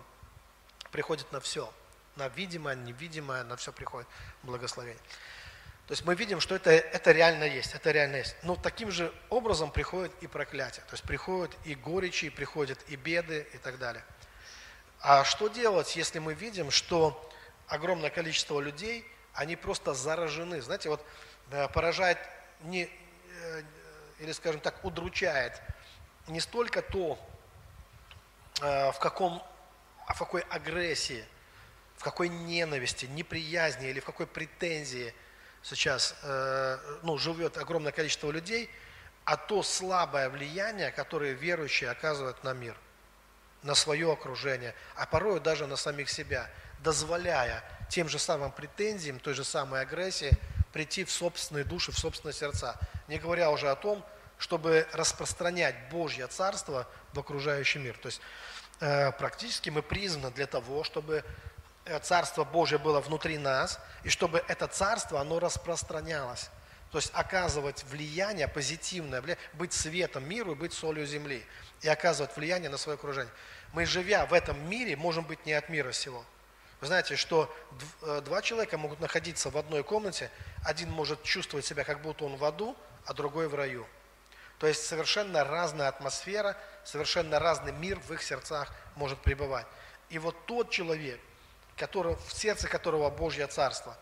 приходит 0.90 1.30
на 1.32 1.40
все. 1.40 1.72
На 2.16 2.28
видимое, 2.28 2.74
невидимое, 2.74 3.44
на 3.44 3.56
все 3.56 3.72
приходит 3.72 4.08
благословение. 4.42 5.02
То 5.86 5.92
есть 5.92 6.04
мы 6.04 6.14
видим, 6.14 6.40
что 6.40 6.54
это, 6.56 6.70
это 6.70 7.12
реально 7.12 7.44
есть, 7.44 7.74
это 7.74 7.92
реально 7.92 8.16
есть. 8.16 8.34
Но 8.42 8.56
таким 8.56 8.90
же 8.90 9.12
образом 9.28 9.70
приходит 9.70 10.12
и 10.20 10.26
проклятие. 10.26 10.84
То 10.86 10.94
есть 10.94 11.04
приходят 11.04 11.56
и 11.64 11.74
горечи, 11.74 12.28
приходят 12.28 12.78
и 12.88 12.96
беды 12.96 13.46
и 13.52 13.58
так 13.58 13.78
далее. 13.78 14.04
А 15.00 15.24
что 15.24 15.48
делать, 15.48 15.94
если 15.94 16.18
мы 16.18 16.34
видим, 16.34 16.70
что 16.70 17.30
огромное 17.68 18.10
количество 18.10 18.60
людей– 18.60 19.10
они 19.36 19.54
просто 19.54 19.94
заражены. 19.94 20.60
Знаете, 20.60 20.88
вот 20.88 21.04
э, 21.50 21.68
поражает 21.68 22.18
не, 22.62 22.84
э, 22.84 23.62
или, 24.18 24.32
скажем 24.32 24.60
так, 24.60 24.84
удручает 24.84 25.60
не 26.26 26.40
столько 26.40 26.82
то, 26.82 27.18
э, 28.62 28.90
в 28.92 28.98
каком, 28.98 29.42
а 30.06 30.14
в 30.14 30.18
какой 30.18 30.40
агрессии, 30.40 31.24
в 31.96 32.02
какой 32.02 32.28
ненависти, 32.28 33.06
неприязни 33.06 33.88
или 33.88 34.00
в 34.00 34.04
какой 34.04 34.26
претензии 34.26 35.14
сейчас 35.62 36.14
ну, 37.02 37.18
живет 37.18 37.56
огромное 37.56 37.90
количество 37.90 38.30
людей, 38.30 38.70
а 39.24 39.36
то 39.36 39.62
слабое 39.64 40.28
влияние, 40.28 40.92
которое 40.92 41.32
верующие 41.32 41.90
оказывают 41.90 42.44
на 42.44 42.52
мир, 42.52 42.76
на 43.62 43.74
свое 43.74 44.12
окружение, 44.12 44.74
а 44.94 45.06
порой 45.06 45.40
даже 45.40 45.66
на 45.66 45.74
самих 45.76 46.10
себя, 46.10 46.48
дозволяя 46.86 47.64
тем 47.90 48.08
же 48.08 48.20
самым 48.20 48.52
претензиям, 48.52 49.18
той 49.18 49.34
же 49.34 49.42
самой 49.42 49.80
агрессии 49.80 50.30
прийти 50.72 51.02
в 51.02 51.10
собственные 51.10 51.64
души, 51.64 51.90
в 51.90 51.98
собственные 51.98 52.32
сердца. 52.32 52.76
Не 53.08 53.18
говоря 53.18 53.50
уже 53.50 53.68
о 53.68 53.74
том, 53.74 54.04
чтобы 54.38 54.86
распространять 54.92 55.74
Божье 55.90 56.28
Царство 56.28 56.86
в 57.12 57.18
окружающий 57.18 57.80
мир. 57.80 57.98
То 57.98 58.06
есть 58.06 58.20
э, 58.78 59.10
практически 59.12 59.68
мы 59.68 59.82
призваны 59.82 60.30
для 60.30 60.46
того, 60.46 60.84
чтобы 60.84 61.24
э, 61.86 61.98
Царство 61.98 62.44
Божье 62.44 62.78
было 62.78 63.00
внутри 63.00 63.36
нас, 63.36 63.80
и 64.04 64.08
чтобы 64.08 64.44
это 64.46 64.68
Царство, 64.68 65.20
оно 65.20 65.40
распространялось. 65.40 66.50
То 66.92 66.98
есть 66.98 67.10
оказывать 67.14 67.82
влияние 67.90 68.46
позитивное, 68.46 69.24
быть 69.54 69.72
светом 69.72 70.28
миру 70.28 70.52
и 70.52 70.54
быть 70.54 70.72
солью 70.72 71.04
земли. 71.04 71.44
И 71.82 71.88
оказывать 71.88 72.36
влияние 72.36 72.70
на 72.70 72.76
свое 72.76 72.94
окружение. 72.94 73.32
Мы, 73.72 73.86
живя 73.86 74.24
в 74.26 74.32
этом 74.32 74.70
мире, 74.70 74.94
можем 74.96 75.24
быть 75.24 75.44
не 75.46 75.52
от 75.52 75.68
мира 75.68 75.90
сего. 75.90 76.24
Вы 76.80 76.88
знаете, 76.88 77.16
что 77.16 77.54
э, 78.02 78.20
два 78.24 78.42
человека 78.42 78.76
могут 78.76 79.00
находиться 79.00 79.50
в 79.50 79.56
одной 79.56 79.82
комнате, 79.82 80.30
один 80.64 80.90
может 80.90 81.22
чувствовать 81.22 81.64
себя, 81.64 81.84
как 81.84 82.02
будто 82.02 82.24
он 82.24 82.36
в 82.36 82.44
аду, 82.44 82.76
а 83.06 83.14
другой 83.14 83.48
в 83.48 83.54
раю. 83.54 83.86
То 84.58 84.66
есть 84.66 84.86
совершенно 84.86 85.44
разная 85.44 85.88
атмосфера, 85.88 86.56
совершенно 86.84 87.38
разный 87.38 87.72
мир 87.72 87.98
в 88.00 88.12
их 88.12 88.22
сердцах 88.22 88.72
может 88.94 89.20
пребывать. 89.20 89.66
И 90.10 90.18
вот 90.18 90.36
тот 90.46 90.70
человек, 90.70 91.20
который, 91.76 92.16
в 92.16 92.32
сердце 92.32 92.68
которого 92.68 93.08
Божье 93.10 93.46
Царство, 93.46 93.96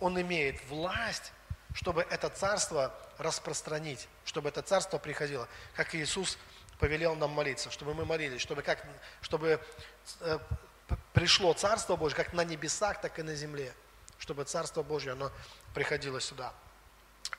он 0.00 0.20
имеет 0.20 0.64
власть, 0.68 1.32
чтобы 1.74 2.06
это 2.10 2.28
Царство 2.28 2.94
распространить, 3.18 4.08
чтобы 4.24 4.48
это 4.48 4.62
Царство 4.62 4.98
приходило, 4.98 5.48
как 5.74 5.94
Иисус 5.94 6.38
повелел 6.78 7.14
нам 7.16 7.30
молиться, 7.30 7.70
чтобы 7.70 7.94
мы 7.94 8.04
молились, 8.04 8.40
чтобы, 8.40 8.62
как, 8.62 8.84
чтобы 9.22 9.60
э, 10.20 10.38
пришло 11.12 11.52
Царство 11.52 11.96
Божье, 11.96 12.16
как 12.16 12.32
на 12.32 12.44
небесах, 12.44 13.00
так 13.00 13.18
и 13.18 13.22
на 13.22 13.34
земле, 13.34 13.72
чтобы 14.18 14.44
Царство 14.44 14.82
Божье, 14.82 15.12
оно 15.12 15.32
приходило 15.74 16.20
сюда. 16.20 16.52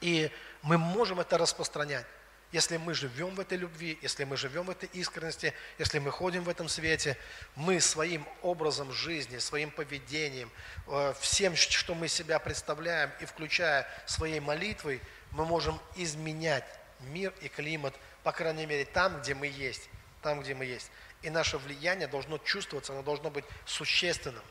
И 0.02 0.32
мы 0.62 0.78
можем 0.78 1.20
это 1.20 1.38
распространять. 1.38 2.06
Если 2.54 2.78
мы 2.78 2.94
живем 2.94 3.36
в 3.36 3.42
этой 3.42 3.58
любви, 3.58 4.00
если 4.02 4.24
мы 4.24 4.38
живем 4.38 4.66
в 4.66 4.70
этой 4.70 4.88
искренности, 4.94 5.54
если 5.78 6.00
мы 6.00 6.12
ходим 6.12 6.44
в 6.46 6.50
этом 6.50 6.70
свете, 6.70 7.18
мы 7.56 7.82
своим 7.82 8.26
образом 8.42 8.92
жизни, 8.94 9.38
своим 9.38 9.70
поведением, 9.70 10.50
э, 10.88 11.14
всем, 11.20 11.58
что 11.58 11.94
мы 11.94 12.08
себя 12.08 12.40
представляем, 12.40 13.12
и 13.20 13.26
включая 13.26 13.86
своей 14.06 14.40
молитвой, 14.40 15.02
мы 15.32 15.46
можем 15.46 15.78
изменять 15.98 16.64
мир 17.02 17.34
и 17.42 17.50
климат, 17.50 17.94
по 18.24 18.32
крайней 18.32 18.66
мере, 18.66 18.86
там, 18.86 19.20
где 19.20 19.36
мы 19.36 19.48
есть. 19.48 19.90
Там, 20.22 20.42
где 20.42 20.56
мы 20.56 20.66
есть. 20.66 20.90
И 21.22 21.30
наше 21.30 21.58
влияние 21.58 22.08
должно 22.08 22.38
чувствоваться, 22.38 22.94
оно 22.94 23.02
должно 23.02 23.30
быть 23.30 23.46
существенным. 23.66 24.44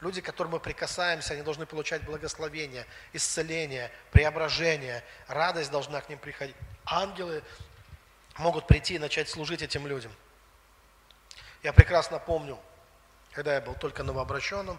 Люди, 0.00 0.20
к 0.20 0.24
которым 0.24 0.52
мы 0.52 0.60
прикасаемся, 0.60 1.34
они 1.34 1.42
должны 1.42 1.66
получать 1.66 2.04
благословение, 2.04 2.86
исцеление, 3.12 3.90
преображение, 4.12 5.04
радость 5.26 5.70
должна 5.70 6.00
к 6.00 6.08
ним 6.08 6.18
приходить. 6.18 6.54
Ангелы 6.84 7.42
могут 8.36 8.66
прийти 8.66 8.94
и 8.94 8.98
начать 8.98 9.28
служить 9.28 9.60
этим 9.60 9.86
людям. 9.86 10.12
Я 11.62 11.72
прекрасно 11.72 12.20
помню, 12.20 12.58
когда 13.32 13.54
я 13.54 13.60
был 13.60 13.74
только 13.74 14.04
новообращенным, 14.04 14.78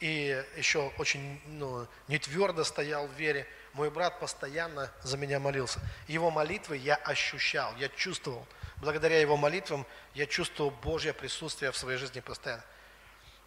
и 0.00 0.44
еще 0.56 0.92
очень 0.98 1.40
ну, 1.46 1.86
не 2.08 2.18
твердо 2.18 2.64
стоял 2.64 3.06
в 3.06 3.12
вере, 3.12 3.46
мой 3.72 3.90
брат 3.90 4.18
постоянно 4.18 4.90
за 5.02 5.16
меня 5.16 5.38
молился. 5.38 5.80
Его 6.08 6.30
молитвы 6.30 6.76
я 6.76 6.96
ощущал, 6.96 7.74
я 7.76 7.88
чувствовал. 7.88 8.46
Благодаря 8.76 9.20
его 9.20 9.36
молитвам 9.36 9.86
я 10.14 10.26
чувствовал 10.26 10.70
Божье 10.70 11.12
присутствие 11.12 11.70
в 11.70 11.76
своей 11.76 11.98
жизни 11.98 12.20
постоянно. 12.20 12.64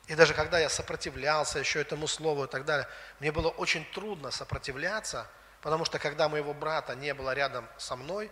И 0.07 0.15
даже 0.15 0.33
когда 0.33 0.59
я 0.59 0.69
сопротивлялся 0.69 1.59
еще 1.59 1.81
этому 1.81 2.07
слову 2.07 2.45
и 2.45 2.47
так 2.47 2.65
далее, 2.65 2.87
мне 3.19 3.31
было 3.31 3.49
очень 3.49 3.85
трудно 3.93 4.31
сопротивляться, 4.31 5.27
потому 5.61 5.85
что 5.85 5.97
когда 5.97 6.27
моего 6.27 6.53
брата 6.53 6.93
не 6.95 7.13
было 7.13 7.33
рядом 7.33 7.67
со 7.77 7.95
мной, 7.95 8.29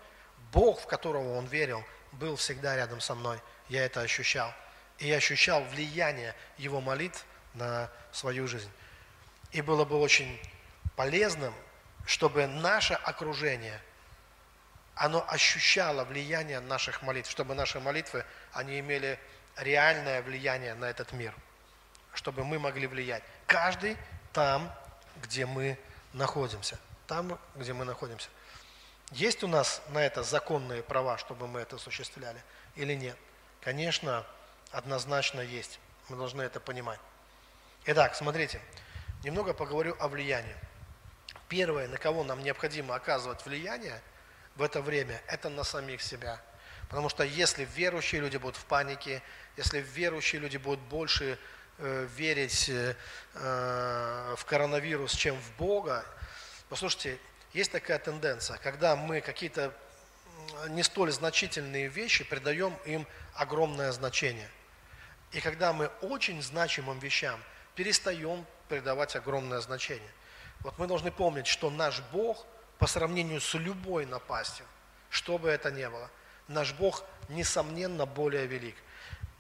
Бог, 0.52 0.82
в 0.82 0.88
которого 0.88 1.38
он 1.38 1.46
верил, 1.46 1.84
был 2.14 2.36
всегда 2.36 2.76
рядом 2.76 3.00
со 3.00 3.16
мной. 3.16 3.42
Я 3.70 3.86
это 3.86 4.02
ощущал. 4.02 4.54
И 4.98 5.08
я 5.08 5.16
ощущал 5.16 5.64
влияние 5.64 6.36
его 6.58 6.82
молитв 6.82 7.26
на 7.54 7.90
свою 8.12 8.48
жизнь. 8.48 8.72
И 9.52 9.62
было 9.62 9.86
бы 9.86 9.98
очень 9.98 10.40
полезным, 10.96 11.54
чтобы 12.06 12.48
наше 12.48 12.94
окружение, 12.94 13.80
оно 14.96 15.26
ощущало 15.28 16.04
влияние 16.04 16.60
наших 16.60 17.02
молитв, 17.02 17.30
чтобы 17.32 17.56
наши 17.56 17.80
молитвы, 17.80 18.26
они 18.54 18.80
имели 18.80 19.20
реальное 19.58 20.22
влияние 20.22 20.74
на 20.76 20.86
этот 20.86 21.12
мир– 21.14 21.34
чтобы 22.14 22.44
мы 22.44 22.60
могли 22.60 22.88
влиять. 22.88 23.24
Каждый 23.48 23.98
там, 24.34 24.72
где 25.22 25.46
мы 25.46 25.78
находимся. 26.14 26.78
Там, 27.08 27.40
где 27.56 27.74
мы 27.74 27.86
находимся. 27.86 28.30
Есть 29.12 29.44
у 29.44 29.48
нас 29.48 29.82
на 29.90 30.00
это 30.00 30.24
законные 30.24 30.84
права, 30.84 31.18
чтобы 31.18 31.48
мы 31.48 31.60
это 31.60 31.76
осуществляли 31.76 32.42
или 32.76 32.94
нет? 32.94 33.18
Конечно, 33.62 34.26
однозначно 34.72 35.42
есть. 35.42 35.80
Мы 36.10 36.16
должны 36.16 36.42
это 36.42 36.60
понимать. 36.60 37.00
Итак, 37.86 38.16
смотрите, 38.16 38.62
немного 39.24 39.54
поговорю 39.54 39.96
о 40.00 40.08
влиянии. 40.08 40.56
Первое, 41.52 41.88
на 41.88 41.98
кого 41.98 42.24
нам 42.24 42.42
необходимо 42.42 42.96
оказывать 42.96 43.46
влияние 43.46 44.02
в 44.56 44.64
это 44.64 44.82
время, 44.82 45.22
это 45.28 45.50
на 45.50 45.64
самих 45.64 46.02
себя. 46.02 46.42
Потому 46.90 47.10
что 47.10 47.24
если 47.24 47.68
верующие 47.76 48.22
люди 48.22 48.38
будут 48.38 48.56
в 48.56 48.66
панике, 48.66 49.22
если 49.56 49.80
верующие 49.80 50.42
люди 50.42 50.58
будут 50.58 50.80
больше 50.80 51.38
Э, 51.84 52.08
верить 52.16 52.70
э, 52.70 52.94
в 53.34 54.46
коронавирус, 54.46 55.14
чем 55.14 55.36
в 55.36 55.56
Бога. 55.58 56.06
Послушайте, 56.70 57.18
есть 57.54 57.72
такая 57.72 57.98
тенденция, 57.98 58.58
когда 58.58 58.96
мы 58.96 59.20
какие-то 59.20 59.74
не 60.70 60.84
столь 60.84 61.12
значительные 61.12 61.88
вещи 61.88 62.24
придаем 62.24 62.78
им 62.86 63.08
огромное 63.34 63.92
значение. 63.94 64.48
И 65.32 65.42
когда 65.42 65.74
мы 65.74 65.88
очень 66.02 66.40
значимым 66.44 67.00
вещам 67.00 67.42
перестаем 67.74 68.46
придавать 68.70 69.16
огромное 69.16 69.60
значение. 69.60 70.12
Вот 70.64 70.78
мы 70.78 70.88
должны 70.88 71.12
помнить, 71.12 71.48
что 71.48 71.70
наш 71.70 72.02
Бог 72.12 72.46
по 72.78 72.88
сравнению 72.88 73.42
с 73.42 73.54
любой 73.54 74.06
напастью, 74.06 74.66
что 75.10 75.38
бы 75.38 75.50
это 75.50 75.72
ни 75.72 75.86
было, 75.86 76.10
наш 76.48 76.74
Бог 76.74 77.04
несомненно 77.30 78.06
более 78.06 78.46
велик– 78.48 78.76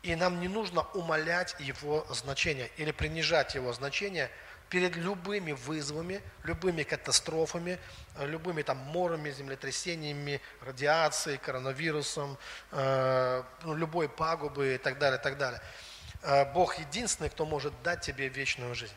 и 0.03 0.15
нам 0.15 0.39
не 0.39 0.47
нужно 0.47 0.81
умалять 0.93 1.55
его 1.59 2.05
значение 2.09 2.71
или 2.77 2.91
принижать 2.91 3.53
его 3.55 3.71
значение 3.71 4.29
перед 4.69 4.95
любыми 4.95 5.51
вызовами, 5.51 6.21
любыми 6.43 6.83
катастрофами, 6.83 7.77
любыми 8.19 8.61
там 8.63 8.77
морами, 8.77 9.29
землетрясениями, 9.29 10.41
радиацией, 10.61 11.37
коронавирусом, 11.37 12.37
э, 12.71 13.43
ну, 13.63 13.75
любой 13.75 14.07
пагубы 14.07 14.75
и 14.75 14.77
так 14.77 14.97
далее, 14.97 15.19
и 15.19 15.21
так 15.21 15.37
далее. 15.37 15.61
Э, 16.23 16.51
Бог 16.53 16.79
единственный, 16.79 17.29
кто 17.29 17.45
может 17.45 17.73
дать 17.83 18.01
тебе 18.01 18.29
вечную 18.29 18.73
жизнь. 18.73 18.95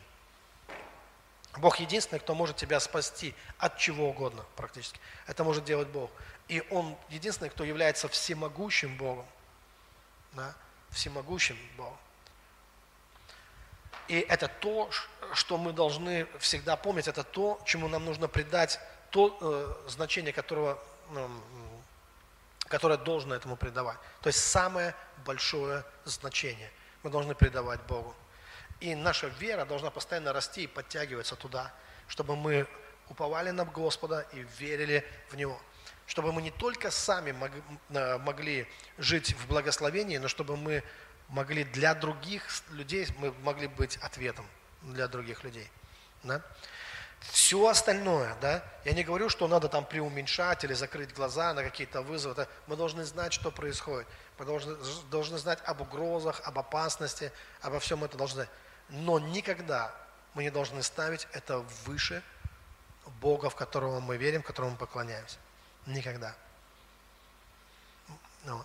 Бог 1.59 1.79
единственный, 1.79 2.19
кто 2.19 2.35
может 2.35 2.57
тебя 2.57 2.79
спасти 2.79 3.33
от 3.57 3.77
чего 3.77 4.09
угодно 4.09 4.43
практически. 4.55 4.99
Это 5.27 5.43
может 5.43 5.63
делать 5.63 5.87
Бог. 5.87 6.11
И 6.47 6.63
Он 6.69 6.97
единственный, 7.09 7.49
кто 7.49 7.63
является 7.63 8.07
всемогущим 8.07 8.97
Богом. 8.97 9.25
Да? 10.33 10.53
всемогущим 10.95 11.57
Богом. 11.77 11.97
И 14.07 14.19
это 14.19 14.47
то, 14.47 14.89
что 15.33 15.57
мы 15.57 15.73
должны 15.73 16.27
всегда 16.39 16.75
помнить, 16.75 17.07
это 17.07 17.23
то, 17.23 17.59
чему 17.65 17.87
нам 17.87 18.05
нужно 18.05 18.27
придать 18.27 18.79
то 19.09 19.37
э, 19.41 19.89
значение, 19.89 20.31
которого, 20.31 20.79
э, 21.09 21.27
которое 22.67 22.97
должно 22.97 23.35
этому 23.35 23.55
придавать. 23.57 23.97
То 24.21 24.27
есть 24.27 24.39
самое 24.39 24.95
большое 25.25 25.83
значение 26.05 26.71
мы 27.03 27.09
должны 27.09 27.35
придавать 27.35 27.81
Богу. 27.83 28.15
И 28.79 28.95
наша 28.95 29.27
вера 29.27 29.65
должна 29.65 29.89
постоянно 29.89 30.33
расти 30.33 30.63
и 30.63 30.67
подтягиваться 30.67 31.35
туда, 31.35 31.73
чтобы 32.07 32.35
мы 32.35 32.67
уповали 33.09 33.51
на 33.51 33.65
Господа 33.65 34.27
и 34.33 34.45
верили 34.59 35.05
в 35.29 35.35
Него 35.35 35.59
чтобы 36.07 36.31
мы 36.31 36.41
не 36.41 36.51
только 36.51 36.91
сами 36.91 37.35
э, 37.89 38.17
могли 38.19 38.67
жить 38.97 39.33
в 39.33 39.47
благословении, 39.47 40.17
но 40.17 40.27
чтобы 40.27 40.55
мы 40.55 40.83
могли 41.29 41.63
для 41.63 41.95
других 41.95 42.47
людей, 42.69 43.07
мы 43.17 43.31
могли 43.41 43.67
быть 43.67 43.97
ответом 43.97 44.45
для 44.81 45.07
других 45.07 45.43
людей. 45.43 45.69
Да? 46.23 46.41
Все 47.21 47.67
остальное, 47.67 48.35
да, 48.39 48.63
я 48.83 48.93
не 48.93 49.03
говорю, 49.03 49.29
что 49.29 49.47
надо 49.47 49.67
там 49.67 49.83
преуменьшать 49.83 50.63
или 50.63 50.73
закрыть 50.73 51.11
глаза 51.13 51.55
на 51.55 51.63
какие-то 51.63 52.03
вызовы. 52.03 52.47
Мы 52.67 52.75
должны 52.75 53.03
знать, 53.03 53.33
что 53.33 53.49
происходит. 53.49 54.07
Мы 54.37 54.45
должны, 54.45 54.75
должны 55.09 55.39
знать 55.39 55.57
об 55.65 55.81
угрозах, 55.81 56.41
об 56.43 56.59
опасности, 56.59 57.31
обо 57.61 57.79
всем 57.79 58.03
это 58.03 58.15
должны 58.15 58.43
знать. 58.43 58.49
Но 58.89 59.19
никогда 59.19 59.93
мы 60.33 60.43
не 60.43 60.49
должны 60.49 60.83
ставить 60.83 61.27
это 61.33 61.59
выше 61.85 62.21
Бога, 63.21 63.49
в 63.49 63.55
которого 63.55 63.99
мы 63.99 64.17
верим, 64.17 64.41
которому 64.41 64.71
мы 64.71 64.77
поклоняемся. 64.77 65.37
Никогда. 65.85 66.35
Ну, 68.43 68.63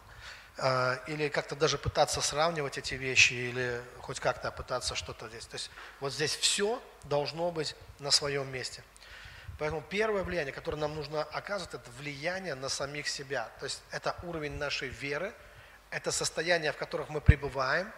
а, 0.59 1.03
или 1.07 1.29
как-то 1.29 1.57
даже 1.57 1.79
пытаться 1.79 2.21
сравнивать 2.21 2.77
эти 2.77 2.95
вещи, 2.95 3.33
или 3.33 3.83
хоть 4.01 4.21
как-то 4.21 4.51
пытаться 4.51 4.95
что-то 4.95 5.29
здесь. 5.29 5.47
То 5.47 5.55
есть 5.55 5.71
вот 6.01 6.13
здесь 6.13 6.35
все 6.37 6.83
должно 7.05 7.51
быть 7.51 7.75
на 7.99 8.11
своем 8.11 8.51
месте. 8.53 8.83
Поэтому 9.59 9.83
первое 9.83 10.23
влияние, 10.23 10.53
которое 10.53 10.79
нам 10.79 10.95
нужно 10.95 11.23
оказывать, 11.23 11.75
это 11.75 11.91
влияние 11.99 12.55
на 12.55 12.69
самих 12.69 13.09
себя. 13.09 13.51
То 13.59 13.65
есть 13.65 13.83
это 13.91 14.17
уровень 14.23 14.57
нашей 14.57 14.89
веры, 14.89 15.35
это 15.91 16.13
состояние, 16.13 16.73
в 16.73 16.77
которых 16.77 17.09
мы 17.09 17.21
пребываем, 17.21 17.93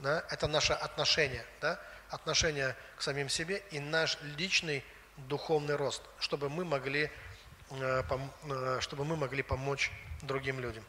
да, 0.00 0.24
это 0.30 0.46
наше 0.46 0.72
отношение, 0.72 1.44
да, 1.60 1.80
отношение 2.10 2.76
к 2.96 3.02
самим 3.02 3.28
себе 3.28 3.62
и 3.70 3.80
наш 3.80 4.18
личный 4.36 4.84
духовный 5.28 5.76
рост, 5.76 6.02
чтобы 6.18 6.48
мы 6.48 6.64
могли 6.64 7.10
Э, 7.70 8.02
э, 8.48 8.78
чтобы 8.80 9.04
мы 9.04 9.16
могли 9.16 9.42
помочь 9.42 9.92
другим 10.22 10.58
людям. 10.58 10.82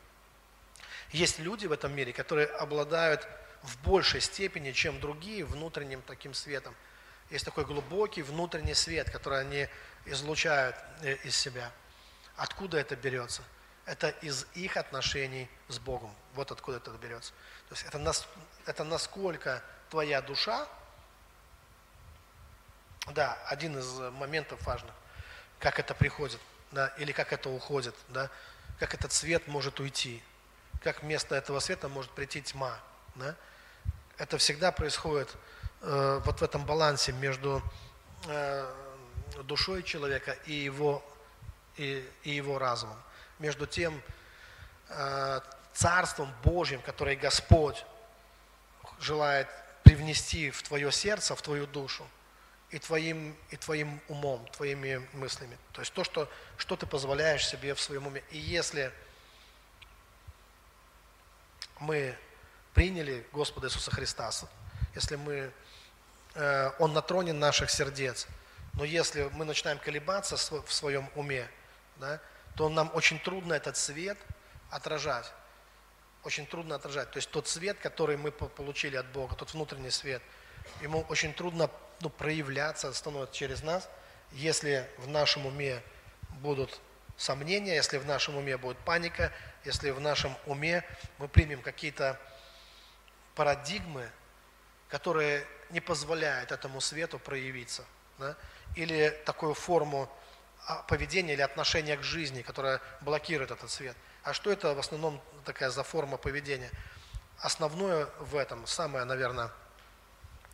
Есть 1.11 1.39
люди 1.39 1.65
в 1.65 1.73
этом 1.73 1.93
мире, 1.93 2.13
которые 2.13 2.47
обладают 2.47 3.27
в 3.63 3.83
большей 3.83 4.21
степени, 4.21 4.71
чем 4.71 4.99
другие, 5.01 5.43
внутренним 5.43 6.01
таким 6.01 6.33
светом. 6.33 6.73
Есть 7.29 7.43
такой 7.43 7.65
глубокий 7.65 8.21
внутренний 8.21 8.73
свет, 8.73 9.09
который 9.09 9.41
они 9.41 9.67
излучают 10.05 10.75
э, 11.01 11.15
из 11.25 11.35
себя. 11.35 11.69
Откуда 12.37 12.77
это 12.77 12.95
берется? 12.95 13.43
Это 13.89 14.09
из 14.21 14.45
их 14.53 14.77
отношений 14.77 15.49
с 15.67 15.79
Богом. 15.79 16.13
Вот 16.35 16.51
откуда 16.51 16.77
это 16.77 16.91
берется. 16.91 17.31
То 17.69 17.75
есть 17.75 17.85
это, 17.87 18.13
это 18.67 18.83
насколько 18.83 19.63
твоя 19.89 20.21
душа, 20.21 20.67
да, 23.07 23.33
один 23.47 23.79
из 23.79 23.91
моментов 24.11 24.61
важных, 24.63 24.93
как 25.57 25.79
это 25.79 25.95
приходит 25.95 26.39
да, 26.71 26.89
или 26.99 27.11
как 27.11 27.33
это 27.33 27.49
уходит, 27.49 27.95
да, 28.09 28.29
как 28.77 28.93
этот 28.93 29.11
свет 29.11 29.47
может 29.47 29.79
уйти, 29.79 30.21
как 30.83 31.01
вместо 31.01 31.33
этого 31.33 31.59
света 31.59 31.89
может 31.89 32.11
прийти 32.11 32.43
тьма. 32.43 32.79
Да. 33.15 33.35
Это 34.19 34.37
всегда 34.37 34.71
происходит 34.71 35.35
э, 35.81 36.21
вот 36.23 36.41
в 36.41 36.43
этом 36.43 36.63
балансе 36.63 37.11
между 37.11 37.63
э, 38.27 38.71
душой 39.45 39.81
человека 39.81 40.33
и 40.45 40.53
его, 40.53 41.03
и, 41.75 42.07
и 42.21 42.29
его 42.29 42.59
разумом. 42.59 43.01
Между 43.39 43.65
тем 43.65 44.01
э, 44.89 45.39
Царством 45.73 46.31
Божьим, 46.43 46.81
которое 46.81 47.15
Господь 47.15 47.85
желает 48.99 49.47
привнести 49.83 50.51
в 50.51 50.61
твое 50.61 50.91
сердце, 50.91 51.35
в 51.35 51.41
твою 51.41 51.65
душу, 51.65 52.05
и 52.69 52.79
твоим, 52.79 53.35
и 53.49 53.57
твоим 53.57 53.99
умом, 54.07 54.45
твоими 54.47 55.07
мыслями. 55.13 55.57
То 55.71 55.81
есть 55.81 55.93
то, 55.93 56.03
что, 56.03 56.29
что 56.57 56.75
ты 56.75 56.85
позволяешь 56.85 57.47
себе 57.47 57.73
в 57.73 57.81
своем 57.81 58.07
уме. 58.07 58.23
И 58.29 58.37
если 58.37 58.93
мы 61.79 62.15
приняли 62.73 63.25
Господа 63.31 63.67
Иисуса 63.67 63.89
Христа, 63.89 64.31
если 64.93 65.15
мы, 65.15 65.51
э, 66.35 66.71
Он 66.77 66.93
на 66.93 67.01
троне 67.01 67.33
наших 67.33 67.69
сердец, 67.69 68.27
но 68.73 68.83
если 68.83 69.23
мы 69.33 69.45
начинаем 69.45 69.79
колебаться 69.79 70.37
в 70.37 70.71
своем 70.71 71.09
уме, 71.15 71.49
да, 71.97 72.21
то 72.55 72.69
нам 72.69 72.91
очень 72.93 73.19
трудно 73.19 73.53
этот 73.53 73.77
свет 73.77 74.17
отражать. 74.69 75.31
Очень 76.23 76.45
трудно 76.45 76.75
отражать. 76.75 77.11
То 77.11 77.17
есть 77.17 77.29
тот 77.31 77.47
свет, 77.47 77.77
который 77.79 78.17
мы 78.17 78.31
получили 78.31 78.97
от 78.97 79.07
Бога, 79.07 79.35
тот 79.35 79.53
внутренний 79.53 79.89
свет, 79.89 80.21
ему 80.81 81.05
очень 81.09 81.33
трудно 81.33 81.69
ну, 82.01 82.09
проявляться, 82.09 82.91
становится 82.93 83.35
через 83.35 83.63
нас, 83.63 83.89
если 84.31 84.89
в 84.97 85.07
нашем 85.07 85.45
уме 85.45 85.81
будут 86.41 86.79
сомнения, 87.17 87.75
если 87.75 87.97
в 87.97 88.05
нашем 88.05 88.37
уме 88.37 88.57
будет 88.57 88.77
паника, 88.79 89.31
если 89.65 89.89
в 89.91 89.99
нашем 89.99 90.35
уме 90.45 90.83
мы 91.17 91.27
примем 91.27 91.61
какие-то 91.61 92.19
парадигмы, 93.35 94.09
которые 94.89 95.45
не 95.69 95.79
позволяют 95.79 96.51
этому 96.51 96.81
свету 96.81 97.19
проявиться. 97.19 97.85
Да? 98.17 98.35
Или 98.75 99.09
такую 99.25 99.53
форму 99.53 100.09
поведения 100.87 101.33
или 101.33 101.41
отношения 101.41 101.97
к 101.97 102.03
жизни, 102.03 102.41
которая 102.41 102.81
блокирует 103.01 103.51
этот 103.51 103.69
свет. 103.69 103.95
А 104.23 104.33
что 104.33 104.51
это 104.51 104.73
в 104.75 104.79
основном 104.79 105.21
такая 105.45 105.69
за 105.69 105.83
форма 105.83 106.17
поведения? 106.17 106.69
Основное 107.39 108.07
в 108.19 108.35
этом, 108.35 108.67
самое, 108.67 109.05
наверное, 109.05 109.51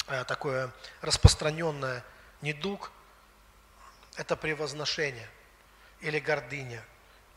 э, 0.07 0.23
такое 0.25 0.71
распространенное 1.01 2.03
недуг– 2.41 2.91
это 4.17 4.35
превозношение 4.37 5.27
или 6.01 6.19
гордыня, 6.19 6.83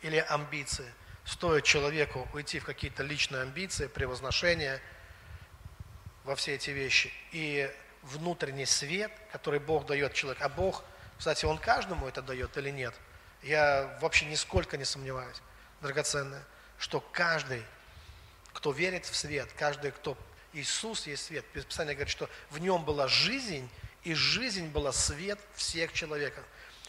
или 0.03 0.17
амбиции. 0.17 0.93
Стоит 1.25 1.65
человеку 1.65 2.29
уйти 2.33 2.59
в 2.59 2.65
какие-то 2.65 3.03
личные 3.03 3.43
амбиции, 3.43 3.87
превозношения 3.87 4.81
во 6.25 6.37
все 6.37 6.55
эти 6.55 6.71
вещи, 6.71 7.13
и 7.33 7.71
внутренний 8.03 8.67
свет, 8.67 9.11
который 9.33 9.61
Бог 9.61 9.87
дает 9.87 10.15
человеку, 10.15 10.45
а 10.45 10.49
Бог, 10.49 10.85
кстати, 11.19 11.45
Он 11.45 11.59
каждому 11.59 12.07
это 12.07 12.23
дает 12.23 12.57
или 12.57 12.71
нет, 12.71 12.95
я 13.43 13.99
вообще 14.01 14.27
нисколько 14.27 14.77
не 14.77 14.85
сомневаюсь, 14.85 15.37
драгоценное, 15.81 16.45
что 16.79 17.01
каждый, 17.01 17.63
кто 18.53 18.73
верит 18.73 19.05
в 19.05 19.15
свет, 19.15 19.53
каждый, 19.57 19.91
кто 19.91 20.17
Иисус 20.53 21.07
есть 21.07 21.27
свет. 21.27 21.45
Писание 21.47 21.95
говорит, 21.95 22.11
что 22.11 22.29
в 22.51 22.59
нем 22.59 22.85
была 22.85 23.07
жизнь, 23.09 23.69
и 24.03 24.15
жизнь 24.15 24.69
была 24.69 24.93
свет 24.93 25.39
всех 25.55 25.93
человеков. 25.93 26.45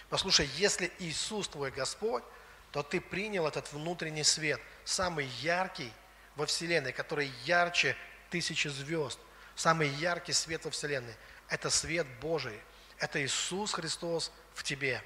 Послушай, 0.09 0.49
если 0.55 0.91
Иисус 0.99 1.47
твой 1.47 1.71
Господь, 1.71 2.23
то 2.71 2.83
ты 2.83 3.01
принял 3.01 3.47
этот 3.47 3.71
внутренний 3.73 4.23
свет, 4.23 4.61
самый 4.85 5.25
яркий 5.41 5.91
во 6.35 6.45
Вселенной, 6.45 6.93
который 6.93 7.31
ярче 7.45 7.95
тысячи 8.29 8.67
звезд, 8.67 9.19
самый 9.55 9.89
яркий 9.89 10.33
свет 10.33 10.65
во 10.65 10.71
Вселенной. 10.71 11.15
Это 11.49 11.69
свет 11.69 12.07
Божий, 12.21 12.59
это 12.99 13.23
Иисус 13.23 13.73
Христос 13.73 14.31
в 14.53 14.63
тебе. 14.63 15.01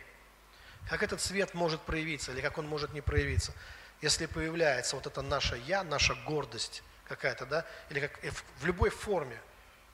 Как 0.89 1.03
этот 1.03 1.21
свет 1.21 1.53
может 1.53 1.81
проявиться 1.81 2.31
или 2.31 2.41
как 2.41 2.57
он 2.57 2.67
может 2.67 2.93
не 2.93 3.01
проявиться? 3.01 3.53
Если 4.01 4.25
появляется 4.25 4.95
вот 4.95 5.07
это 5.07 5.21
наше 5.21 5.57
«я», 5.65 5.83
наша 5.83 6.15
гордость 6.25 6.83
какая-то, 7.07 7.45
да, 7.45 7.65
или 7.89 8.01
как, 8.01 8.19
в 8.59 8.65
любой 8.65 8.89
форме 8.89 9.39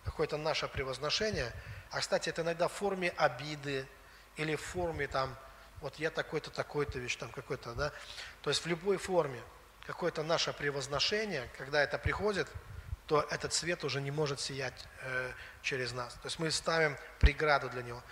какое-то 0.04 0.38
наше 0.38 0.68
превозношение, 0.68 1.52
а, 1.92 2.00
кстати, 2.00 2.30
это 2.30 2.42
иногда 2.42 2.68
в 2.68 2.74
форме 2.74 3.14
обиды, 3.18 3.86
или 4.36 4.56
в 4.56 4.62
форме 4.62 5.08
там, 5.08 5.36
вот 5.82 5.96
я 5.98 6.10
такой-то, 6.10 6.50
такой-то 6.50 6.98
вещь, 6.98 7.18
там 7.18 7.30
какой-то, 7.30 7.74
да. 7.74 7.92
То 8.42 8.50
есть 8.50 8.64
в 8.64 8.68
любой 8.68 8.98
форме 8.98 9.42
какое-то 9.86 10.24
наше 10.24 10.54
превозношение, 10.54 11.50
когда 11.58 11.84
это 11.84 11.98
приходит, 11.98 12.48
то 13.10 13.26
этот 13.32 13.54
свет 13.54 13.84
уже 13.84 14.02
не 14.02 14.12
может 14.12 14.40
сиять 14.40 14.86
э, 15.02 15.32
через 15.64 15.94
нас. 15.94 16.14
То 16.14 16.26
есть 16.26 16.38
мы 16.38 16.52
ставим 16.52 16.96
преграду 17.20 17.68
для 17.72 17.82
него. 17.82 18.04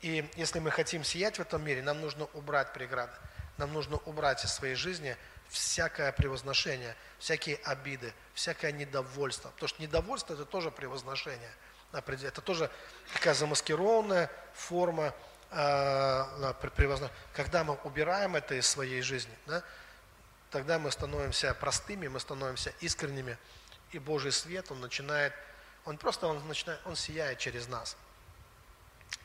И 0.00 0.26
если 0.36 0.58
мы 0.58 0.70
хотим 0.70 1.04
сиять 1.04 1.36
в 1.36 1.40
этом 1.40 1.62
мире, 1.62 1.82
нам 1.82 2.00
нужно 2.00 2.24
убрать 2.32 2.72
преграды. 2.72 3.12
Нам 3.58 3.74
нужно 3.74 3.98
убрать 4.06 4.42
из 4.46 4.50
своей 4.50 4.74
жизни 4.74 5.14
всякое 5.50 6.12
превозношение, 6.12 6.96
всякие 7.18 7.56
обиды, 7.56 8.14
всякое 8.32 8.72
недовольство. 8.72 9.50
Потому 9.50 9.68
что 9.68 9.82
недовольство– 9.82 10.32
это 10.34 10.46
тоже 10.46 10.70
превозношение. 10.70 11.52
Это 11.92 12.40
тоже 12.40 12.70
такая 13.12 13.34
замаскированная 13.34 14.30
форма 14.54 15.12
а, 15.50 16.54
когда 17.34 17.64
мы 17.64 17.74
убираем 17.84 18.34
это 18.34 18.54
из 18.54 18.66
своей 18.66 19.02
жизни, 19.02 19.34
да, 19.46 19.62
тогда 20.50 20.78
мы 20.78 20.90
становимся 20.90 21.52
простыми, 21.54 22.08
мы 22.08 22.20
становимся 22.20 22.72
искренними, 22.80 23.36
и 23.92 23.98
Божий 23.98 24.32
свет, 24.32 24.70
Он 24.70 24.80
начинает, 24.80 25.32
Он 25.84 25.96
просто, 25.96 26.26
Он, 26.26 26.46
начинает, 26.46 26.80
он 26.84 26.96
сияет 26.96 27.38
через 27.38 27.68
нас. 27.68 27.96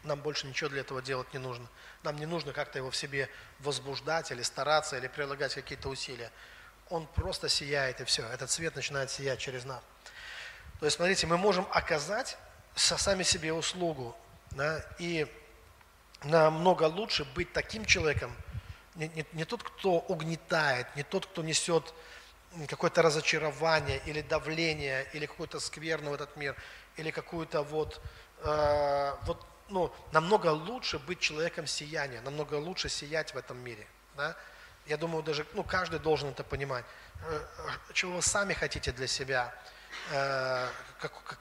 Нам 0.04 0.20
больше 0.20 0.48
ничего 0.48 0.70
для 0.70 0.82
этого 0.82 1.02
делать 1.02 1.32
не 1.34 1.40
нужно. 1.40 1.68
Нам 2.04 2.18
не 2.18 2.26
нужно 2.26 2.54
как-то 2.54 2.78
его 2.78 2.92
в 2.92 2.96
себе 2.96 3.30
возбуждать 3.60 4.32
или 4.32 4.42
стараться, 4.42 4.98
или 4.98 5.08
прилагать 5.08 5.54
какие-то 5.54 5.90
усилия. 5.90 6.32
Он 6.90 7.08
просто 7.08 7.50
сияет, 7.50 8.02
и 8.02 8.06
все. 8.06 8.26
Этот 8.28 8.52
свет 8.52 8.76
начинает 8.76 9.12
сиять 9.12 9.40
через 9.40 9.66
нас. 9.66 9.82
То 10.80 10.86
есть, 10.86 10.98
смотрите, 10.98 11.28
мы 11.28 11.38
можем 11.38 11.68
оказать 11.72 12.38
сами 12.76 13.24
себе 13.24 13.54
услугу, 13.54 14.16
да, 14.52 14.86
и 15.00 15.28
намного 16.24 16.84
лучше 16.84 17.26
быть 17.36 17.54
таким 17.54 17.86
человеком, 17.86 18.36
не, 18.96 19.08
не, 19.10 19.26
не 19.34 19.46
тот, 19.46 19.64
кто 19.64 20.00
угнетает, 20.00 20.88
не 20.96 21.04
тот, 21.04 21.26
кто 21.26 21.42
несет 21.42 21.94
какое-то 22.68 23.02
разочарование 23.02 24.02
или 24.06 24.22
давление, 24.22 25.08
или 25.14 25.26
какую-то 25.26 25.60
скверну 25.60 26.12
в 26.12 26.14
этот 26.14 26.36
мир, 26.38 26.56
или 26.98 27.12
какую-то 27.12 27.64
вот, 27.64 28.02
э, 28.44 29.16
вот 29.24 29.46
ну, 29.70 29.94
намного 30.12 30.48
лучше 30.48 31.00
быть 31.00 31.20
человеком 31.20 31.68
сияния, 31.68 32.22
намного 32.22 32.56
лучше 32.56 32.90
сиять 32.90 33.34
в 33.34 33.38
этом 33.38 33.58
мире. 33.58 33.88
Да? 34.16 34.36
Я 34.86 34.98
думаю, 34.98 35.24
даже 35.24 35.46
ну, 35.54 35.64
каждый 35.64 36.00
должен 36.00 36.30
это 36.30 36.44
понимать. 36.44 36.86
Э, 37.26 37.46
э, 37.58 37.94
чего 37.94 38.16
вы 38.16 38.22
сами 38.22 38.54
хотите 38.54 38.92
для 38.92 39.08
себя, 39.08 39.54
э, 40.12 40.68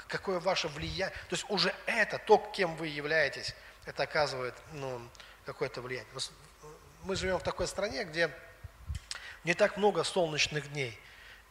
какое 0.08 0.40
ваше 0.40 0.68
влияние. 0.68 1.16
То 1.28 1.34
есть 1.34 1.44
уже 1.48 1.74
это, 1.86 2.18
то, 2.18 2.38
кем 2.54 2.76
вы 2.76 2.86
являетесь, 2.86 3.54
это 3.84 4.04
оказывает 4.04 4.54
ну, 4.72 5.00
какое-то 5.44 5.82
влияние. 5.82 6.10
Мы 7.02 7.16
живем 7.16 7.38
в 7.38 7.42
такой 7.42 7.66
стране, 7.66 8.04
где 8.04 8.30
не 9.45 9.55
так 9.55 9.76
много 9.76 10.05
солнечных 10.05 10.72
дней. 10.72 10.99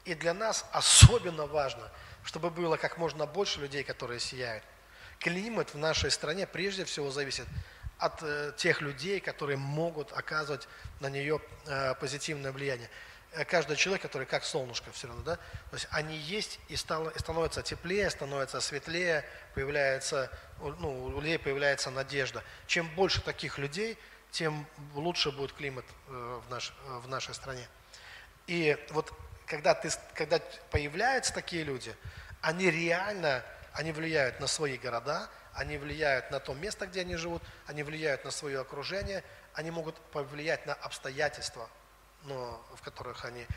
И 0.05 0.15
для 0.15 0.33
нас 0.33 0.65
особенно 0.71 1.45
важно, 1.45 1.89
чтобы 2.23 2.49
было 2.49 2.77
как 2.77 2.97
можно 2.97 3.25
больше 3.25 3.59
людей, 3.59 3.83
которые 3.83 4.19
сияют. 4.19 4.63
Климат 5.19 5.73
в 5.73 5.77
нашей 5.77 6.09
стране 6.09 6.47
прежде 6.47 6.85
всего 6.85 7.11
зависит 7.11 7.45
от 7.99 8.23
э, 8.23 8.53
тех 8.57 8.81
людей, 8.81 9.19
которые 9.19 9.57
могут 9.57 10.11
оказывать 10.13 10.67
на 10.99 11.07
нее 11.07 11.39
э, 11.67 11.93
позитивное 11.95 12.51
влияние. 12.51 12.89
Э, 13.33 13.45
каждый 13.45 13.77
человек, 13.77 14.01
который 14.01 14.25
как 14.25 14.43
солнышко 14.43 14.91
все 14.91 15.07
равно, 15.07 15.21
да, 15.23 15.35
то 15.35 15.73
есть 15.73 15.87
они 15.91 16.17
есть 16.17 16.59
и, 16.67 16.75
стало, 16.75 17.09
и 17.11 17.19
становится 17.19 17.61
теплее, 17.61 18.09
становится 18.09 18.59
светлее, 18.59 19.23
появляется, 19.53 20.31
ну, 20.59 21.05
у 21.05 21.21
людей 21.21 21.37
появляется 21.37 21.91
надежда. 21.91 22.43
Чем 22.65 22.89
больше 22.95 23.21
таких 23.21 23.59
людей, 23.59 23.99
тем 24.31 24.65
лучше 24.95 25.31
будет 25.31 25.53
климат 25.53 25.85
э, 26.07 26.41
в, 26.45 26.49
наш, 26.49 26.73
э, 26.87 26.97
в 27.03 27.07
нашей 27.07 27.33
стране. 27.33 27.67
И 28.51 28.77
вот 28.89 29.13
когда, 29.45 29.73
ты, 29.73 29.89
когда 30.13 30.41
появляются 30.71 31.33
такие 31.33 31.63
люди, 31.63 31.95
они 32.41 32.69
реально, 32.69 33.45
они 33.71 33.93
влияют 33.93 34.41
на 34.41 34.47
свои 34.47 34.77
города, 34.77 35.29
они 35.53 35.77
влияют 35.77 36.31
на 36.31 36.41
то 36.41 36.53
место, 36.53 36.85
где 36.85 36.99
они 36.99 37.15
живут, 37.15 37.41
они 37.65 37.83
влияют 37.83 38.25
на 38.25 38.31
свое 38.31 38.59
окружение, 38.59 39.23
они 39.53 39.71
могут 39.71 39.95
повлиять 40.11 40.65
на 40.65 40.73
обстоятельства, 40.73 41.69
но, 42.25 42.61
в, 42.75 42.81
которых 42.81 43.23
они, 43.23 43.47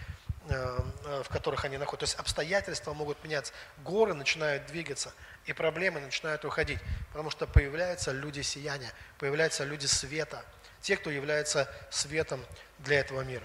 э, 0.49 0.78
э, 1.07 1.22
в 1.24 1.28
которых 1.28 1.64
они 1.64 1.76
находятся. 1.76 2.14
То 2.14 2.20
есть 2.20 2.20
обстоятельства 2.20 2.95
могут 2.95 3.24
меняться, 3.24 3.53
горы 3.78 4.14
начинают 4.14 4.64
двигаться, 4.66 5.12
и 5.45 5.53
проблемы 5.53 5.99
начинают 5.99 6.45
уходить, 6.45 6.78
потому 7.09 7.30
что 7.30 7.49
появляются 7.49 8.12
люди 8.12 8.42
сияния, 8.42 8.92
появляются 9.18 9.64
люди 9.64 9.86
света, 9.86 10.45
те, 10.82 10.97
кто 10.97 11.11
является 11.11 11.68
светом 11.90 12.47
для 12.78 13.01
этого 13.01 13.22
мира. 13.22 13.45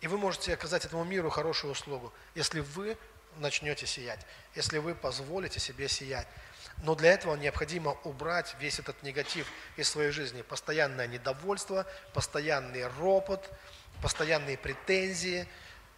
И 0.00 0.06
вы 0.06 0.18
можете 0.18 0.54
оказать 0.54 0.84
этому 0.84 1.04
миру 1.04 1.30
хорошую 1.30 1.72
услугу, 1.72 2.12
если 2.34 2.60
вы 2.60 2.96
начнете 3.36 3.86
сиять, 3.86 4.20
если 4.54 4.78
вы 4.78 4.94
позволите 4.94 5.60
себе 5.60 5.88
сиять. 5.88 6.26
Но 6.82 6.94
для 6.94 7.12
этого 7.12 7.36
необходимо 7.36 7.96
убрать 8.04 8.56
весь 8.58 8.78
этот 8.78 9.02
негатив 9.02 9.46
из 9.76 9.88
своей 9.88 10.10
жизни. 10.10 10.42
Постоянное 10.42 11.06
недовольство, 11.06 11.86
постоянный 12.14 12.86
ропот, 12.86 13.50
постоянные 14.00 14.56
претензии, 14.56 15.46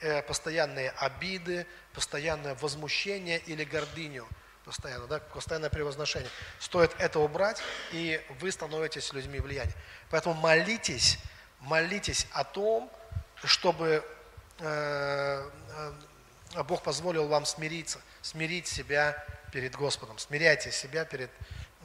э, 0.00 0.22
постоянные 0.22 0.90
обиды, 0.90 1.66
постоянное 1.94 2.56
возмущение 2.56 3.38
или 3.38 3.64
гордыню. 3.64 4.26
Постоянно, 4.64 5.06
да, 5.06 5.18
постоянное 5.18 5.70
превозношение. 5.70 6.30
Стоит 6.58 6.92
это 6.98 7.18
убрать, 7.18 7.60
и 7.92 8.20
вы 8.40 8.50
становитесь 8.52 9.12
людьми 9.12 9.40
влияния. 9.40 9.74
Поэтому 10.10 10.34
молитесь, 10.34 11.18
молитесь 11.60 12.26
о 12.32 12.44
том, 12.44 12.90
чтобы 13.44 14.04
э, 14.58 15.50
э, 16.54 16.62
Бог 16.64 16.82
позволил 16.82 17.28
вам 17.28 17.46
смириться, 17.46 18.00
смирить 18.20 18.66
себя 18.66 19.22
перед 19.52 19.74
Господом. 19.74 20.18
Смиряйте 20.18 20.70
себя 20.70 21.04
перед, 21.04 21.30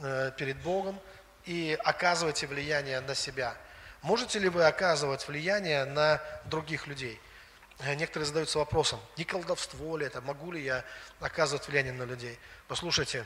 э, 0.00 0.32
перед 0.36 0.58
Богом 0.58 0.98
и 1.44 1.78
оказывайте 1.84 2.46
влияние 2.46 3.00
на 3.00 3.14
себя. 3.14 3.54
Можете 4.02 4.38
ли 4.38 4.48
вы 4.48 4.64
оказывать 4.64 5.26
влияние 5.26 5.84
на 5.84 6.20
других 6.44 6.86
людей? 6.86 7.20
Некоторые 7.96 8.26
задаются 8.26 8.58
вопросом, 8.58 9.00
не 9.16 9.24
колдовство 9.24 9.96
ли 9.96 10.06
это, 10.06 10.20
могу 10.20 10.50
ли 10.50 10.64
я 10.64 10.84
оказывать 11.20 11.68
влияние 11.68 11.92
на 11.92 12.02
людей? 12.02 12.36
Послушайте, 12.66 13.24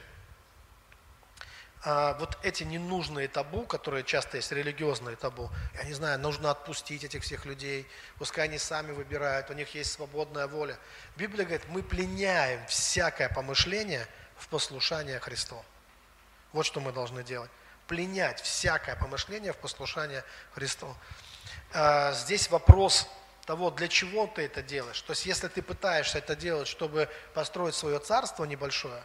вот 1.84 2.38
эти 2.42 2.62
ненужные 2.62 3.26
табу, 3.26 3.66
которые 3.66 4.04
часто 4.04 4.36
есть, 4.36 4.52
религиозные 4.52 5.16
табу, 5.16 5.50
я 5.74 5.84
не 5.84 5.94
знаю, 5.94 6.18
нужно 6.20 6.50
отпустить 6.50 7.02
этих 7.02 7.22
всех 7.22 7.44
людей, 7.44 7.88
пускай 8.18 8.44
они 8.44 8.58
сами 8.58 8.92
выбирают, 8.92 9.50
у 9.50 9.54
них 9.54 9.74
есть 9.74 9.92
свободная 9.92 10.46
воля. 10.46 10.78
Библия 11.16 11.44
говорит, 11.44 11.66
мы 11.68 11.82
пленяем 11.82 12.64
всякое 12.68 13.28
помышление 13.28 14.06
в 14.36 14.46
послушание 14.48 15.18
Христу. 15.18 15.56
Вот 16.52 16.66
что 16.66 16.80
мы 16.80 16.92
должны 16.92 17.24
делать. 17.24 17.50
Пленять 17.88 18.40
всякое 18.40 18.94
помышление 18.94 19.52
в 19.52 19.56
послушание 19.56 20.24
Христу. 20.54 20.94
А, 21.72 22.12
здесь 22.12 22.48
вопрос 22.50 23.08
того, 23.44 23.70
для 23.70 23.88
чего 23.88 24.26
ты 24.26 24.42
это 24.42 24.62
делаешь. 24.62 25.00
То 25.02 25.12
есть, 25.12 25.26
если 25.26 25.48
ты 25.48 25.62
пытаешься 25.62 26.18
это 26.18 26.36
делать, 26.36 26.68
чтобы 26.68 27.08
построить 27.34 27.74
свое 27.74 27.98
царство 27.98 28.44
небольшое, 28.44 29.02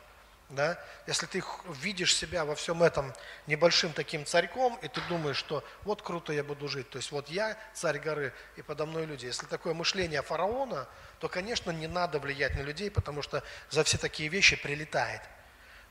да, 0.50 0.80
если 1.08 1.26
ты 1.26 1.44
видишь 1.82 2.16
себя 2.16 2.46
во 2.46 2.56
всем 2.56 2.82
этом 2.82 3.14
небольшим 3.48 3.92
таким 3.92 4.26
царьком, 4.26 4.78
и 4.82 4.88
ты 4.88 5.02
думаешь, 5.10 5.36
что 5.36 5.64
вот 5.84 6.02
круто 6.02 6.32
я 6.32 6.44
буду 6.44 6.70
жить, 6.70 6.90
то 6.90 6.98
есть 6.98 7.12
вот 7.12 7.28
я 7.30 7.58
царь 7.74 8.00
горы, 8.00 8.34
и 8.56 8.62
подо 8.62 8.86
мной 8.86 9.06
люди. 9.06 9.26
Если 9.26 9.46
такое 9.46 9.74
мышление 9.74 10.22
фараона, 10.22 10.88
то, 11.20 11.28
конечно, 11.28 11.72
не 11.72 11.88
надо 11.88 12.20
влиять 12.20 12.56
на 12.56 12.62
людей, 12.62 12.90
потому 12.90 13.22
что 13.22 13.44
за 13.70 13.84
все 13.84 13.98
такие 13.98 14.30
вещи 14.30 14.56
прилетает. 14.56 15.22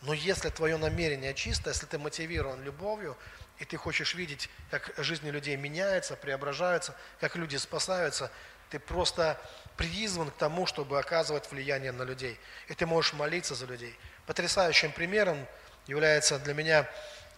Но 0.02 0.14
если 0.14 0.48
твое 0.48 0.76
намерение 0.78 1.34
чисто, 1.34 1.70
если 1.70 1.86
ты 1.86 1.98
мотивирован 1.98 2.62
любовью, 2.62 3.16
и 3.58 3.64
ты 3.64 3.76
хочешь 3.76 4.14
видеть, 4.14 4.48
как 4.70 4.92
жизни 4.98 5.30
людей 5.30 5.56
меняются, 5.56 6.16
преображаются, 6.16 6.94
как 7.20 7.36
люди 7.36 7.56
спасаются, 7.56 8.30
ты 8.70 8.78
просто 8.78 9.40
призван 9.76 10.30
к 10.30 10.36
тому, 10.36 10.66
чтобы 10.66 10.98
оказывать 10.98 11.50
влияние 11.50 11.92
на 11.92 12.02
людей. 12.02 12.38
И 12.68 12.74
ты 12.74 12.86
можешь 12.86 13.12
молиться 13.12 13.54
за 13.54 13.66
людей. 13.66 13.96
Потрясающим 14.26 14.90
примером 14.90 15.46
является 15.86 16.40
для 16.40 16.52
меня 16.52 16.88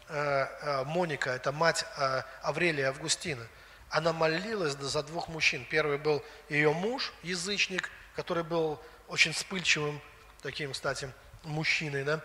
э, 0.08 0.46
э, 0.62 0.84
Моника, 0.84 1.30
это 1.30 1.52
мать 1.52 1.84
э, 1.98 2.22
Аврелия 2.42 2.88
Августина. 2.88 3.46
Она 3.90 4.14
молилась 4.14 4.72
за 4.72 5.02
двух 5.02 5.28
мужчин. 5.28 5.66
Первый 5.68 5.98
был 5.98 6.24
ее 6.48 6.72
муж, 6.72 7.12
язычник, 7.22 7.90
который 8.16 8.42
был 8.42 8.80
очень 9.08 9.32
вспыльчивым, 9.32 10.00
таким, 10.42 10.72
кстати, 10.72 11.12
мужчиной, 11.44 12.04
да? 12.04 12.20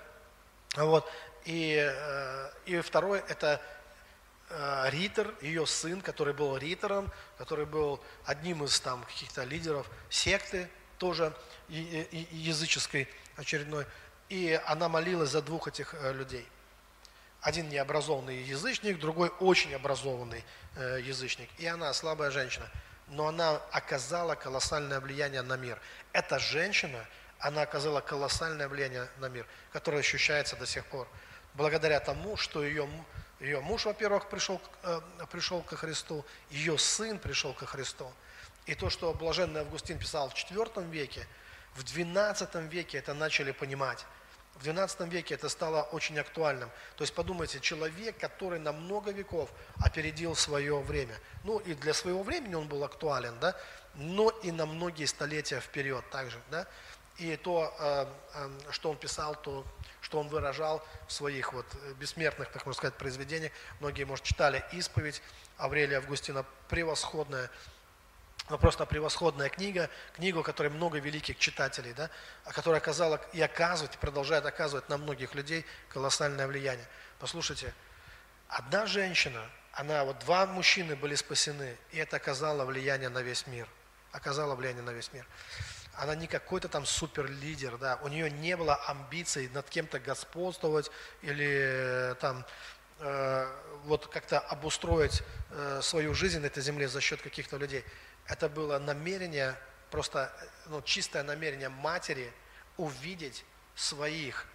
Вот. 0.75 1.09
И, 1.45 1.93
и 2.65 2.79
второй– 2.81 3.19
это 3.29 3.61
Ритер, 4.89 5.33
ее 5.41 5.65
сын, 5.65 6.01
который 6.01 6.33
был 6.33 6.57
ритором, 6.57 7.11
который 7.37 7.65
был 7.65 8.03
одним 8.25 8.63
из 8.65 8.79
там 8.81 9.03
каких-то 9.03 9.43
лидеров 9.43 9.89
секты, 10.09 10.69
тоже 10.97 11.33
языческой 11.69 13.07
очередной. 13.35 13.85
И 14.33 14.59
она 14.65 14.89
молилась 14.89 15.29
за 15.29 15.43
двух 15.43 15.67
этих 15.67 15.93
э, 15.93 16.11
людей. 16.11 16.49
Один 17.41 17.69
необразованный 17.69 18.41
язычник, 18.41 18.99
другой 18.99 19.29
очень 19.39 19.75
образованный 19.75 20.43
э, 20.75 21.01
язычник. 21.03 21.47
И 21.59 21.67
она 21.67 21.93
слабая 21.93 22.31
женщина. 22.31 22.67
Но 23.09 23.27
она 23.27 23.57
оказала 23.71 24.33
колоссальное 24.33 24.99
влияние 24.99 25.43
на 25.43 25.55
мир. 25.55 25.79
Эта 26.13 26.39
женщина, 26.39 27.05
она 27.37 27.61
оказала 27.61 28.01
колоссальное 28.01 28.67
влияние 28.67 29.07
на 29.19 29.29
мир, 29.29 29.45
которое 29.71 29.99
ощущается 29.99 30.55
до 30.55 30.65
сих 30.65 30.83
пор. 30.87 31.07
Благодаря 31.53 31.99
тому, 31.99 32.35
что 32.35 32.63
ее 32.63 32.89
ее 33.39 33.59
муж, 33.59 33.85
во-первых, 33.85 34.29
пришел, 34.29 34.59
э, 34.81 34.99
пришел 35.31 35.61
ко 35.61 35.75
Христу, 35.75 36.25
ее 36.49 36.79
сын 36.79 37.19
пришел 37.19 37.53
ко 37.53 37.67
Христу. 37.67 38.11
И 38.65 38.73
то, 38.73 38.89
что 38.89 39.13
блаженный 39.13 39.61
Августин 39.61 39.99
писал 39.99 40.31
в 40.31 40.33
IV 40.33 40.89
веке, 40.89 41.27
в 41.75 41.83
XII 41.83 42.67
веке 42.67 42.97
это 42.97 43.13
начали 43.13 43.51
понимать. 43.51 44.07
В 44.55 44.67
XII 44.67 45.09
веке 45.09 45.33
это 45.33 45.49
стало 45.49 45.83
очень 45.83 46.17
актуальным. 46.19 46.69
То 46.95 47.03
есть 47.03 47.13
подумайте, 47.13 47.59
человек, 47.59 48.17
который 48.17 48.59
на 48.59 48.71
много 48.71 49.11
веков 49.11 49.49
опередил 49.83 50.35
свое 50.35 50.79
время. 50.79 51.15
Ну 51.43 51.59
и 51.59 51.73
для 51.73 51.93
своего 51.93 52.23
времени 52.23 52.55
он 52.55 52.67
был 52.67 52.83
актуален, 52.83 53.37
да, 53.39 53.55
но 53.95 54.29
и 54.29 54.51
на 54.51 54.65
многие 54.65 55.05
столетия 55.05 55.59
вперед 55.59 56.07
также. 56.11 56.39
Да? 56.51 56.67
И 57.17 57.35
то, 57.35 57.73
э, 57.79 58.05
э, 58.35 58.71
что 58.71 58.89
он 58.89 58.97
писал, 58.97 59.35
то 59.35 59.65
что 60.01 60.19
он 60.19 60.27
выражал 60.27 60.85
в 61.07 61.13
своих 61.13 61.53
вот 61.53 61.65
бессмертных, 61.97 62.51
так 62.51 62.65
можно 62.65 62.77
сказать, 62.77 62.95
произведениях. 62.95 63.53
Многие, 63.79 64.03
может, 64.03 64.25
читали 64.25 64.63
«Исповедь» 64.73 65.21
Аврелия 65.57 65.97
Августина, 65.99 66.45
превосходная, 66.67 67.49
ну, 68.49 68.57
просто 68.57 68.85
превосходная 68.85 69.49
книга, 69.49 69.89
книга, 70.15 70.39
у 70.39 70.43
которой 70.43 70.69
много 70.69 70.99
великих 70.99 71.37
читателей, 71.37 71.93
да, 71.93 72.09
а 72.45 72.51
которая 72.51 72.81
оказала 72.81 73.21
и 73.31 73.41
оказывает, 73.41 73.95
и 73.95 73.97
продолжает 73.97 74.45
оказывать 74.45 74.89
на 74.89 74.97
многих 74.97 75.33
людей 75.35 75.65
колоссальное 75.89 76.47
влияние. 76.47 76.87
Послушайте, 77.19 77.73
одна 78.47 78.85
женщина, 78.85 79.41
она, 79.71 80.03
вот 80.03 80.19
два 80.19 80.45
мужчины 80.45 80.95
были 80.95 81.15
спасены, 81.15 81.77
и 81.91 81.97
это 81.97 82.17
оказало 82.17 82.65
влияние 82.65 83.09
на 83.09 83.21
весь 83.21 83.47
мир. 83.47 83.67
Оказало 84.11 84.55
влияние 84.55 84.83
на 84.83 84.91
весь 84.91 85.11
мир 85.13 85.25
она 85.95 86.15
не 86.15 86.27
какой-то 86.27 86.67
там 86.69 86.85
супер 86.85 87.29
лидер, 87.29 87.77
да, 87.77 87.99
у 88.01 88.07
нее 88.07 88.29
не 88.29 88.57
было 88.57 88.75
амбиций 88.87 89.49
над 89.53 89.69
кем-то 89.69 89.99
господствовать 89.99 90.89
или 91.21 91.47
э, 91.47 92.15
там 92.19 92.45
э, 92.99 93.47
вот 93.85 94.07
как-то 94.07 94.39
обустроить 94.39 95.21
э, 95.51 95.81
свою 95.83 96.13
жизнь 96.13 96.39
на 96.39 96.47
этой 96.47 96.63
земле 96.63 96.87
за 96.87 96.99
счет 96.99 97.21
каких-то 97.21 97.57
людей. 97.57 97.83
Это 98.33 98.49
было 98.49 98.79
намерение, 98.79 99.55
просто 99.91 100.33
ну, 100.65 100.81
чистое 100.81 101.21
намерение 101.21 101.69
матери 101.69 102.33
увидеть 102.77 103.45
своих 103.75 104.47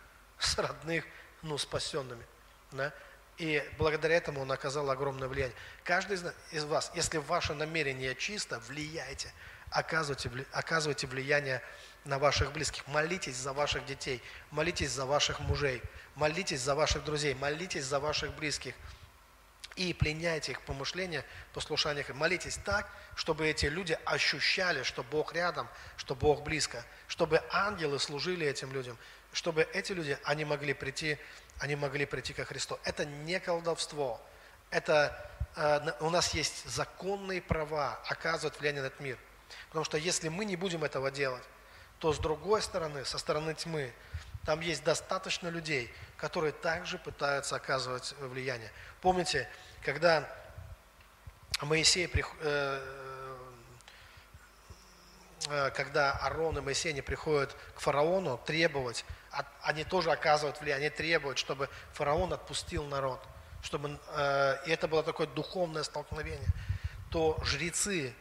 родных, 0.56 1.04
ну, 1.42 1.56
спасенными, 1.58 2.26
да, 2.72 2.92
и 3.36 3.64
благодаря 3.78 4.16
этому 4.16 4.40
он 4.40 4.50
оказал 4.50 4.90
огромное 4.90 5.28
влияние. 5.28 5.56
Каждый 5.84 6.18
из 6.50 6.64
вас, 6.64 6.90
если 6.96 7.18
ваше 7.18 7.54
намерение 7.54 8.16
чисто, 8.16 8.58
влияйте 8.66 9.32
оказывайте, 9.70 10.28
оказывайте 10.50 11.06
влияние 11.06 11.62
на 12.04 12.18
ваших 12.18 12.52
близких. 12.52 12.84
Молитесь 12.88 13.36
за 13.36 13.52
ваших 13.52 13.86
детей, 13.86 14.20
молитесь 14.50 14.90
за 14.90 15.06
ваших 15.06 15.38
мужей, 15.38 15.80
молитесь 16.16 16.62
за 16.62 16.74
ваших 16.74 17.04
друзей, 17.04 17.34
молитесь 17.34 17.84
за 17.84 18.00
ваших 18.00 18.34
близких. 18.34 18.74
И 19.78 19.94
пленяйте 19.94 20.52
их 20.52 20.62
помышления, 20.62 21.24
послушания. 21.54 22.04
Молитесь 22.12 22.58
так, 22.64 22.90
чтобы 23.14 23.46
эти 23.46 23.66
люди 23.66 23.96
ощущали, 24.04 24.82
что 24.82 25.04
Бог 25.04 25.32
рядом, 25.32 25.68
что 25.96 26.16
Бог 26.16 26.42
близко, 26.42 26.84
чтобы 27.06 27.40
ангелы 27.52 28.00
служили 28.00 28.44
этим 28.44 28.72
людям, 28.72 28.98
чтобы 29.32 29.62
эти 29.72 29.92
люди, 29.92 30.18
они 30.24 30.44
могли 30.44 30.74
прийти, 30.74 31.16
они 31.60 31.76
могли 31.76 32.06
прийти 32.06 32.32
ко 32.32 32.44
Христу. 32.44 32.76
Это 32.82 33.04
не 33.04 33.38
колдовство, 33.38 34.20
это 34.70 35.16
э, 35.54 35.92
у 36.00 36.10
нас 36.10 36.34
есть 36.34 36.68
законные 36.68 37.40
права 37.40 38.00
оказывать 38.08 38.58
влияние 38.58 38.82
на 38.82 38.86
этот 38.86 38.98
мир. 38.98 39.16
Потому 39.68 39.84
что 39.84 39.96
если 39.96 40.28
мы 40.28 40.44
не 40.44 40.56
будем 40.56 40.82
этого 40.82 41.12
делать, 41.12 41.44
то 42.00 42.12
с 42.12 42.18
другой 42.18 42.62
стороны, 42.62 43.04
со 43.04 43.16
стороны 43.16 43.54
тьмы, 43.54 43.92
там 44.44 44.60
есть 44.60 44.82
достаточно 44.82 45.48
людей, 45.48 45.92
которые 46.16 46.52
также 46.52 46.98
пытаются 46.98 47.56
оказывать 47.56 48.14
влияние. 48.18 48.72
Помните, 49.02 49.46
когда 49.82 50.28
Моисей, 51.62 52.10
э, 52.14 52.80
э, 55.48 55.70
когда 55.70 56.12
Арон 56.12 56.58
и 56.58 56.60
Моисей 56.60 56.92
не 56.92 57.02
приходят 57.02 57.54
к 57.74 57.80
фараону 57.80 58.38
требовать, 58.38 59.04
они 59.62 59.84
тоже 59.84 60.10
оказывают 60.10 60.60
влияние, 60.60 60.88
они 60.88 60.96
требуют, 60.96 61.38
чтобы 61.38 61.68
фараон 61.92 62.32
отпустил 62.32 62.84
народ, 62.84 63.20
чтобы, 63.62 63.98
э, 64.14 64.56
и 64.66 64.70
это 64.70 64.88
было 64.88 65.02
такое 65.02 65.26
духовное 65.26 65.82
столкновение, 65.82 66.48
то 67.10 67.38
жрецы 67.44 68.14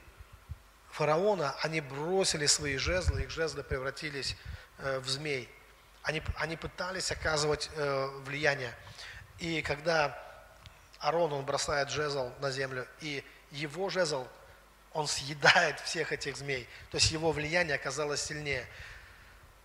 фараона, 0.92 1.56
они 1.62 1.82
бросили 1.82 2.46
свои 2.48 2.78
жезлы, 2.78 3.24
их 3.24 3.30
жезлы 3.30 3.64
превратились 3.64 4.36
э, 4.80 5.00
в 5.00 5.08
змей. 5.08 5.50
Они, 6.02 6.22
они 6.38 6.56
пытались 6.56 7.12
оказывать 7.12 7.70
э, 7.76 8.08
влияние. 8.24 8.74
И 9.40 9.62
когда 9.62 10.27
Арон, 11.00 11.34
он 11.34 11.46
бросает 11.46 11.90
жезл 11.90 12.32
на 12.40 12.52
землю, 12.52 12.88
и 13.02 13.24
его 13.52 13.90
жезл, 13.90 14.28
он 14.94 15.08
съедает 15.08 15.80
всех 15.82 16.12
этих 16.12 16.38
змей. 16.38 16.68
То 16.92 16.98
есть 16.98 17.12
его 17.12 17.32
влияние 17.32 17.76
оказалось 17.76 18.22
сильнее. 18.22 18.68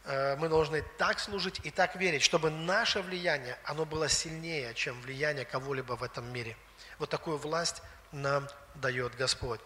Э, 0.04 0.36
мы 0.36 0.48
должны 0.48 0.82
так 0.98 1.20
служить 1.20 1.60
и 1.64 1.70
так 1.70 1.96
верить, 1.96 2.22
чтобы 2.22 2.50
наше 2.50 3.00
влияние, 3.02 3.56
оно 3.64 3.84
было 3.84 4.08
сильнее, 4.08 4.74
чем 4.74 5.00
влияние 5.00 5.44
кого-либо 5.44 5.94
в 5.94 6.02
этом 6.02 6.30
мире. 6.32 6.56
Вот 6.98 7.08
такую 7.08 7.38
власть 7.38 7.82
нам 8.10 8.48
дает 8.74 9.14
Господь. 9.16 9.60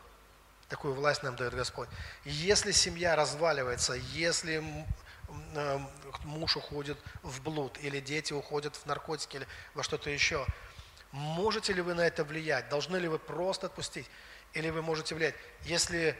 Такую 0.68 0.94
власть 0.94 1.22
нам 1.22 1.36
дает 1.36 1.54
Господь. 1.54 1.88
Если 2.24 2.72
семья 2.72 3.16
разваливается, 3.16 3.94
если 3.94 4.62
э, 5.54 5.78
муж 6.24 6.56
уходит 6.56 6.98
в 7.22 7.40
блуд, 7.42 7.78
или 7.82 8.00
дети 8.00 8.32
уходят 8.32 8.76
в 8.76 8.84
наркотики, 8.86 9.36
или 9.36 9.46
во 9.74 9.82
что-то 9.82 10.10
еще, 10.10 10.44
можете 11.16 11.72
ли 11.72 11.80
вы 11.80 11.94
на 11.94 12.02
это 12.02 12.24
влиять? 12.24 12.68
Должны 12.68 12.98
ли 12.98 13.08
вы 13.08 13.18
просто 13.18 13.66
отпустить? 13.66 14.06
Или 14.52 14.70
вы 14.70 14.82
можете 14.82 15.14
влиять? 15.14 15.34
Если 15.64 16.16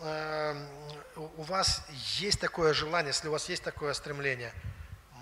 э, 0.00 0.66
у 1.16 1.42
вас 1.42 1.84
есть 2.18 2.40
такое 2.40 2.72
желание, 2.72 3.08
если 3.08 3.28
у 3.28 3.32
вас 3.32 3.48
есть 3.48 3.64
такое 3.64 3.92
стремление, 3.92 4.52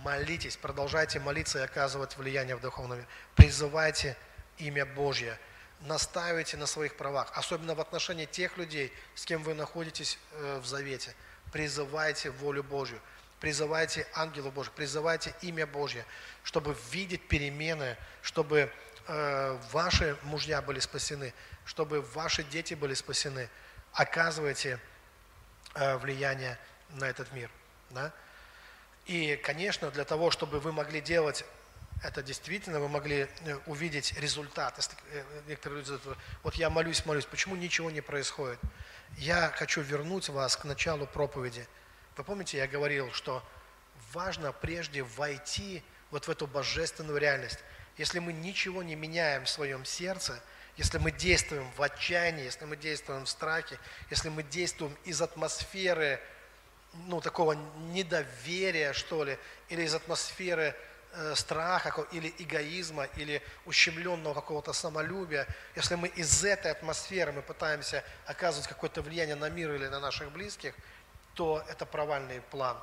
молитесь, 0.02 0.56
продолжайте 0.56 1.20
молиться 1.20 1.58
и 1.58 1.62
оказывать 1.62 2.16
влияние 2.18 2.56
в 2.56 2.60
духовном 2.60 2.98
мире. 2.98 3.08
Призывайте 3.34 4.16
имя 4.58 4.84
Божье, 4.84 5.38
настаивайте 5.80 6.58
на 6.58 6.66
своих 6.66 6.96
правах, 6.96 7.32
особенно 7.34 7.74
в 7.74 7.80
отношении 7.80 8.26
тех 8.26 8.58
людей, 8.58 8.92
с 9.14 9.24
кем 9.24 9.42
вы 9.42 9.54
находитесь 9.54 10.18
э, 10.32 10.60
в 10.62 10.66
завете. 10.66 11.14
Призывайте 11.50 12.30
волю 12.30 12.62
Божью, 12.62 13.00
призывайте 13.40 14.06
ангелов 14.14 14.52
Божьих, 14.52 14.74
призывайте 14.74 15.34
имя 15.40 15.66
Божье, 15.66 16.04
чтобы 16.42 16.76
видеть 16.90 17.26
перемены, 17.26 17.96
чтобы 18.20 18.70
ваши 19.06 20.16
мужья 20.22 20.62
были 20.62 20.80
спасены, 20.80 21.34
чтобы 21.64 22.00
ваши 22.00 22.42
дети 22.42 22.74
были 22.74 22.94
спасены. 22.94 23.48
Оказывайте 23.92 24.80
э, 25.74 25.96
влияние 25.98 26.58
на 26.90 27.04
этот 27.04 27.32
мир. 27.32 27.50
Да? 27.90 28.12
И, 29.06 29.36
конечно, 29.36 29.90
для 29.90 30.04
того, 30.04 30.30
чтобы 30.30 30.60
вы 30.60 30.72
могли 30.72 31.00
делать 31.00 31.44
это 32.02 32.22
действительно, 32.22 32.80
вы 32.80 32.88
могли 32.88 33.28
э, 33.44 33.56
увидеть 33.66 34.12
результат. 34.18 34.78
Э, 35.12 35.22
некоторые 35.46 35.80
люди 35.80 35.92
говорят, 36.02 36.18
вот 36.42 36.54
я 36.54 36.70
молюсь, 36.70 37.06
молюсь, 37.06 37.24
почему 37.24 37.56
ничего 37.56 37.90
не 37.90 38.00
происходит? 38.00 38.58
Я 39.16 39.52
хочу 39.56 39.80
вернуть 39.80 40.28
вас 40.28 40.56
к 40.56 40.64
началу 40.64 41.06
проповеди. 41.06 41.66
Вы 42.16 42.24
помните, 42.24 42.58
я 42.58 42.66
говорил, 42.66 43.10
что 43.12 43.42
важно 44.12 44.52
прежде 44.52 45.02
войти 45.02 45.82
вот 46.10 46.26
в 46.26 46.30
эту 46.30 46.46
божественную 46.46 47.18
реальность. 47.18 47.60
Если 47.96 48.18
мы 48.18 48.32
ничего 48.32 48.82
не 48.82 48.94
меняем 48.94 49.44
в 49.44 49.48
своем 49.48 49.84
сердце, 49.84 50.40
если 50.76 50.98
мы 50.98 51.12
действуем 51.12 51.70
в 51.76 51.82
отчаянии, 51.82 52.44
если 52.44 52.64
мы 52.64 52.76
действуем 52.76 53.24
в 53.24 53.28
страхе, 53.28 53.78
если 54.10 54.28
мы 54.28 54.42
действуем 54.42 54.96
из 55.04 55.22
атмосферы, 55.22 56.20
ну, 57.06 57.20
такого 57.20 57.52
недоверия, 57.92 58.92
что 58.92 59.24
ли, 59.24 59.38
или 59.68 59.82
из 59.82 59.94
атмосферы 59.94 60.74
Э, 61.16 61.36
страха 61.36 62.04
или 62.10 62.34
эгоизма, 62.38 63.04
или 63.14 63.40
ущемленного 63.66 64.34
какого-то 64.34 64.72
самолюбия, 64.72 65.46
если 65.76 65.94
мы 65.94 66.08
из 66.08 66.44
этой 66.44 66.72
атмосферы 66.72 67.30
мы 67.30 67.40
пытаемся 67.40 68.02
оказывать 68.26 68.66
какое-то 68.66 69.00
влияние 69.00 69.36
на 69.36 69.48
мир 69.48 69.72
или 69.72 69.86
на 69.86 70.00
наших 70.00 70.32
близких, 70.32 70.74
то 71.34 71.64
это 71.68 71.86
провальный 71.86 72.40
план. 72.40 72.76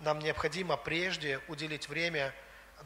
Нам 0.00 0.18
необходимо 0.18 0.76
прежде 0.76 1.40
уделить 1.48 1.88
время 1.88 2.34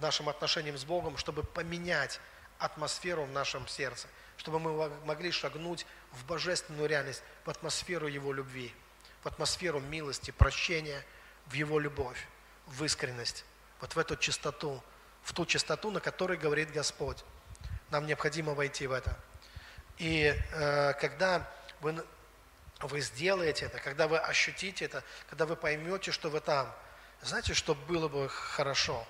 нашим 0.03 0.29
отношениям 0.29 0.77
с 0.77 0.85
Богом, 0.85 1.17
чтобы 1.17 1.43
поменять 1.43 2.21
атмосферу 2.59 3.25
в 3.25 3.31
нашем 3.31 3.67
сердце, 3.69 4.09
чтобы 4.37 4.59
мы 4.59 4.89
могли 5.05 5.31
шагнуть 5.31 5.87
в 6.13 6.25
божественную 6.27 6.89
реальность, 6.89 7.23
в 7.45 7.51
атмосферу 7.51 8.07
Его 8.07 8.33
любви, 8.33 8.75
в 9.23 9.27
атмосферу 9.27 9.81
милости, 9.81 10.31
прощения, 10.31 11.05
в 11.47 11.53
Его 11.55 11.79
любовь, 11.79 12.27
в 12.67 12.85
искренность 12.85 13.45
вот 13.81 13.95
в 13.95 13.99
эту 13.99 14.17
чистоту, 14.17 14.83
в 15.23 15.33
ту 15.33 15.47
чистоту, 15.47 15.91
на 15.91 16.01
которой 16.01 16.39
говорит 16.39 16.73
Господь. 16.73 17.25
Нам 17.91 18.07
необходимо 18.07 18.55
войти 18.55 18.87
в 18.87 18.93
это. 18.93 19.19
И 19.99 20.35
э, 20.53 20.93
когда 20.95 21.49
вы, 21.81 22.05
вы 22.81 23.01
сделаете 23.01 23.67
это, 23.67 23.79
когда 23.79 24.09
вы 24.09 24.19
ощутите 24.19 24.85
это, 24.85 25.03
когда 25.29 25.47
вы 25.47 25.57
поймете, 25.57 26.11
что 26.11 26.31
вы 26.31 26.41
там, 26.41 26.73
знаете, 27.23 27.55
что 27.55 27.75
было 27.75 28.09
бы 28.09 28.29
хорошо? 28.29 29.07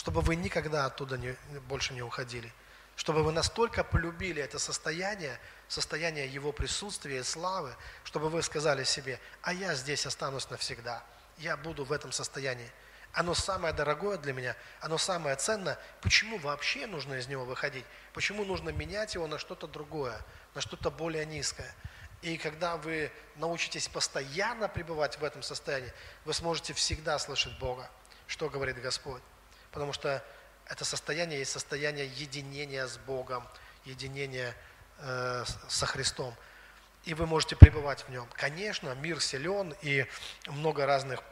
Чтобы 0.00 0.22
вы 0.22 0.34
никогда 0.34 0.86
оттуда 0.86 1.18
не, 1.18 1.36
больше 1.68 1.92
не 1.92 2.00
уходили. 2.00 2.50
Чтобы 2.96 3.22
вы 3.22 3.32
настолько 3.32 3.84
полюбили 3.84 4.42
это 4.42 4.58
состояние, 4.58 5.38
состояние 5.68 6.26
Его 6.26 6.52
присутствия 6.52 7.18
и 7.18 7.22
славы, 7.22 7.76
чтобы 8.02 8.30
вы 8.30 8.42
сказали 8.42 8.84
себе, 8.84 9.20
а 9.42 9.52
я 9.52 9.74
здесь 9.74 10.06
останусь 10.06 10.48
навсегда. 10.48 11.04
Я 11.36 11.58
буду 11.58 11.84
в 11.84 11.92
этом 11.92 12.12
состоянии. 12.12 12.70
Оно 13.12 13.34
самое 13.34 13.74
дорогое 13.74 14.16
для 14.16 14.32
меня, 14.32 14.56
оно 14.80 14.96
самое 14.96 15.36
ценное. 15.36 15.78
Почему 16.00 16.38
вообще 16.38 16.86
нужно 16.86 17.18
из 17.18 17.28
него 17.28 17.44
выходить? 17.44 17.84
Почему 18.14 18.46
нужно 18.46 18.70
менять 18.70 19.14
его 19.14 19.26
на 19.26 19.38
что-то 19.38 19.66
другое, 19.66 20.18
на 20.54 20.62
что-то 20.62 20.90
более 20.90 21.26
низкое? 21.26 21.74
И 22.22 22.38
когда 22.38 22.78
вы 22.78 23.12
научитесь 23.36 23.86
постоянно 23.86 24.66
пребывать 24.66 25.18
в 25.18 25.24
этом 25.24 25.42
состоянии, 25.42 25.92
вы 26.24 26.32
сможете 26.32 26.72
всегда 26.72 27.18
слышать 27.18 27.58
Бога, 27.58 27.90
что 28.26 28.48
говорит 28.48 28.80
Господь. 28.80 29.20
Потому 29.70 29.92
что 29.92 30.22
это 30.66 30.84
состояние 30.84 31.40
есть 31.40 31.52
состояние 31.52 32.06
единения 32.06 32.86
с 32.86 32.98
Богом, 32.98 33.46
единения 33.84 34.54
э, 34.98 35.44
со 35.68 35.86
Христом. 35.86 36.34
И 37.04 37.14
вы 37.14 37.26
можете 37.26 37.56
пребывать 37.56 38.02
в 38.02 38.08
нем. 38.10 38.28
Конечно, 38.34 38.94
мир 38.94 39.20
силен 39.20 39.74
и 39.82 40.06
много 40.46 40.86
разных 40.86 41.22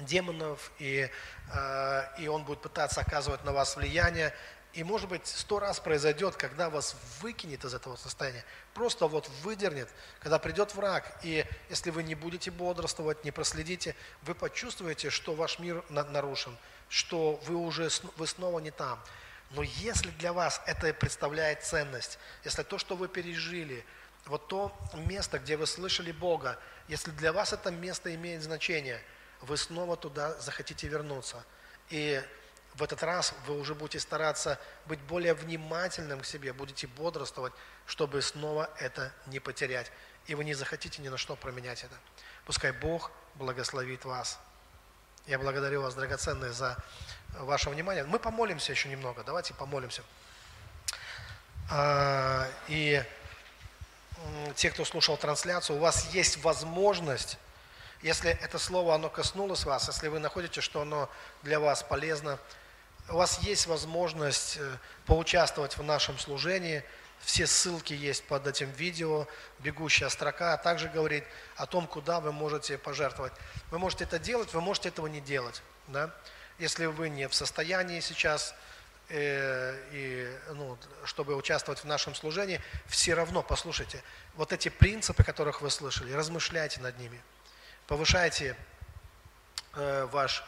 демонов, 0.00 0.72
и, 0.78 1.08
э, 1.52 2.02
и 2.18 2.28
он 2.28 2.44
будет 2.44 2.62
пытаться 2.62 3.00
оказывать 3.00 3.44
на 3.44 3.52
вас 3.52 3.76
влияние. 3.76 4.34
И, 4.72 4.82
может 4.82 5.08
быть, 5.08 5.26
сто 5.28 5.60
раз 5.60 5.78
произойдет, 5.78 6.34
когда 6.34 6.68
вас 6.68 6.96
выкинет 7.20 7.64
из 7.64 7.74
этого 7.74 7.94
состояния, 7.94 8.44
просто 8.74 9.06
вот 9.06 9.28
выдернет, 9.42 9.88
когда 10.18 10.40
придет 10.40 10.74
враг, 10.74 11.16
и 11.22 11.46
если 11.70 11.90
вы 11.90 12.02
не 12.02 12.16
будете 12.16 12.50
бодрствовать, 12.50 13.24
не 13.24 13.30
проследите, 13.30 13.94
вы 14.22 14.34
почувствуете, 14.34 15.10
что 15.10 15.34
ваш 15.34 15.60
мир 15.60 15.84
нарушен, 15.90 16.58
что 16.88 17.40
вы 17.46 17.56
уже 17.56 17.90
вы 18.16 18.26
снова 18.26 18.58
не 18.60 18.70
там. 18.70 19.02
Но 19.50 19.62
если 19.62 20.10
для 20.10 20.32
вас 20.32 20.60
это 20.66 20.92
представляет 20.94 21.62
ценность, 21.62 22.18
если 22.44 22.62
то, 22.62 22.78
что 22.78 22.96
вы 22.96 23.08
пережили, 23.08 23.84
вот 24.26 24.48
то 24.48 24.76
место, 24.94 25.38
где 25.38 25.56
вы 25.56 25.66
слышали 25.66 26.12
Бога, 26.12 26.58
если 26.88 27.10
для 27.12 27.32
вас 27.32 27.52
это 27.52 27.70
место 27.70 28.14
имеет 28.14 28.42
значение– 28.42 29.00
вы 29.44 29.56
снова 29.56 29.96
туда 29.96 30.38
захотите 30.40 30.88
вернуться. 30.88 31.44
И 31.90 32.22
в 32.74 32.82
этот 32.82 33.02
раз 33.02 33.34
вы 33.46 33.58
уже 33.58 33.74
будете 33.74 34.00
стараться 34.00 34.58
быть 34.86 35.00
более 35.00 35.34
внимательным 35.34 36.20
к 36.20 36.26
себе, 36.26 36.52
будете 36.52 36.86
бодрствовать, 36.86 37.52
чтобы 37.86 38.20
снова 38.22 38.70
это 38.78 39.12
не 39.26 39.40
потерять. 39.40 39.92
И 40.26 40.34
вы 40.34 40.44
не 40.44 40.54
захотите 40.54 41.02
ни 41.02 41.08
на 41.08 41.18
что 41.18 41.36
променять 41.36 41.84
это. 41.84 41.94
Пускай 42.46 42.72
Бог 42.72 43.10
благословит 43.34 44.04
вас. 44.04 44.40
Я 45.26 45.38
благодарю 45.38 45.82
вас, 45.82 45.94
драгоценные, 45.94 46.52
за 46.52 46.76
ваше 47.38 47.70
внимание. 47.70 48.04
Мы 48.04 48.18
помолимся 48.18 48.72
еще 48.72 48.88
немного. 48.88 49.24
Давайте 49.24 49.54
помолимся. 49.54 50.02
А, 51.70 52.46
и 52.68 53.02
те, 54.54 54.70
кто 54.70 54.84
слушал 54.84 55.16
трансляцию, 55.16 55.76
у 55.76 55.80
вас 55.80 56.12
есть 56.12 56.42
возможность 56.42 57.38
если 58.04 58.32
это 58.32 58.58
слово, 58.58 58.94
оно 58.94 59.08
коснулось 59.08 59.64
вас, 59.64 59.88
если 59.88 60.08
вы 60.08 60.18
находите, 60.18 60.60
что 60.60 60.82
оно 60.82 61.08
для 61.42 61.58
вас 61.58 61.82
полезно, 61.82 62.38
у 63.08 63.14
вас 63.16 63.38
есть 63.38 63.66
возможность 63.66 64.58
э, 64.58 64.76
поучаствовать 65.06 65.78
в 65.78 65.82
нашем 65.82 66.18
служении. 66.18 66.84
Все 67.24 67.46
ссылки 67.46 67.92
есть 67.92 68.24
под 68.24 68.46
этим 68.46 68.70
видео, 68.72 69.26
бегущая 69.60 70.08
строка, 70.08 70.54
а 70.54 70.56
также 70.56 70.88
говорит 70.88 71.24
о 71.56 71.66
том, 71.66 71.86
куда 71.86 72.20
вы 72.20 72.32
можете 72.32 72.78
пожертвовать. 72.78 73.32
Вы 73.70 73.78
можете 73.78 74.04
это 74.04 74.18
делать, 74.18 74.52
вы 74.52 74.60
можете 74.60 74.88
этого 74.88 75.06
не 75.06 75.20
делать. 75.20 75.62
Да? 75.88 76.14
Если 76.58 76.86
вы 76.86 77.08
не 77.08 77.28
в 77.28 77.34
состоянии 77.34 78.00
сейчас, 78.00 78.54
э, 79.08 79.76
и, 79.92 80.38
ну, 80.52 80.78
чтобы 81.04 81.34
участвовать 81.34 81.80
в 81.80 81.84
нашем 81.84 82.14
служении, 82.14 82.60
все 82.86 83.14
равно 83.14 83.42
послушайте, 83.42 84.02
вот 84.34 84.52
эти 84.52 84.68
принципы, 84.68 85.24
которых 85.24 85.62
вы 85.62 85.70
слышали, 85.70 86.12
размышляйте 86.12 86.80
над 86.80 86.98
ними– 86.98 87.20
повышайте 87.86 88.56
э, 89.74 90.08
ваш 90.10 90.42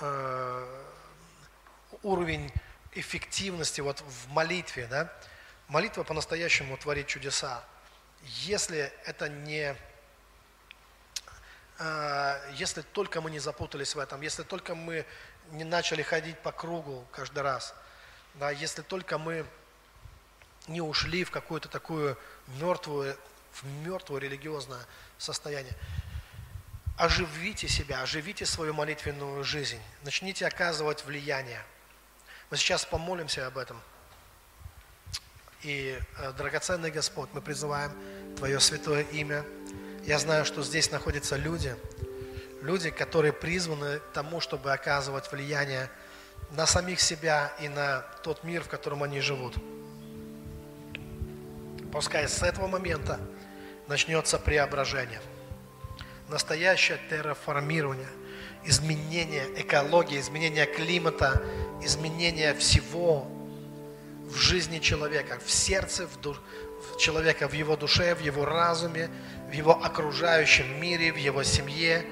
э, 0.00 0.82
уровень 2.02 2.50
эффективности 2.94 3.80
вот 3.80 4.00
в 4.00 4.28
молитве, 4.30 4.86
да? 4.86 5.12
Молитва 5.70 6.02
по-настоящему 6.02 6.76
творит 6.76 7.06
чудеса. 7.06 7.62
Если 8.24 8.92
это 9.04 9.28
не, 9.28 9.76
э, 11.78 12.52
если 12.54 12.82
только 12.82 13.20
мы 13.20 13.30
не 13.30 13.38
запутались 13.38 13.94
в 13.94 14.00
этом, 14.00 14.20
если 14.20 14.42
только 14.42 14.74
мы 14.74 15.06
не 15.52 15.62
начали 15.62 16.02
ходить 16.02 16.36
по 16.40 16.50
кругу 16.50 17.06
каждый 17.12 17.44
раз, 17.44 17.72
да, 18.34 18.50
если 18.50 18.82
только 18.82 19.16
мы 19.16 19.46
не 20.66 20.80
ушли 20.80 21.22
в 21.22 21.30
какую-то 21.30 21.68
такую 21.68 22.18
мертвую 22.48 23.16
в 23.52 23.64
мертвое 23.64 24.22
религиозное 24.22 24.84
состояние. 25.18 25.76
Оживите 26.98 27.68
себя, 27.68 28.02
оживите 28.02 28.44
свою 28.44 28.74
молитвенную 28.74 29.44
жизнь. 29.44 29.80
Начните 30.02 30.48
оказывать 30.48 31.04
влияние. 31.04 31.64
Мы 32.50 32.56
сейчас 32.56 32.84
помолимся 32.84 33.46
об 33.46 33.56
этом. 33.56 33.80
И, 35.62 35.98
э, 36.18 36.32
драгоценный 36.38 36.90
Господь, 36.90 37.28
мы 37.34 37.42
призываем 37.42 37.92
Твое 38.36 38.58
святое 38.60 39.02
имя. 39.12 39.44
Я 40.04 40.18
знаю, 40.18 40.46
что 40.46 40.62
здесь 40.62 40.90
находятся 40.90 41.36
люди, 41.36 41.76
люди, 42.62 42.90
которые 42.90 43.34
призваны 43.34 44.00
тому, 44.14 44.40
чтобы 44.40 44.72
оказывать 44.72 45.30
влияние 45.30 45.90
на 46.52 46.66
самих 46.66 47.00
себя 47.00 47.52
и 47.60 47.68
на 47.68 48.00
тот 48.22 48.42
мир, 48.42 48.62
в 48.62 48.68
котором 48.68 49.02
они 49.02 49.20
живут. 49.20 49.54
Пускай 51.92 52.26
с 52.26 52.42
этого 52.42 52.66
момента 52.66 53.20
начнется 53.86 54.38
преображение. 54.38 55.20
Настоящее 56.28 56.98
терраформирование, 57.10 58.08
изменение 58.64 59.46
экологии, 59.60 60.18
изменение 60.18 60.64
климата, 60.64 61.42
изменение 61.82 62.54
всего 62.54 63.28
в 64.30 64.36
жизни 64.36 64.78
человека, 64.78 65.38
в 65.44 65.50
сердце 65.50 66.06
в 66.06 66.20
ду... 66.20 66.36
человека, 66.98 67.48
в 67.48 67.52
его 67.52 67.76
душе, 67.76 68.14
в 68.14 68.20
его 68.20 68.44
разуме, 68.44 69.10
в 69.48 69.52
его 69.52 69.72
окружающем 69.72 70.80
мире, 70.80 71.12
в 71.12 71.16
его 71.16 71.42
семье, 71.42 72.06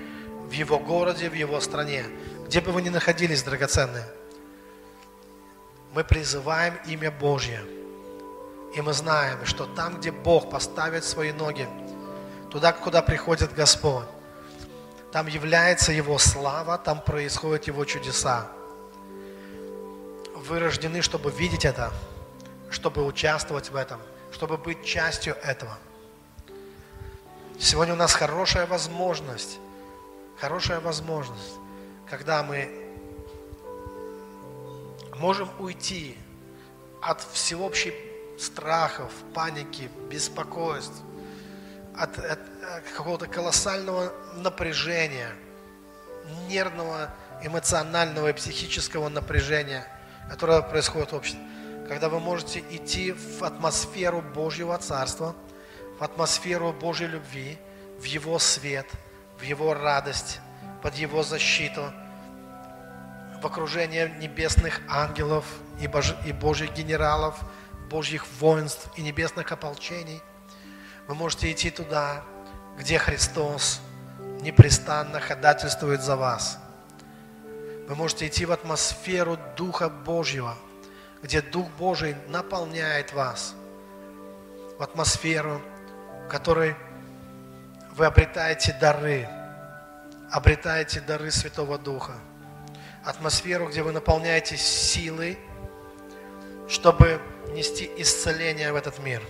в 0.48 0.52
его 0.52 0.78
городе, 0.78 1.28
в 1.28 1.34
его 1.34 1.60
стране. 1.60 2.04
Где 2.46 2.60
бы 2.60 2.72
вы 2.72 2.82
ни 2.82 2.88
находились, 2.88 3.42
драгоценные, 3.42 4.04
мы 5.94 6.04
призываем 6.04 6.78
имя 6.86 7.10
Божье– 7.10 7.60
и 8.74 8.80
мы 8.80 8.92
знаем, 8.92 9.44
что 9.44 9.64
там, 9.64 9.98
где 9.98 10.10
Бог 10.10 10.50
поставит 10.50 11.04
свои 11.04 11.32
ноги, 11.32 11.66
туда, 12.50 12.72
куда 12.72 13.02
приходит 13.02 13.54
Господь, 13.54 14.04
там 15.10 15.26
является 15.26 15.92
Его 15.92 16.18
слава, 16.18 16.76
там 16.76 17.00
происходят 17.00 17.66
Его 17.66 17.84
чудеса. 17.84 18.48
Вы 20.48 20.60
рождены, 20.60 21.02
чтобы 21.02 21.30
видеть 21.30 21.66
это, 21.66 21.92
чтобы 22.70 23.04
участвовать 23.04 23.68
в 23.68 23.76
этом, 23.76 24.00
чтобы 24.32 24.56
быть 24.56 24.82
частью 24.82 25.36
этого. 25.42 25.76
Сегодня 27.58 27.92
у 27.92 27.98
нас 27.98 28.14
хорошая 28.14 28.66
возможность, 28.66 29.58
хорошая 30.40 30.80
возможность, 30.80 31.52
когда 32.08 32.42
мы 32.42 32.70
можем 35.16 35.50
уйти 35.58 36.16
от 37.02 37.20
всеобщей 37.20 37.92
страхов, 38.38 39.12
паники, 39.34 39.90
беспокойств, 40.10 40.96
от, 41.94 42.18
от, 42.18 42.38
от 42.62 42.84
какого-то 42.96 43.26
колоссального 43.26 44.14
напряжения, 44.36 45.30
нервного, 46.48 47.14
эмоционального 47.42 48.30
и 48.30 48.32
психического 48.32 49.10
напряжения, 49.10 49.86
которое 50.28 50.62
происходит 50.62 51.12
в 51.12 51.16
обществе. 51.16 51.40
Когда 51.88 52.08
вы 52.08 52.20
можете 52.20 52.62
идти 52.70 53.12
в 53.12 53.42
атмосферу 53.42 54.22
Божьего 54.22 54.76
Царства, 54.78 55.34
в 55.98 56.04
атмосферу 56.04 56.72
Божьей 56.72 57.08
любви, 57.08 57.58
в 57.98 58.04
Его 58.04 58.38
свет, 58.38 58.86
в 59.38 59.42
Его 59.42 59.74
радость, 59.74 60.40
под 60.82 60.94
Его 60.94 61.22
защиту, 61.22 61.92
в 63.40 63.46
окружение 63.46 64.14
небесных 64.20 64.80
ангелов 64.88 65.44
и, 65.80 65.86
Божь... 65.86 66.14
и 66.26 66.32
Божьих 66.32 66.72
генералов– 66.74 67.38
Божьих 67.88 68.26
воинств 68.38 68.88
и 68.96 69.02
небесных 69.02 69.50
ополчений. 69.50 70.22
Вы 71.06 71.14
можете 71.14 71.50
идти 71.50 71.70
туда, 71.70 72.22
где 72.78 72.98
Христос 72.98 73.80
непрестанно 74.40 75.20
ходатайствует 75.20 76.02
за 76.02 76.16
вас. 76.16 76.58
Вы 77.88 77.94
можете 77.94 78.26
идти 78.26 78.44
в 78.44 78.52
атмосферу 78.52 79.38
Духа 79.56 79.88
Божьего, 79.88 80.54
где 81.22 81.40
Дух 81.40 81.66
Божий 81.78 82.16
наполняет 82.28 83.14
вас. 83.14 83.54
В 84.78 84.82
атмосферу, 84.82 85.62
в 86.26 86.28
которой 86.28 86.76
вы 87.96 88.04
обретаете 88.04 88.76
дары, 88.78 89.26
обретаете 90.30 91.00
дары 91.00 91.30
Святого 91.30 91.78
Духа. 91.78 92.12
Атмосферу, 93.06 93.68
где 93.68 93.82
вы 93.82 93.92
наполняетесь 93.92 94.60
силой, 94.60 95.38
чтобы 96.68 97.22
нести 97.54 97.90
исцеление 97.96 98.70
в 98.70 98.76
этот 98.76 98.98
мир, 98.98 99.22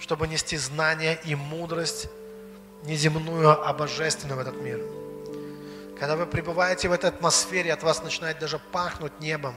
чтобы 0.00 0.26
нести 0.26 0.56
знание 0.56 1.16
и 1.24 1.36
мудрость 1.36 2.08
неземную, 2.82 3.64
а 3.64 3.72
божественную 3.72 4.36
в 4.36 4.40
этот 4.40 4.60
мир. 4.60 4.80
Когда 6.02 6.16
вы 6.16 6.26
пребываете 6.26 6.88
в 6.88 6.92
этой 6.92 7.10
атмосфере, 7.10 7.72
от 7.72 7.84
вас 7.84 8.02
начинает 8.02 8.40
даже 8.40 8.58
пахнуть 8.58 9.20
небом, 9.20 9.54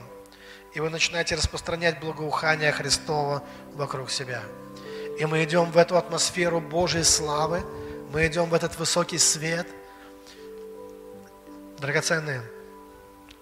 и 0.74 0.78
вы 0.78 0.90
начинаете 0.90 1.34
распространять 1.34 1.98
благоухание 1.98 2.70
Христова 2.70 3.42
вокруг 3.74 4.12
себя. 4.12 4.44
И 5.18 5.26
мы 5.26 5.42
идем 5.42 5.72
в 5.72 5.76
эту 5.76 5.96
атмосферу 5.96 6.60
Божьей 6.60 7.02
славы, 7.02 7.64
мы 8.12 8.28
идем 8.28 8.48
в 8.48 8.54
этот 8.54 8.78
высокий 8.78 9.18
свет. 9.18 9.66
Драгоценные, 11.80 12.40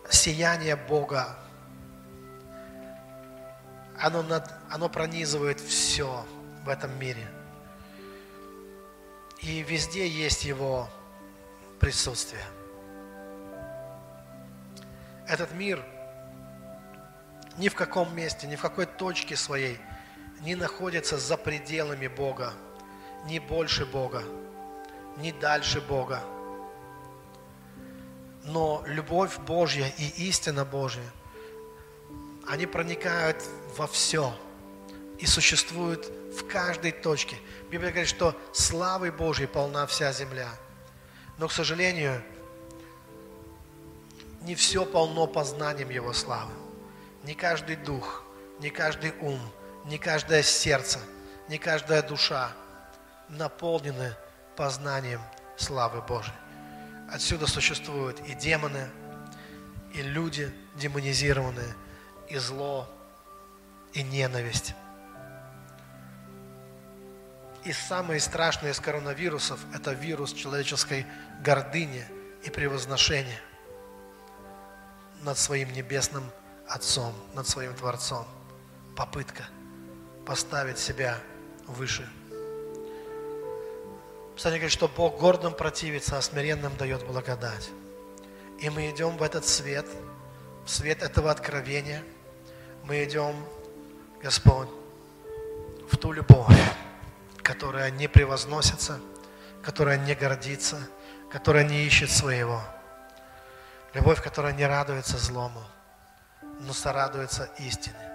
сияние 0.09 0.74
Бога 0.74 1.36
оно, 4.00 4.22
над, 4.22 4.50
оно 4.70 4.88
пронизывает 4.88 5.61
все 5.61 6.24
в 6.64 6.70
этом 6.70 6.98
мире. 6.98 7.28
И 9.42 9.61
везде 9.61 10.09
есть 10.09 10.46
Его 10.46 10.88
присутствие. 11.78 12.40
Этот 15.26 15.52
мир 15.52 15.82
ни 17.56 17.68
в 17.68 17.74
каком 17.74 18.14
месте, 18.14 18.46
ни 18.46 18.56
в 18.56 18.60
какой 18.60 18.86
точке 18.86 19.36
своей 19.36 19.78
не 20.40 20.54
находится 20.54 21.16
за 21.16 21.36
пределами 21.36 22.08
Бога, 22.08 22.52
ни 23.26 23.38
больше 23.38 23.86
Бога, 23.86 24.22
ни 25.16 25.32
дальше 25.32 25.80
Бога. 25.80 26.22
Но 28.44 28.82
любовь 28.86 29.38
Божья 29.38 29.90
и 29.96 30.28
истина 30.28 30.64
Божья, 30.64 31.04
они 32.46 32.66
проникают 32.66 33.42
во 33.76 33.86
все 33.86 34.34
и 35.18 35.24
существует 35.24 36.04
в 36.38 36.46
каждой 36.46 36.92
точке. 36.92 37.36
Библия 37.70 37.90
говорит, 37.90 38.09
что 38.09 38.38
славой 38.52 39.10
Божьей 39.10 39.46
полна 39.46 39.86
вся 39.86 40.12
земля. 40.12 40.51
Но, 41.38 41.48
к 41.48 41.52
сожалению, 41.52 42.22
не 44.44 44.54
все 44.54 44.84
полно 44.84 45.26
познанием 45.26 45.88
Его 45.88 46.12
славы. 46.12 46.52
Не 47.24 47.34
каждый 47.34 47.76
дух, 47.76 48.22
не 48.60 48.70
каждый 48.70 49.14
ум, 49.20 49.40
не 49.86 49.98
каждое 49.98 50.42
сердце, 50.42 50.98
не 51.48 51.58
каждая 51.58 52.02
душа 52.02 52.52
наполнены 53.28 54.14
познанием 54.54 55.20
славы 55.56 56.02
Божией. 56.02 56.36
Отсюда 57.10 57.46
существуют 57.46 58.20
и 58.28 58.34
демоны, 58.34 58.88
и 59.94 60.02
люди 60.02 60.52
демонизированные, 60.76 61.74
и 62.28 62.36
зло, 62.36 62.88
и 63.94 64.02
ненависть. 64.02 64.74
И 67.64 67.72
самое 67.72 68.20
страшное 68.20 68.72
из 68.72 68.80
коронавирусов– 68.80 69.58
это 69.74 69.92
вирус 69.92 70.34
человеческой 70.34 71.06
гордыни 71.42 72.04
и 72.42 72.50
превозношения 72.50 73.40
над 75.24 75.38
своим 75.38 75.72
небесным 75.72 76.24
Отцом, 76.68 77.12
над 77.34 77.46
своим 77.46 77.74
Творцом. 77.74 78.24
Попытка 78.96 79.44
поставить 80.24 80.78
себя 80.78 81.18
выше. 81.66 82.09
Писание 84.34 84.59
говорит, 84.59 84.72
что 84.72 84.88
Бог 84.88 85.18
гордым 85.18 85.55
противится, 85.55 86.18
а 86.18 86.22
смиренным 86.22 86.76
дает 86.76 87.06
благодать. 87.06 87.70
И 88.60 88.70
мы 88.70 88.90
идем 88.90 89.16
в 89.16 89.22
этот 89.22 89.46
свет, 89.46 89.86
в 90.64 90.70
свет 90.70 91.02
этого 91.02 91.30
откровения. 91.30 92.02
Мы 92.84 93.05
идем 93.05 93.34
Господь, 94.22 94.68
в 95.90 95.96
ту 95.96 96.12
любовь, 96.12 96.56
которая 97.42 97.90
не 97.90 98.09
превозносится, 98.09 99.01
которая 99.62 99.98
не 99.98 100.14
гордится, 100.14 100.78
которая 101.30 101.64
не 101.64 101.84
ищет 101.84 102.10
своего. 102.10 102.62
Любовь, 103.94 104.20
которая 104.20 104.52
не 104.52 104.66
радуется 104.66 105.18
злому, 105.18 105.62
но 106.60 106.72
сорадуется 106.72 107.48
истине. 107.58 108.10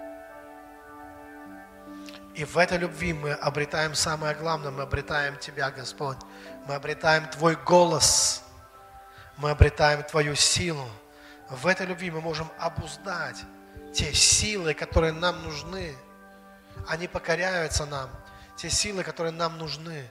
И 2.34 2.44
в 2.44 2.58
этой 2.58 2.78
любви 2.78 3.12
мы 3.12 3.32
обретаем 3.32 3.94
самое 3.94 4.34
главное, 4.34 4.70
мы 4.70 4.82
обретаем 4.82 5.38
Тебя, 5.38 5.70
Господь. 5.70 6.18
Мы 6.66 6.74
обретаем 6.74 7.28
Твой 7.28 7.56
голос, 7.56 8.42
мы 9.38 9.50
обретаем 9.50 10.02
Твою 10.02 10.34
силу. 10.34 10.86
В 11.48 11.66
этой 11.66 11.86
любви 11.86 12.10
мы 12.10 12.20
можем 12.20 12.48
обуздать 12.58 13.42
те 13.92 14.12
силы, 14.12 14.74
которые 14.74 15.12
нам 15.12 15.42
нужны, 15.42 15.96
они 16.88 17.08
покоряются 17.08 17.86
нам. 17.86 18.10
те 18.56 18.68
силы, 18.68 19.02
которые 19.02 19.32
нам 19.32 19.56
нужны, 19.56 20.08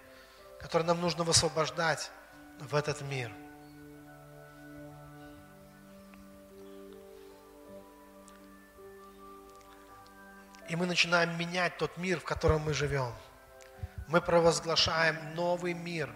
которые 0.59 0.87
нам 0.87 0.99
нужно 0.99 1.23
высвобождать 1.23 2.09
в 2.59 2.73
этот 2.73 3.01
мир. 3.01 3.31
И 10.69 10.75
мы 10.75 10.85
начинаем 10.85 11.37
менять 11.37 11.77
тот 11.77 11.97
мир, 11.97 12.19
в 12.19 12.23
котором 12.23 12.61
мы 12.61 12.73
живем. 12.73 13.11
Мы 14.07 14.21
провозглашаем 14.21 15.35
новый 15.35 15.73
мир. 15.73 16.09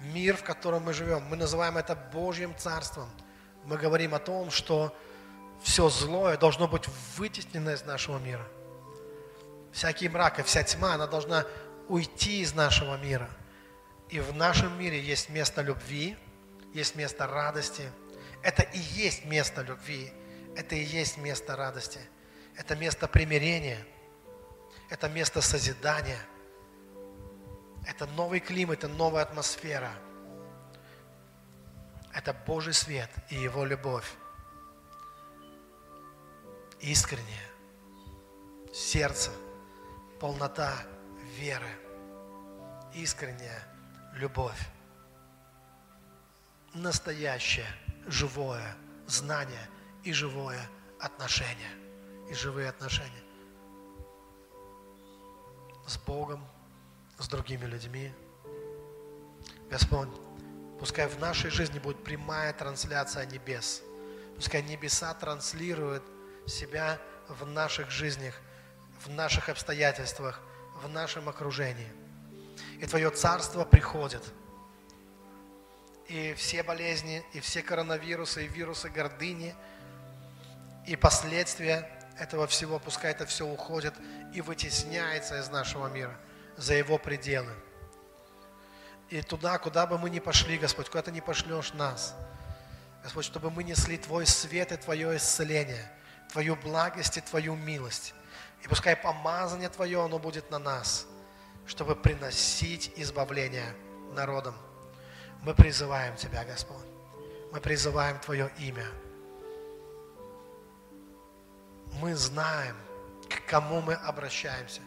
Мир, 0.00 0.36
в 0.36 0.42
котором 0.42 0.84
мы 0.84 0.94
живем. 0.94 1.22
Мы 1.24 1.36
называем 1.36 1.76
это 1.76 1.94
Божьим 1.94 2.56
Царством. 2.56 3.08
Мы 3.64 3.76
говорим 3.76 4.14
о 4.14 4.18
том, 4.18 4.50
что 4.50 4.96
все 5.62 5.88
злое 5.88 6.36
должно 6.36 6.66
быть 6.66 6.86
вытеснено 7.16 7.70
из 7.70 7.84
нашего 7.84 8.18
мира. 8.18 8.46
Всякий 9.72 10.08
мрак 10.08 10.38
и 10.38 10.42
вся 10.42 10.62
тьма, 10.62 10.94
она 10.94 11.06
должна 11.06 11.44
уйти 11.88 12.40
из 12.40 12.54
нашего 12.54 12.96
мира. 12.96 13.28
И 14.08 14.20
в 14.20 14.34
нашем 14.34 14.78
мире 14.78 15.00
есть 15.00 15.28
место 15.28 15.60
любви, 15.62 16.16
есть 16.72 16.94
место 16.94 17.26
радости. 17.26 17.90
Это 18.42 18.62
и 18.62 18.78
есть 18.78 19.24
место 19.24 19.62
любви, 19.62 20.12
это 20.56 20.74
и 20.74 20.82
есть 20.82 21.18
место 21.18 21.56
радости. 21.56 22.00
Это 22.56 22.74
место 22.76 23.06
примирения, 23.06 23.84
это 24.88 25.08
место 25.08 25.40
созидания. 25.40 26.20
Это 27.86 28.06
новый 28.06 28.40
климат, 28.40 28.78
это 28.78 28.88
новая 28.88 29.22
атмосфера. 29.22 29.92
Это 32.12 32.32
Божий 32.32 32.72
свет 32.72 33.10
и 33.30 33.36
Его 33.36 33.64
любовь. 33.64 34.10
Искреннее 36.80 37.48
сердце, 38.72 39.30
полнота 40.20 40.72
веры, 41.38 41.70
искренняя 42.94 43.62
любовь, 44.14 44.58
настоящее, 46.74 47.66
живое 48.06 48.76
знание 49.06 49.68
и 50.04 50.12
живое 50.12 50.60
отношение, 51.00 51.70
и 52.28 52.34
живые 52.34 52.68
отношения 52.68 53.22
с 55.86 55.96
Богом, 55.98 56.44
с 57.18 57.28
другими 57.28 57.64
людьми. 57.64 58.12
Господь, 59.70 60.08
пускай 60.78 61.06
в 61.06 61.18
нашей 61.18 61.50
жизни 61.50 61.78
будет 61.78 62.02
прямая 62.02 62.52
трансляция 62.52 63.26
небес. 63.26 63.82
Пускай 64.34 64.62
небеса 64.62 65.14
транслируют 65.14 66.02
себя 66.46 66.98
в 67.28 67.46
наших 67.46 67.90
жизнях, 67.90 68.34
в 69.04 69.10
наших 69.10 69.48
обстоятельствах, 69.48 70.40
в 70.82 70.88
нашем 70.88 71.28
окружении. 71.28 71.90
И 72.80 72.86
Твое 72.86 73.10
Царство 73.10 73.64
приходит. 73.64 74.22
И 76.08 76.34
все 76.34 76.62
болезни, 76.62 77.24
и 77.32 77.40
все 77.40 77.62
коронавирусы, 77.62 78.44
и 78.44 78.48
вирусы 78.48 78.88
гордыни, 78.88 79.54
и 80.86 80.94
последствия 80.94 81.95
этого 82.18 82.46
всего, 82.46 82.78
пускай 82.78 83.10
это 83.10 83.26
все 83.26 83.46
уходит 83.46 83.94
и 84.32 84.40
вытесняется 84.40 85.38
из 85.38 85.48
нашего 85.48 85.88
мира 85.88 86.16
за 86.56 86.74
его 86.74 86.98
пределы. 86.98 87.52
И 89.08 89.22
туда, 89.22 89.58
куда 89.58 89.86
бы 89.86 89.98
мы 89.98 90.10
ни 90.10 90.18
пошли, 90.18 90.58
Господь, 90.58 90.88
куда 90.88 91.02
ты 91.02 91.12
не 91.12 91.20
пошлешь 91.20 91.72
нас, 91.74 92.14
Господь, 93.02 93.24
чтобы 93.24 93.50
мы 93.50 93.62
несли 93.62 93.98
Твой 93.98 94.26
свет 94.26 94.72
и 94.72 94.76
Твое 94.76 95.16
исцеление– 95.16 95.92
Твою 96.28 96.56
благость 96.56 97.16
и 97.16 97.20
Твою 97.20 97.54
милость. 97.54 98.14
И 98.62 98.68
пускай 98.68 98.96
помазание 98.96 99.68
Твое, 99.68 100.04
оно 100.04 100.18
будет 100.18 100.50
на 100.50 100.58
нас, 100.58 101.06
чтобы 101.66 101.94
приносить 101.94 102.92
избавление 102.96 103.74
народам. 104.12 104.54
Мы 105.42 105.54
призываем 105.54 106.16
Тебя, 106.16 106.44
Господь. 106.44 106.84
Мы 107.52 107.60
призываем 107.60 108.18
Твое 108.18 108.50
имя. 108.58 108.86
Мы 112.00 112.14
знаем, 112.14 112.76
к 113.28 113.48
кому 113.48 113.80
мы 113.80 113.94
обращаемся. 113.94 114.80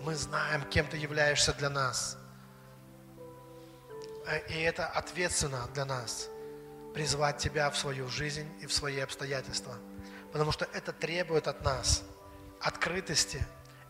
Мы 0.00 0.14
знаем, 0.14 0.62
кем 0.70 0.86
Ты 0.86 0.96
являешься 0.96 1.52
для 1.54 1.70
нас. 1.70 2.16
И 4.48 4.60
это 4.60 4.86
ответственно 4.86 5.68
для 5.74 5.84
нас 5.84 6.28
призвать 6.94 7.38
Тебя 7.38 7.70
в 7.70 7.76
свою 7.76 8.08
жизнь 8.08 8.48
и 8.60 8.66
в 8.66 8.72
свои 8.72 8.98
обстоятельства– 9.00 9.74
Потому 10.32 10.52
что 10.52 10.66
это 10.72 10.92
требует 10.92 11.48
от 11.48 11.62
нас 11.64 12.02
открытости, 12.60 13.44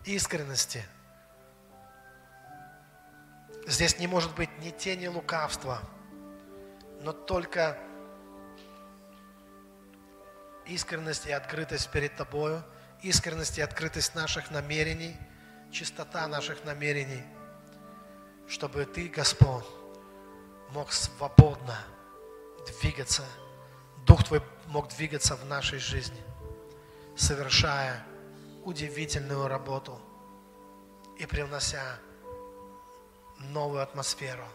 искренности. 0.05 0.85
Здесь 3.67 3.99
не 3.99 4.07
может 4.07 4.35
быть 4.35 4.51
ни 4.61 4.71
тени 4.71 5.09
лукавства, 5.09 5.81
но 7.01 7.13
только 7.13 7.79
искренность 10.69 11.27
и 11.27 11.33
открытость 11.33 11.91
перед 11.91 12.17
Тобою, 12.17 12.63
искренность 13.03 13.59
и 13.59 13.63
открытость 13.63 14.15
наших 14.15 14.51
намерений, 14.51 15.17
чистота 15.73 16.27
наших 16.29 16.65
намерений, 16.65 17.23
чтобы 18.49 18.85
Ты, 18.85 19.09
Господь, 19.09 19.65
мог 20.71 20.93
свободно 20.93 21.79
двигаться, 22.81 23.25
Дух 24.07 24.25
Твой 24.25 24.43
мог 24.67 24.89
двигаться 24.89 25.37
в 25.37 25.45
нашей 25.47 25.79
жизни 25.79 26.23
совершая 27.19 28.05
удивительную 28.65 29.49
работу 29.49 30.01
и 31.19 31.27
привнося 31.27 31.99
новую 33.39 33.83
атмосферу, 33.83 34.47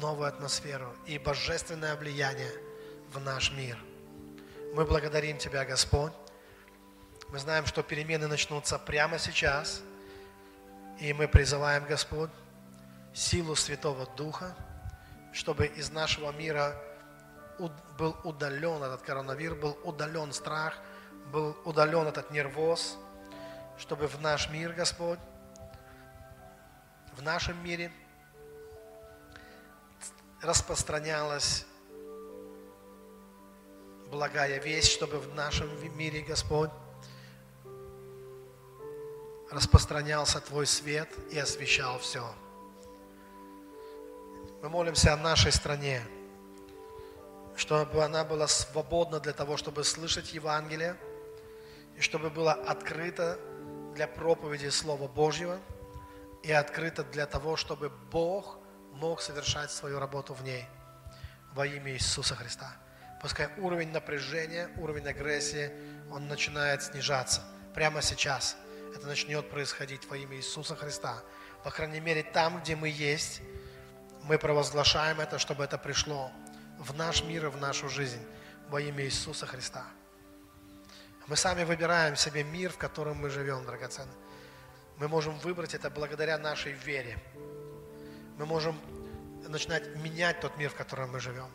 новую 0.00 0.28
атмосферу 0.28 0.94
и 1.06 1.18
божественное 1.18 1.96
влияние 1.96 2.50
в 3.12 3.20
наш 3.20 3.52
мир. 3.52 3.78
Мы 4.74 4.84
благодарим 4.84 5.38
Тебя, 5.38 5.64
Господь. 5.64 6.12
Мы 7.28 7.38
знаем, 7.38 7.64
что 7.64 7.84
перемены 7.84 8.26
начнутся 8.26 8.76
прямо 8.76 9.20
сейчас. 9.20 9.82
И 10.98 11.12
мы 11.12 11.28
призываем, 11.28 11.84
Господь, 11.84 12.30
силу 13.12 13.54
Святого 13.54 14.08
Духа, 14.16 14.52
чтобы 15.32 15.66
из 15.66 15.92
нашего 15.92 16.32
мира 16.32 16.74
был 17.96 18.16
удален 18.24 18.82
этот 18.82 19.02
коронавирус, 19.02 19.60
был 19.60 19.78
удален 19.84 20.32
страх, 20.32 20.76
был 21.30 21.56
удален 21.64 22.08
этот 22.08 22.32
нервоз, 22.32 22.98
чтобы 23.78 24.08
в 24.08 24.20
наш 24.20 24.50
мир, 24.50 24.72
Господь, 24.72 25.20
в 27.16 27.22
нашем 27.22 27.62
мире 27.62 27.92
распространялась 30.42 31.64
благая 34.10 34.58
весть, 34.58 34.90
чтобы 34.90 35.18
в 35.18 35.34
нашем 35.34 35.68
мире, 35.96 36.20
Господь, 36.20 36.70
распространялся 39.50 40.40
Твой 40.40 40.66
свет 40.66 41.08
и 41.30 41.38
освещал 41.38 41.98
все. 41.98 42.24
Мы 44.62 44.68
молимся 44.68 45.12
о 45.12 45.16
нашей 45.16 45.52
стране, 45.52 46.02
чтобы 47.56 48.04
она 48.04 48.24
была 48.24 48.48
свободна 48.48 49.20
для 49.20 49.32
того, 49.32 49.56
чтобы 49.56 49.84
слышать 49.84 50.32
Евангелие, 50.32 50.96
и 51.96 52.00
чтобы 52.00 52.30
была 52.30 52.54
открыта 52.54 53.38
для 53.94 54.08
проповеди 54.08 54.68
Слова 54.68 55.06
Божьего, 55.06 55.58
и 56.42 56.52
открыта 56.52 57.04
для 57.04 57.26
того, 57.26 57.56
чтобы 57.56 57.90
Бог 58.10 58.58
мог 58.92 59.20
совершать 59.20 59.70
свою 59.70 59.98
работу 59.98 60.34
в 60.34 60.42
ней 60.42 60.66
во 61.54 61.66
имя 61.66 61.92
Иисуса 61.92 62.34
Христа. 62.34 62.76
Пускай 63.24 63.48
уровень 63.56 63.90
напряжения, 63.90 64.68
уровень 64.76 65.08
агрессии, 65.08 65.72
он 66.10 66.28
начинает 66.28 66.82
снижаться 66.82 67.40
прямо 67.74 68.02
сейчас. 68.02 68.54
Это 68.94 69.06
начнет 69.06 69.48
происходить 69.48 70.06
во 70.10 70.18
имя 70.18 70.36
Иисуса 70.36 70.76
Христа. 70.76 71.22
По 71.62 71.70
крайней 71.70 72.00
мере, 72.00 72.22
там, 72.22 72.60
где 72.60 72.76
мы 72.76 72.90
есть, 72.90 73.40
мы 74.24 74.36
провозглашаем 74.36 75.22
это, 75.22 75.38
чтобы 75.38 75.64
это 75.64 75.78
пришло 75.78 76.30
в 76.78 76.94
наш 76.94 77.24
мир 77.24 77.46
и 77.46 77.48
в 77.48 77.56
нашу 77.56 77.88
жизнь 77.88 78.20
во 78.68 78.78
имя 78.78 79.02
Иисуса 79.06 79.46
Христа. 79.46 79.86
Мы 81.26 81.36
сами 81.36 81.64
выбираем 81.64 82.16
себе 82.16 82.44
мир, 82.44 82.72
в 82.72 82.76
котором 82.76 83.16
мы 83.16 83.30
живем, 83.30 83.64
драгоценный. 83.64 84.12
Мы 84.98 85.08
можем 85.08 85.38
выбрать 85.38 85.72
это 85.72 85.88
благодаря 85.88 86.36
нашей 86.36 86.72
вере. 86.72 87.16
Мы 88.36 88.44
можем 88.44 88.78
начинать 89.48 89.96
менять 89.96 90.40
тот 90.40 90.58
мир, 90.58 90.68
в 90.68 90.74
котором 90.74 91.12
мы 91.12 91.20
живем. 91.20 91.48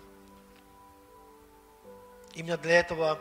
Именно 2.40 2.58
для 2.58 2.80
этого 2.80 3.20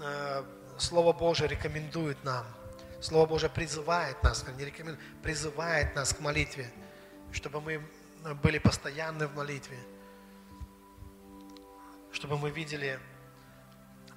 э, 0.00 0.44
Слово 0.78 1.12
Божие 1.14 1.48
рекомендует 1.48 2.22
нам, 2.22 2.44
Слово 3.00 3.26
Божие 3.26 3.48
призывает 3.48 4.22
нас, 4.22 4.44
не 4.58 4.64
рекомендует, 4.64 5.00
призывает 5.22 5.94
нас 5.96 6.12
к 6.12 6.20
молитве, 6.20 6.70
чтобы 7.32 7.60
мы 7.60 7.82
были 8.42 8.58
постоянны 8.58 9.26
в 9.26 9.34
молитве– 9.34 9.78
чтобы 12.14 12.38
мы 12.38 12.50
видели 12.50 12.98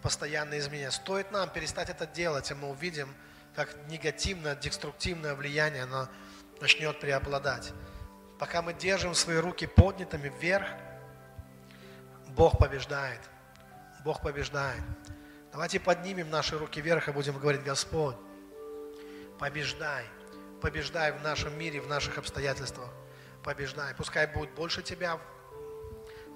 постоянные 0.01 0.59
изменения. 0.59 0.91
Стоит 0.91 1.31
нам 1.31 1.49
перестать 1.49 1.89
это 1.89 2.05
делать, 2.05 2.51
и 2.51 2.53
мы 2.53 2.69
увидим, 2.69 3.14
как 3.55 3.76
негативное, 3.89 4.55
деструктивное 4.55 5.34
влияние, 5.34 5.84
оно 5.84 6.07
начнет 6.61 6.99
преобладать. 6.99 7.73
Пока 8.38 8.61
мы 8.61 8.73
держим 8.73 9.15
свои 9.15 9.38
руки 9.38 9.65
поднятыми 9.65 10.30
вверх, 10.30 10.68
Бог 12.30 12.59
побеждает. 12.59 13.19
Бог 14.07 14.21
побеждает. 14.21 14.81
Давайте 15.51 15.81
поднимем 15.81 16.29
наши 16.29 16.57
руки 16.57 16.79
вверх 16.79 17.09
и 17.09 17.11
будем 17.11 17.38
говорить, 17.38 17.61
Господь, 17.63 18.15
побеждай, 19.38 20.05
побеждай 20.61 21.11
в 21.11 21.21
нашем 21.23 21.59
мире, 21.59 21.81
в 21.81 21.88
наших 21.89 22.17
обстоятельствах, 22.17 22.88
побеждай. 23.43 23.93
Пускай 23.95 24.25
будет 24.27 24.49
больше 24.51 24.81
Тебя 24.81 25.19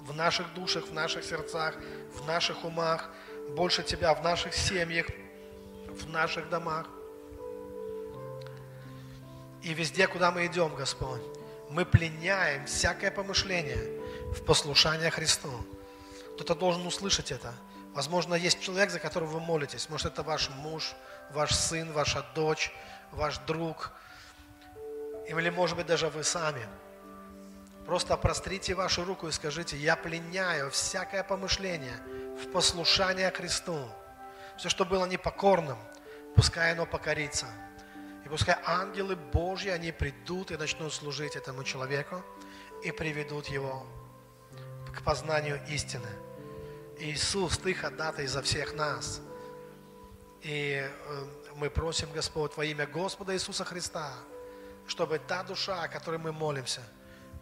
в 0.02 0.14
наших 0.14 0.54
душах, 0.54 0.86
в 0.86 0.94
наших 0.94 1.24
сердцах, 1.24 1.76
в 2.14 2.28
наших 2.28 2.66
умах, 2.66 3.10
больше 3.52 3.84
Тебя 3.84 4.14
в 4.16 4.22
наших 4.22 4.54
семьях, 4.54 5.06
в 5.88 6.10
наших 6.10 6.50
домах. 6.50 6.88
И 9.64 9.74
везде, 9.74 10.10
куда 10.10 10.32
мы 10.32 10.46
идем, 10.46 10.76
Господь, 10.76 11.22
мы 11.70 11.86
пленяем 11.86 12.66
всякое 12.66 13.12
помышление 13.12 14.02
в 14.34 14.44
послушание 14.44 15.10
Христу. 15.10 15.50
Кто-то 16.42 16.60
должен 16.60 16.88
услышать 16.88 17.32
это. 17.32 17.54
Возможно, 17.94 18.34
есть 18.34 18.62
человек, 18.62 18.90
за 18.90 18.98
которого 18.98 19.30
вы 19.30 19.40
молитесь. 19.40 19.90
Может, 19.90 20.08
это 20.08 20.24
ваш 20.24 20.50
муж, 20.50 20.94
ваш 21.30 21.54
сын, 21.54 21.92
ваша 21.92 22.26
дочь, 22.34 22.74
ваш 23.12 23.38
друг. 23.46 23.92
Или, 25.28 25.52
может 25.52 25.78
быть, 25.78 25.86
даже 25.86 26.10
вы 26.10 26.24
сами. 26.24 26.68
Просто 27.86 28.18
прострите 28.18 28.74
вашу 28.74 29.06
руку 29.06 29.28
и 29.28 29.32
скажите, 29.32 29.78
я 29.78 29.96
пленяю 29.96 30.72
всякое 30.72 31.24
помышление 31.24 31.96
в 32.44 32.52
послушание 32.52 33.30
Христу. 33.30 33.78
Все, 34.58 34.68
что 34.68 34.84
было 34.84 35.06
непокорным, 35.06 35.78
пускай 36.36 36.72
оно 36.72 36.88
покорится. 36.88 37.46
И 38.26 38.30
пускай 38.30 38.56
ангелы 38.66 39.16
Божьи, 39.16 39.70
они 39.70 39.92
придут 39.92 40.50
и 40.50 40.58
начнут 40.58 40.92
служить 40.92 41.36
этому 41.36 41.64
человеку 41.64 42.24
и 42.84 42.92
приведут 42.92 43.46
его 43.46 43.86
к 44.92 45.04
познанию 45.04 45.62
истины. 45.68 46.08
Иисус, 47.02 47.58
Ты 47.58 47.74
ходатай 47.74 48.28
за 48.28 48.42
всех 48.42 48.76
нас. 48.76 49.22
И 50.42 50.82
э, 50.84 51.26
мы 51.56 51.70
просим, 51.70 52.12
Господь, 52.12 52.56
во 52.56 52.64
имя 52.64 52.86
Господа 52.86 53.34
Иисуса 53.34 53.66
Христа, 53.66 54.14
чтобы 54.88 55.20
та 55.20 55.44
душа, 55.44 55.84
о 55.84 55.88
которой 55.88 56.18
мы 56.18 56.32
молимся, 56.32 56.82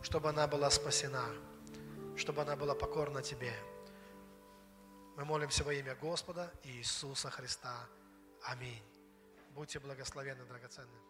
чтобы 0.02 0.30
она 0.30 0.48
была 0.48 0.69
спасена, 0.69 1.26
чтобы 2.15 2.41
она 2.41 2.56
была 2.56 2.73
покорна 2.73 3.22
Тебе. 3.22 3.53
Мы 5.18 5.26
молимся 5.26 5.64
во 5.65 5.73
имя 5.73 5.95
Господа 5.95 6.52
Иисуса 6.64 7.30
Христа. 7.30 7.86
Аминь. 8.44 8.84
Будьте 9.52 9.80
благословенны, 9.80 10.45
драгоценные. 10.45 11.09